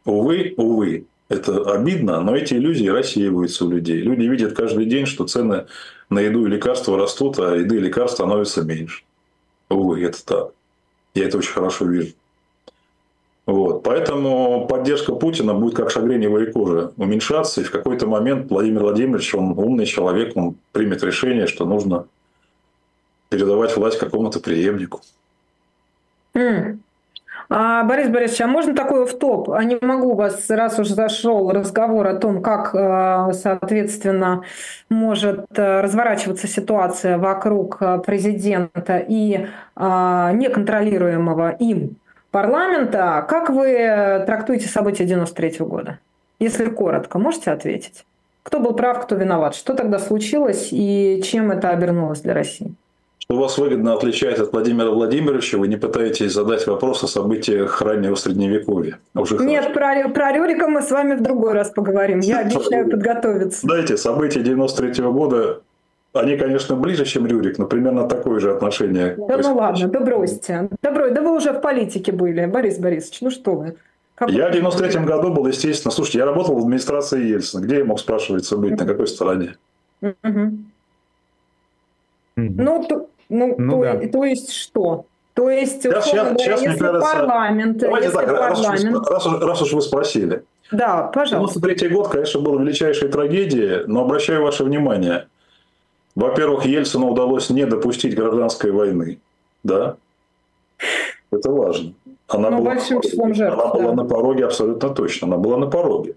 Увы, 0.04 0.54
увы, 0.56 1.06
это 1.28 1.72
обидно, 1.72 2.20
но 2.20 2.34
эти 2.34 2.54
иллюзии 2.54 2.88
рассеиваются 2.88 3.64
у 3.64 3.70
людей. 3.70 3.98
Люди 3.98 4.22
видят 4.22 4.54
каждый 4.54 4.86
день, 4.86 5.06
что 5.06 5.26
цены 5.26 5.66
на 6.10 6.20
еду 6.20 6.46
и 6.46 6.50
лекарства 6.50 6.96
растут, 6.96 7.38
а 7.38 7.54
еды 7.54 7.76
и 7.76 7.80
лекарств 7.80 8.16
становится 8.16 8.62
меньше. 8.62 9.02
Увы, 9.68 10.02
это 10.02 10.24
так. 10.24 10.52
Я 11.14 11.26
это 11.26 11.38
очень 11.38 11.52
хорошо 11.52 11.84
вижу. 11.84 12.12
Вот. 13.48 13.82
Поэтому 13.82 14.66
поддержка 14.66 15.14
Путина 15.14 15.54
будет 15.54 15.74
как 15.74 15.90
шагреневая 15.90 16.52
кожа 16.52 16.92
уменьшаться, 16.98 17.62
и 17.62 17.64
в 17.64 17.70
какой-то 17.70 18.06
момент 18.06 18.50
Владимир 18.50 18.82
Владимирович, 18.82 19.34
он 19.34 19.58
умный 19.58 19.86
человек, 19.86 20.36
он 20.36 20.56
примет 20.72 21.02
решение, 21.02 21.46
что 21.46 21.64
нужно 21.64 22.04
передавать 23.30 23.74
власть 23.74 23.98
какому-то 23.98 24.40
преемнику. 24.40 25.00
Mm. 26.34 26.76
А, 27.48 27.84
Борис 27.84 28.10
Борисович, 28.10 28.42
а 28.42 28.46
можно 28.48 28.74
такой 28.74 29.06
в 29.06 29.18
топ? 29.18 29.50
А 29.50 29.64
не 29.64 29.78
могу 29.80 30.14
вас, 30.14 30.50
раз 30.50 30.78
уже 30.78 30.94
зашел 30.94 31.50
разговор 31.50 32.06
о 32.06 32.16
том, 32.16 32.42
как, 32.42 32.74
э, 32.74 33.32
соответственно, 33.32 34.42
может 34.90 35.46
э, 35.56 35.80
разворачиваться 35.80 36.46
ситуация 36.46 37.16
вокруг 37.16 37.78
э, 37.80 37.98
президента 38.04 38.98
и 38.98 39.46
неконтролируемого 39.74 41.52
им 41.52 41.96
парламента. 42.30 43.24
Как 43.28 43.50
вы 43.50 44.22
трактуете 44.26 44.68
события 44.68 45.04
93 45.04 45.56
года? 45.60 45.98
Если 46.38 46.66
коротко, 46.66 47.18
можете 47.18 47.50
ответить? 47.50 48.04
Кто 48.42 48.60
был 48.60 48.72
прав, 48.72 49.02
кто 49.02 49.14
виноват? 49.16 49.54
Что 49.54 49.74
тогда 49.74 49.98
случилось 49.98 50.68
и 50.70 51.20
чем 51.24 51.50
это 51.50 51.70
обернулось 51.70 52.20
для 52.20 52.34
России? 52.34 52.74
Что 53.18 53.36
вас 53.36 53.58
выгодно 53.58 53.92
отличает 53.92 54.38
от 54.38 54.52
Владимира 54.52 54.90
Владимировича, 54.90 55.58
вы 55.58 55.68
не 55.68 55.76
пытаетесь 55.76 56.32
задать 56.32 56.66
вопрос 56.66 57.04
о 57.04 57.08
событиях 57.08 57.82
раннего 57.82 58.14
Средневековья. 58.14 59.00
Уже 59.14 59.36
Нет, 59.36 59.74
про, 59.74 60.08
про 60.08 60.32
Рюрика 60.32 60.66
мы 60.66 60.80
с 60.80 60.90
вами 60.90 61.14
в 61.14 61.22
другой 61.22 61.52
раз 61.52 61.68
поговорим. 61.68 62.20
Я 62.20 62.38
обещаю 62.38 62.88
подготовиться. 62.88 63.66
Знаете, 63.66 63.98
события 63.98 64.40
93 64.40 65.04
-го 65.04 65.12
года 65.12 65.60
они, 66.14 66.36
конечно, 66.36 66.74
ближе, 66.74 67.04
чем 67.04 67.26
Рюрик, 67.26 67.58
но 67.58 67.66
примерно 67.66 68.08
такое 68.08 68.40
же 68.40 68.50
отношение. 68.50 69.14
Да 69.16 69.36
ну 69.36 69.54
ладно, 69.54 69.88
да 69.88 70.00
бросьте. 70.00 70.68
Да, 70.82 70.90
брось, 70.90 71.12
да 71.12 71.20
вы 71.20 71.36
уже 71.36 71.52
в 71.52 71.60
политике 71.60 72.12
были, 72.12 72.46
Борис 72.46 72.78
Борисович, 72.78 73.20
ну 73.20 73.30
что 73.30 73.54
вы. 73.54 73.76
Как 74.14 74.30
я 74.30 74.48
в 74.48 74.52
93 74.52 75.04
году 75.04 75.32
был, 75.32 75.46
естественно, 75.46 75.92
слушайте, 75.92 76.18
я 76.18 76.24
работал 76.24 76.56
в 76.56 76.58
администрации 76.58 77.24
Ельцина. 77.24 77.60
Где 77.60 77.78
я 77.78 77.84
мог, 77.84 78.00
спрашиваться, 78.00 78.56
быть, 78.56 78.78
на 78.78 78.84
какой 78.84 79.06
стороне? 79.06 79.56
Угу. 80.00 80.52
Ну, 82.36 82.84
то, 82.88 83.08
ну, 83.28 83.54
ну 83.58 83.82
то, 83.82 83.82
да. 83.82 84.08
то 84.08 84.24
есть 84.24 84.52
что? 84.52 85.04
То 85.34 85.50
есть, 85.50 85.82
сейчас, 85.82 86.06
сейчас, 86.06 86.28
говоря, 86.30 86.38
сейчас, 86.38 86.62
если 86.62 86.78
кажется, 86.78 87.12
парламент... 87.12 87.78
Давайте 87.78 88.06
если 88.06 88.18
так, 88.18 88.26
парламент... 88.26 89.08
Раз, 89.08 89.24
раз, 89.24 89.26
раз, 89.26 89.42
раз 89.42 89.62
уж 89.62 89.72
вы 89.72 89.82
спросили. 89.82 90.42
Да, 90.72 91.04
пожалуйста. 91.14 91.60
93 91.60 91.88
год, 91.90 92.08
конечно, 92.08 92.40
был 92.40 92.58
величайшей 92.58 93.08
трагедией, 93.08 93.84
но 93.86 94.00
обращаю 94.00 94.42
ваше 94.42 94.64
внимание. 94.64 95.28
Во-первых, 96.18 96.66
Ельцину 96.66 97.12
удалось 97.12 97.48
не 97.48 97.64
допустить 97.64 98.16
гражданской 98.16 98.72
войны. 98.72 99.20
Да? 99.62 99.94
Это 101.30 101.52
важно. 101.52 101.92
Она, 102.26 102.50
но 102.50 102.58
была, 102.58 102.70
большим 102.70 103.00
числом 103.02 103.34
жертв, 103.34 103.56
она 103.56 103.72
да. 103.72 103.78
была 103.78 103.92
на 103.94 104.04
пороге 104.04 104.46
абсолютно 104.46 104.88
точно. 104.90 105.28
Она 105.28 105.36
была 105.36 105.58
на 105.58 105.68
пороге. 105.68 106.16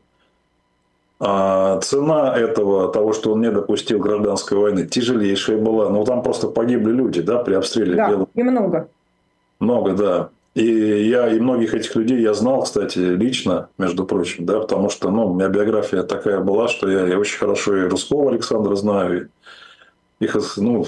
А 1.19 1.79
цена 1.81 2.35
этого, 2.35 2.91
того, 2.91 3.13
что 3.13 3.33
он 3.33 3.41
не 3.41 3.51
допустил 3.51 3.99
гражданской 3.99 4.57
войны, 4.57 4.87
тяжелейшая 4.87 5.59
была. 5.59 5.89
Ну, 5.89 6.03
там 6.03 6.23
просто 6.23 6.47
погибли 6.47 6.91
люди, 6.91 7.21
да, 7.21 7.37
при 7.37 7.53
обстреле. 7.53 7.95
Да, 7.95 8.09
Белого. 8.09 8.27
и 8.33 8.41
много. 8.41 8.87
Много, 9.59 9.93
да. 9.93 10.29
И 10.55 10.65
я 10.65 11.29
и 11.29 11.39
многих 11.39 11.75
этих 11.75 11.95
людей 11.95 12.19
я 12.21 12.33
знал, 12.33 12.63
кстати, 12.63 12.97
лично, 12.97 13.69
между 13.77 14.05
прочим, 14.05 14.47
да, 14.47 14.61
потому 14.61 14.89
что, 14.89 15.11
ну, 15.11 15.27
у 15.27 15.35
меня 15.35 15.47
биография 15.47 16.01
такая 16.01 16.39
была, 16.39 16.69
что 16.69 16.89
я, 16.89 17.05
я 17.05 17.19
очень 17.19 17.37
хорошо 17.37 17.77
и 17.77 17.87
Русского 17.87 18.31
Александра 18.31 18.73
знаю, 18.73 19.21
и 19.21 19.27
их, 20.21 20.37
ну, 20.57 20.85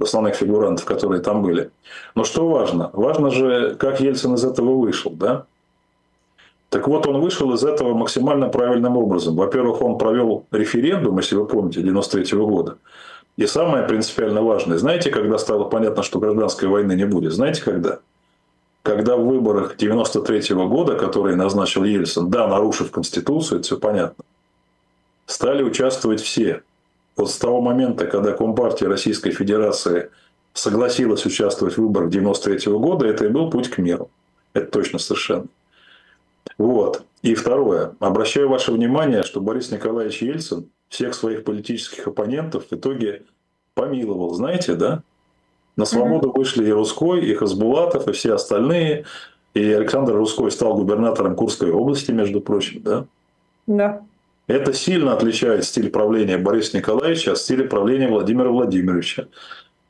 основных 0.00 0.36
фигурантов, 0.36 0.84
которые 0.84 1.20
там 1.20 1.42
были. 1.42 1.70
Но 2.14 2.24
что 2.24 2.48
важно? 2.48 2.90
Важно 2.92 3.30
же, 3.30 3.74
как 3.74 4.00
Ельцин 4.00 4.34
из 4.34 4.44
этого 4.44 4.74
вышел, 4.76 5.10
да? 5.10 5.44
Так 6.70 6.86
вот, 6.86 7.06
он 7.06 7.20
вышел 7.20 7.52
из 7.54 7.64
этого 7.64 7.94
максимально 7.94 8.48
правильным 8.48 8.96
образом. 8.96 9.36
Во-первых, 9.36 9.80
он 9.80 9.98
провел 9.98 10.44
референдум, 10.50 11.16
если 11.18 11.34
вы 11.34 11.46
помните, 11.46 11.82
93 11.82 12.38
года. 12.38 12.76
И 13.36 13.46
самое 13.46 13.84
принципиально 13.84 14.42
важное, 14.42 14.78
знаете, 14.78 15.10
когда 15.10 15.38
стало 15.38 15.64
понятно, 15.64 16.02
что 16.02 16.18
гражданской 16.18 16.68
войны 16.68 16.92
не 16.92 17.06
будет? 17.06 17.32
Знаете, 17.32 17.62
когда? 17.62 18.00
Когда 18.82 19.16
в 19.16 19.24
выборах 19.24 19.76
93 19.76 20.54
года, 20.66 20.96
которые 20.96 21.36
назначил 21.36 21.84
Ельцин, 21.84 22.30
да, 22.30 22.46
нарушив 22.46 22.90
Конституцию, 22.90 23.58
это 23.58 23.66
все 23.66 23.78
понятно, 23.78 24.24
стали 25.26 25.62
участвовать 25.62 26.20
все. 26.20 26.62
Вот 27.18 27.30
с 27.30 27.36
того 27.36 27.60
момента, 27.60 28.06
когда 28.06 28.32
Компартия 28.32 28.88
Российской 28.88 29.32
Федерации 29.32 30.10
согласилась 30.54 31.26
участвовать 31.26 31.74
в 31.74 31.78
выборах 31.78 32.10
93 32.10 32.72
года, 32.74 33.06
это 33.06 33.26
и 33.26 33.28
был 33.28 33.50
путь 33.50 33.68
к 33.68 33.78
миру. 33.78 34.08
Это 34.54 34.70
точно 34.70 34.98
совершенно. 34.98 35.46
Вот. 36.56 37.04
И 37.22 37.34
второе. 37.34 37.94
Обращаю 37.98 38.48
ваше 38.48 38.72
внимание, 38.72 39.24
что 39.24 39.40
Борис 39.40 39.72
Николаевич 39.72 40.22
Ельцин 40.22 40.70
всех 40.88 41.14
своих 41.14 41.44
политических 41.44 42.06
оппонентов 42.06 42.66
в 42.70 42.72
итоге 42.72 43.24
помиловал. 43.74 44.32
Знаете, 44.34 44.74
да? 44.74 45.02
На 45.76 45.84
свободу 45.84 46.32
вышли 46.32 46.66
и 46.66 46.72
Русской, 46.72 47.20
и 47.20 47.34
Хасбулатов, 47.34 48.08
и 48.08 48.12
все 48.12 48.34
остальные. 48.34 49.04
И 49.54 49.72
Александр 49.72 50.14
Русской 50.14 50.50
стал 50.50 50.74
губернатором 50.74 51.34
Курской 51.34 51.72
области, 51.72 52.12
между 52.12 52.40
прочим, 52.40 52.82
да? 52.82 53.06
Да. 53.66 54.02
Это 54.48 54.72
сильно 54.72 55.12
отличает 55.12 55.64
стиль 55.64 55.90
правления 55.90 56.38
Бориса 56.38 56.78
Николаевича 56.78 57.32
от 57.32 57.38
стиля 57.38 57.68
правления 57.68 58.08
Владимира 58.08 58.48
Владимировича. 58.48 59.28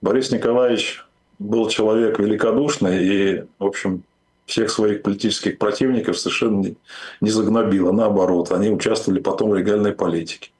Борис 0.02 0.32
Николаевич 0.32 1.04
был 1.38 1.68
человек 1.68 2.18
великодушный 2.18 3.04
и, 3.04 3.44
в 3.60 3.64
общем, 3.64 4.02
всех 4.46 4.70
своих 4.70 5.02
политических 5.02 5.58
противников 5.58 6.18
совершенно 6.18 6.60
не, 6.60 6.76
не 7.20 7.30
загнобила. 7.30 7.92
Наоборот, 7.92 8.50
они 8.50 8.68
участвовали 8.70 9.20
потом 9.20 9.50
в 9.50 9.54
легальной 9.54 9.92
политике. 9.92 10.50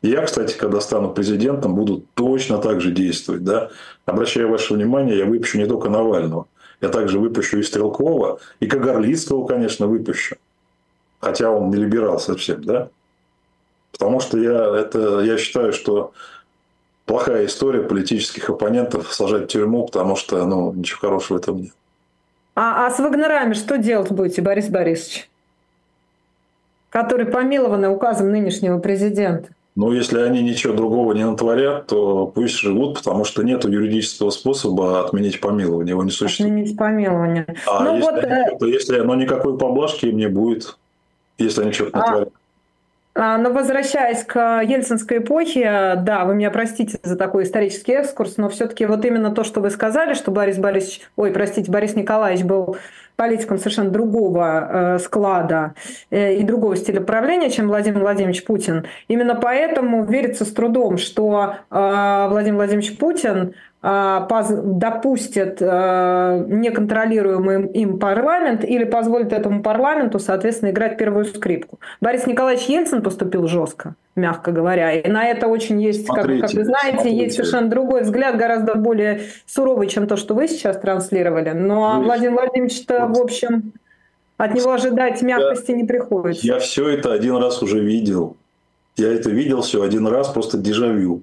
я, 0.00 0.22
кстати, 0.22 0.56
когда 0.56 0.80
стану 0.80 1.12
президентом, 1.12 1.74
буду 1.74 2.04
точно 2.14 2.56
так 2.56 2.80
же 2.80 2.90
действовать. 2.90 3.44
Да? 3.44 3.70
Обращаю 4.06 4.48
ваше 4.48 4.72
внимание, 4.72 5.18
я 5.18 5.26
выпущу 5.26 5.58
не 5.58 5.66
только 5.66 5.90
Навального. 5.90 6.46
Я 6.80 6.88
также 6.88 7.18
выпущу 7.18 7.58
и 7.58 7.62
Стрелкова, 7.62 8.40
и 8.60 8.66
Кагарлицкого, 8.66 9.46
конечно, 9.46 9.86
выпущу. 9.86 10.36
Хотя 11.20 11.50
он 11.50 11.70
не 11.70 11.76
либерал 11.76 12.18
совсем, 12.18 12.64
да? 12.64 12.88
Потому 13.92 14.20
что 14.20 14.38
я, 14.38 14.80
это, 14.80 15.20
я 15.20 15.38
считаю, 15.38 15.72
что 15.72 16.12
плохая 17.06 17.46
история 17.46 17.82
политических 17.82 18.48
оппонентов 18.50 19.12
сажать 19.12 19.44
в 19.44 19.46
тюрьму, 19.48 19.86
потому 19.86 20.16
что 20.16 20.44
ну, 20.46 20.72
ничего 20.72 21.00
хорошего 21.00 21.38
в 21.38 21.40
этом 21.40 21.62
нет. 21.62 21.72
А, 22.54 22.86
а 22.86 22.90
с 22.90 22.98
Вагнерами 22.98 23.54
что 23.54 23.78
делать 23.78 24.10
будете, 24.10 24.42
Борис 24.42 24.68
Борисович? 24.68 25.28
Которые 26.90 27.26
помилованы 27.26 27.88
указом 27.88 28.30
нынешнего 28.30 28.78
президента. 28.78 29.48
Ну, 29.74 29.90
если 29.92 30.20
они 30.20 30.42
ничего 30.42 30.74
другого 30.74 31.14
не 31.14 31.24
натворят, 31.24 31.86
то 31.86 32.26
пусть 32.26 32.56
живут, 32.56 32.98
потому 32.98 33.24
что 33.24 33.42
нет 33.42 33.64
юридического 33.64 34.28
способа 34.28 35.02
отменить 35.02 35.40
помилование. 35.40 35.92
Его 35.92 36.04
не 36.04 36.10
существует. 36.10 36.52
Отменить 36.52 36.76
помилование. 36.76 37.46
А 37.66 37.82
ну, 37.82 37.96
если, 37.96 38.10
вот, 38.10 38.24
они, 38.24 38.58
то 38.58 38.66
если, 38.66 39.00
но 39.00 39.14
никакой 39.14 39.56
поблажки 39.56 40.06
им 40.06 40.18
не 40.18 40.28
будет, 40.28 40.76
если 41.38 41.62
они 41.62 41.72
что-то 41.72 41.96
а, 41.96 42.00
натворят. 42.00 42.32
А, 43.14 43.36
но 43.36 43.50
возвращаясь 43.50 44.24
к 44.24 44.62
ельцинской 44.62 45.18
эпохе, 45.18 45.94
да, 45.98 46.24
вы 46.24 46.34
меня 46.34 46.50
простите 46.50 46.98
за 47.02 47.16
такой 47.16 47.44
исторический 47.44 47.92
экскурс, 47.92 48.38
но 48.38 48.48
все-таки 48.48 48.86
вот 48.86 49.04
именно 49.04 49.30
то, 49.30 49.44
что 49.44 49.60
вы 49.60 49.70
сказали, 49.70 50.14
что 50.14 50.30
Борис 50.30 50.56
Борисович, 50.56 51.02
ой, 51.16 51.30
простите, 51.30 51.70
Борис 51.70 51.94
Николаевич 51.94 52.44
был 52.44 52.76
политиком 53.16 53.58
совершенно 53.58 53.90
другого 53.90 54.94
э, 54.94 54.98
склада 54.98 55.74
э, 56.10 56.36
и 56.36 56.42
другого 56.42 56.74
стиля 56.76 57.02
правления, 57.02 57.50
чем 57.50 57.68
Владимир 57.68 58.00
Владимирович 58.00 58.44
Путин. 58.44 58.86
Именно 59.08 59.34
поэтому 59.34 60.04
верится 60.04 60.46
с 60.46 60.52
трудом, 60.52 60.96
что 60.96 61.56
э, 61.70 62.26
Владимир 62.30 62.56
Владимирович 62.56 62.96
Путин 62.96 63.54
допустят 63.82 65.60
неконтролируемый 65.60 67.66
им 67.72 67.98
парламент 67.98 68.64
или 68.64 68.84
позволят 68.84 69.32
этому 69.32 69.60
парламенту, 69.60 70.20
соответственно, 70.20 70.70
играть 70.70 70.96
первую 70.96 71.24
скрипку. 71.24 71.80
Борис 72.00 72.28
Николаевич 72.28 72.66
Ельцин 72.66 73.02
поступил 73.02 73.48
жестко, 73.48 73.96
мягко 74.14 74.52
говоря, 74.52 74.92
и 74.92 75.08
на 75.08 75.24
это 75.24 75.48
очень 75.48 75.82
есть, 75.82 76.06
смотрите, 76.06 76.42
как, 76.42 76.50
как 76.50 76.58
вы 76.58 76.64
знаете, 76.64 76.92
смотрите. 76.92 77.16
есть 77.16 77.34
совершенно 77.34 77.68
другой 77.68 78.02
взгляд, 78.02 78.36
гораздо 78.36 78.76
более 78.76 79.22
суровый, 79.46 79.88
чем 79.88 80.06
то, 80.06 80.16
что 80.16 80.34
вы 80.34 80.46
сейчас 80.46 80.78
транслировали. 80.78 81.50
Но 81.50 81.94
ну, 81.94 82.04
Владимир 82.04 82.34
Владимирович-то, 82.34 83.08
в 83.08 83.20
общем, 83.20 83.72
от 84.36 84.54
него 84.54 84.72
ожидать 84.72 85.22
мягкости 85.22 85.72
я, 85.72 85.76
не 85.76 85.84
приходится. 85.84 86.46
Я 86.46 86.60
все 86.60 86.88
это 86.88 87.12
один 87.12 87.36
раз 87.36 87.62
уже 87.62 87.80
видел. 87.80 88.36
Я 88.96 89.12
это 89.12 89.30
видел 89.30 89.62
все 89.62 89.82
один 89.82 90.06
раз, 90.06 90.28
просто 90.28 90.58
дежавю. 90.58 91.22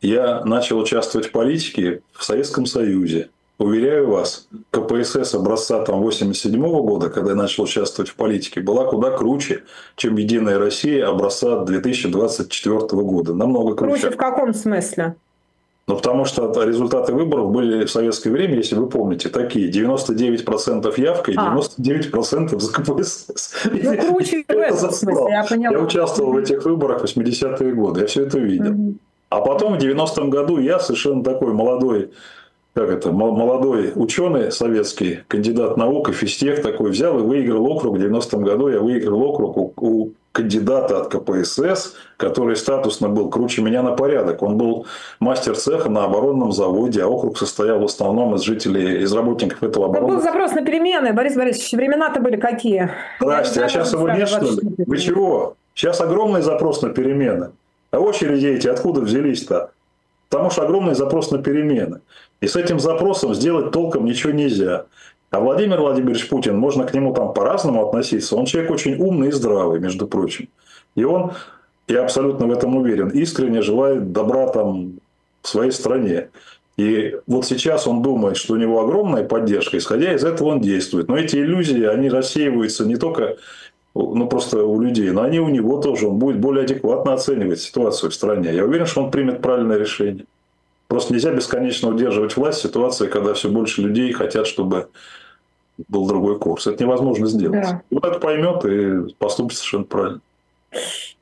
Я 0.00 0.44
начал 0.44 0.78
участвовать 0.78 1.28
в 1.28 1.32
политике 1.32 2.02
в 2.12 2.24
Советском 2.24 2.66
Союзе. 2.66 3.30
Уверяю 3.58 4.08
вас, 4.08 4.46
КПСС 4.70 5.34
образца 5.34 5.84
там 5.84 6.00
87 6.00 6.60
года, 6.60 7.10
когда 7.10 7.30
я 7.30 7.36
начал 7.36 7.64
участвовать 7.64 8.08
в 8.08 8.14
политике, 8.14 8.60
была 8.60 8.84
куда 8.84 9.10
круче, 9.10 9.64
чем 9.96 10.16
Единая 10.16 10.60
Россия 10.60 11.08
образца 11.08 11.64
2024 11.64 12.78
года. 13.02 13.34
Намного 13.34 13.74
круче. 13.74 14.00
Круче 14.00 14.14
в 14.14 14.16
каком 14.16 14.54
смысле? 14.54 15.16
Ну, 15.88 15.96
потому 15.96 16.26
что 16.26 16.52
результаты 16.62 17.12
выборов 17.12 17.50
были 17.50 17.84
в 17.86 17.90
советское 17.90 18.30
время, 18.30 18.56
если 18.56 18.76
вы 18.76 18.88
помните, 18.88 19.28
такие. 19.30 19.72
99% 19.72 21.00
явка 21.00 21.32
и 21.32 21.34
99% 21.34 22.54
а. 22.54 22.58
за 22.60 22.72
КПСС. 22.72 23.54
Ну, 23.64 23.96
круче 23.96 24.44
в 24.48 24.52
этом 24.52 24.90
смысле, 24.92 25.30
я 25.30 25.44
поняла. 25.44 25.78
Я 25.78 25.82
участвовал 25.82 26.34
в 26.34 26.36
этих 26.36 26.64
выборах 26.64 27.00
в 27.00 27.04
80-е 27.06 27.72
годы, 27.72 28.02
я 28.02 28.06
все 28.06 28.22
это 28.22 28.38
видел. 28.38 28.72
Угу. 28.72 28.94
А 29.30 29.40
потом 29.40 29.74
в 29.74 29.78
90-м 29.78 30.30
году 30.30 30.58
я 30.58 30.78
совершенно 30.78 31.22
такой 31.22 31.52
молодой, 31.52 32.10
как 32.74 32.90
это, 32.90 33.12
молодой 33.12 33.92
ученый 33.94 34.50
советский, 34.50 35.20
кандидат 35.28 35.76
наук, 35.76 36.12
физтех 36.12 36.62
такой, 36.62 36.90
взял 36.90 37.18
и 37.18 37.22
выиграл 37.22 37.66
округ. 37.66 37.98
В 37.98 38.00
90-м 38.00 38.42
году 38.42 38.68
я 38.68 38.80
выиграл 38.80 39.22
округ 39.22 39.56
у, 39.56 39.72
у 39.76 40.12
кандидата 40.32 41.00
от 41.00 41.08
КПСС, 41.08 41.94
который 42.16 42.56
статусно 42.56 43.08
был 43.08 43.28
круче 43.28 43.60
меня 43.60 43.82
на 43.82 43.92
порядок. 43.92 44.42
Он 44.42 44.56
был 44.56 44.86
мастер 45.20 45.56
цеха 45.56 45.90
на 45.90 46.04
оборонном 46.04 46.52
заводе, 46.52 47.02
а 47.02 47.08
округ 47.08 47.36
состоял 47.36 47.80
в 47.80 47.84
основном 47.84 48.34
из 48.36 48.42
жителей, 48.42 49.02
из 49.02 49.12
работников 49.12 49.62
этого 49.62 49.86
оборонного. 49.86 50.16
был 50.16 50.22
запрос 50.22 50.52
на 50.52 50.64
перемены, 50.64 51.12
Борис 51.12 51.34
Борисович. 51.34 51.72
Времена-то 51.72 52.20
были 52.20 52.36
какие? 52.36 52.90
Здрасте, 53.20 53.62
а 53.62 53.68
сейчас 53.68 53.92
его 53.92 54.08
нет, 54.08 54.28
что 54.28 54.44
ли? 54.44 54.60
Вы 54.86 54.98
чего? 54.98 55.56
Сейчас 55.74 56.00
огромный 56.00 56.42
запрос 56.42 56.82
на 56.82 56.90
перемены. 56.90 57.50
А 57.90 57.98
очереди 57.98 58.46
эти 58.46 58.68
откуда 58.68 59.00
взялись-то? 59.00 59.70
Потому 60.28 60.50
что 60.50 60.62
огромный 60.62 60.94
запрос 60.94 61.30
на 61.30 61.38
перемены. 61.38 62.00
И 62.40 62.46
с 62.46 62.56
этим 62.56 62.78
запросом 62.78 63.34
сделать 63.34 63.72
толком 63.72 64.04
ничего 64.04 64.32
нельзя. 64.32 64.86
А 65.30 65.40
Владимир 65.40 65.80
Владимирович 65.80 66.28
Путин, 66.28 66.56
можно 66.56 66.84
к 66.84 66.94
нему 66.94 67.12
там 67.14 67.32
по-разному 67.32 67.86
относиться. 67.86 68.36
Он 68.36 68.46
человек 68.46 68.70
очень 68.70 68.96
умный 68.96 69.28
и 69.28 69.32
здравый, 69.32 69.80
между 69.80 70.06
прочим. 70.06 70.48
И 70.94 71.04
он, 71.04 71.32
я 71.86 72.02
абсолютно 72.02 72.46
в 72.46 72.52
этом 72.52 72.76
уверен, 72.76 73.08
искренне 73.08 73.62
желает 73.62 74.12
добра 74.12 74.48
там 74.48 74.94
своей 75.42 75.70
стране. 75.70 76.28
И 76.76 77.16
вот 77.26 77.44
сейчас 77.44 77.86
он 77.86 78.02
думает, 78.02 78.36
что 78.36 78.54
у 78.54 78.56
него 78.56 78.80
огромная 78.80 79.24
поддержка, 79.24 79.78
исходя 79.78 80.14
из 80.14 80.24
этого 80.24 80.48
он 80.48 80.60
действует. 80.60 81.08
Но 81.08 81.16
эти 81.16 81.36
иллюзии, 81.36 81.84
они 81.84 82.08
рассеиваются 82.08 82.86
не 82.86 82.96
только 82.96 83.36
ну, 83.94 84.26
просто 84.28 84.64
у 84.64 84.80
людей, 84.80 85.10
но 85.10 85.22
они 85.22 85.40
у 85.40 85.48
него 85.48 85.80
тоже. 85.80 86.08
Он 86.08 86.18
будет 86.18 86.40
более 86.40 86.64
адекватно 86.64 87.14
оценивать 87.14 87.60
ситуацию 87.60 88.10
в 88.10 88.14
стране. 88.14 88.54
Я 88.54 88.64
уверен, 88.64 88.86
что 88.86 89.02
он 89.02 89.10
примет 89.10 89.42
правильное 89.42 89.78
решение. 89.78 90.26
Просто 90.86 91.12
нельзя 91.12 91.32
бесконечно 91.32 91.88
удерживать 91.90 92.36
власть 92.36 92.60
в 92.60 92.62
ситуации, 92.62 93.08
когда 93.08 93.34
все 93.34 93.50
больше 93.50 93.82
людей 93.82 94.12
хотят, 94.12 94.46
чтобы 94.46 94.88
был 95.88 96.06
другой 96.06 96.38
курс. 96.38 96.66
Это 96.66 96.82
невозможно 96.82 97.26
сделать. 97.26 97.62
Да. 97.62 97.82
Он 97.90 97.98
это 97.98 98.18
поймет 98.18 98.64
и 98.64 99.14
поступит 99.14 99.56
совершенно 99.56 99.84
правильно. 99.84 100.20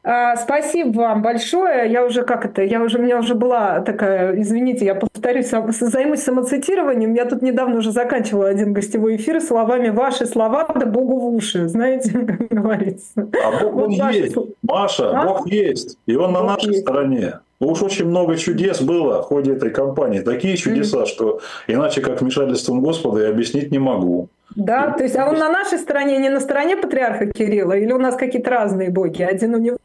А, 0.08 0.36
спасибо 0.36 0.98
вам 0.98 1.22
большое. 1.22 1.90
Я 1.90 2.04
уже 2.04 2.22
как 2.22 2.44
это, 2.44 2.62
я 2.62 2.80
уже, 2.80 2.98
у 2.98 3.02
меня 3.02 3.18
уже 3.18 3.34
была 3.34 3.80
такая, 3.80 4.40
извините, 4.40 4.84
я 4.84 4.94
повторюсь, 4.94 5.48
займусь 5.48 6.22
самоцитированием. 6.22 7.12
Я 7.14 7.24
тут 7.24 7.42
недавно 7.42 7.78
уже 7.78 7.90
заканчивала 7.90 8.48
один 8.48 8.72
гостевой 8.72 9.16
эфир 9.16 9.40
словами 9.40 9.88
«Ваши 9.88 10.26
слова, 10.26 10.68
да 10.74 10.86
Богу 10.86 11.18
в 11.18 11.34
уши», 11.34 11.66
знаете, 11.66 12.12
как 12.26 12.48
говорится. 12.48 13.12
А 13.16 13.60
Бог 13.60 13.72
вот 13.72 13.84
он 13.84 13.90
есть, 14.12 14.32
слова. 14.32 14.48
Маша, 14.62 15.10
а? 15.10 15.24
Бог 15.24 15.48
есть, 15.48 15.98
и 16.06 16.14
Он 16.14 16.32
Бог 16.32 16.42
на 16.42 16.46
нашей 16.54 16.68
есть. 16.68 16.82
стороне. 16.82 17.40
Уж 17.58 17.82
очень 17.82 18.06
много 18.06 18.36
чудес 18.36 18.82
было 18.82 19.22
в 19.22 19.26
ходе 19.26 19.52
этой 19.52 19.70
кампании. 19.70 20.20
Такие 20.20 20.56
чудеса, 20.56 21.06
что 21.06 21.40
иначе 21.66 22.02
как 22.02 22.20
вмешательством 22.20 22.80
Господа 22.80 23.22
я 23.22 23.30
объяснить 23.30 23.70
не 23.70 23.78
могу. 23.78 24.28
Да, 24.54 24.92
то 24.92 25.02
есть, 25.02 25.16
а 25.16 25.28
он 25.28 25.38
на 25.38 25.50
нашей 25.50 25.78
стороне, 25.78 26.18
не 26.18 26.28
на 26.28 26.40
стороне 26.40 26.76
патриарха 26.76 27.26
Кирилла, 27.26 27.72
или 27.72 27.92
у 27.92 27.98
нас 27.98 28.16
какие-то 28.16 28.50
разные 28.50 28.90
боги? 28.90 29.22
Один 29.22 29.54
у 29.54 29.58
него 29.58 29.78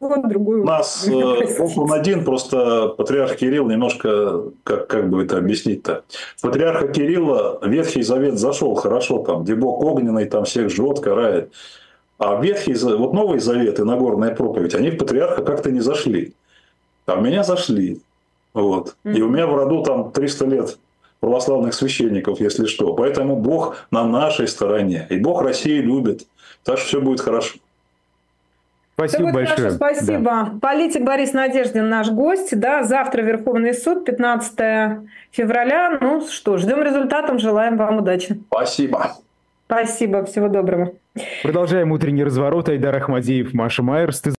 другую. 0.00 0.62
У 0.62 0.66
нас 0.66 1.06
э, 1.06 1.12
он 1.12 1.92
один, 1.92 2.24
просто 2.24 2.88
патриарх 2.96 3.36
Кирилл 3.36 3.68
немножко, 3.68 4.44
как, 4.64 4.86
как 4.86 5.10
бы 5.10 5.24
это 5.24 5.36
объяснить-то. 5.36 6.04
Патриарха 6.40 6.88
Кирилла 6.88 7.58
Ветхий 7.62 8.02
Завет 8.02 8.38
зашел 8.38 8.74
хорошо, 8.74 9.18
там, 9.18 9.44
где 9.44 9.54
Бог 9.54 9.82
огненный, 9.82 10.24
там 10.24 10.44
всех 10.44 10.70
жжет, 10.70 11.00
карает. 11.00 11.52
А 12.18 12.40
Ветхий, 12.40 12.74
вот 12.74 13.12
Новый 13.12 13.40
Завет 13.40 13.78
и 13.78 13.82
Нагорная 13.82 14.34
проповедь, 14.34 14.74
они 14.74 14.90
в 14.90 14.98
патриарха 14.98 15.42
как-то 15.42 15.70
не 15.70 15.80
зашли. 15.80 16.32
А 17.06 17.16
в 17.16 17.22
меня 17.22 17.42
зашли. 17.42 18.00
Вот. 18.54 18.96
И 19.04 19.20
у 19.22 19.28
меня 19.28 19.46
в 19.46 19.54
роду 19.54 19.82
там 19.82 20.10
300 20.10 20.46
лет 20.46 20.78
православных 21.20 21.74
священников, 21.74 22.40
если 22.40 22.66
что. 22.66 22.94
Поэтому 22.94 23.36
Бог 23.36 23.86
на 23.90 24.04
нашей 24.04 24.48
стороне. 24.48 25.06
И 25.10 25.18
Бог 25.18 25.42
Россию 25.42 25.84
любит. 25.84 26.26
Так 26.64 26.78
что 26.78 26.86
все 26.86 27.00
будет 27.00 27.20
хорошо. 27.20 27.58
Спасибо 28.94 29.26
да 29.26 29.32
большое. 29.32 29.56
Хорошо, 29.56 29.76
спасибо. 29.76 30.24
Да. 30.24 30.52
Политик 30.60 31.04
Борис 31.04 31.32
Надеждин 31.32 31.88
наш 31.88 32.10
гость. 32.10 32.58
Да, 32.58 32.82
завтра 32.82 33.22
Верховный 33.22 33.72
суд, 33.72 34.04
15 34.04 35.00
февраля. 35.30 35.98
Ну 36.00 36.26
что, 36.26 36.58
ждем 36.58 36.82
результатов. 36.82 37.40
Желаем 37.40 37.78
вам 37.78 37.98
удачи. 37.98 38.38
Спасибо. 38.50 39.12
Спасибо. 39.66 40.24
Всего 40.24 40.48
доброго. 40.48 40.92
Продолжаем 41.42 41.92
утренний 41.92 42.24
разворот. 42.24 42.68
Айдар 42.68 42.94
Ахмадеев, 42.96 43.54
Маша 43.54 43.82
Майерс. 43.82 44.20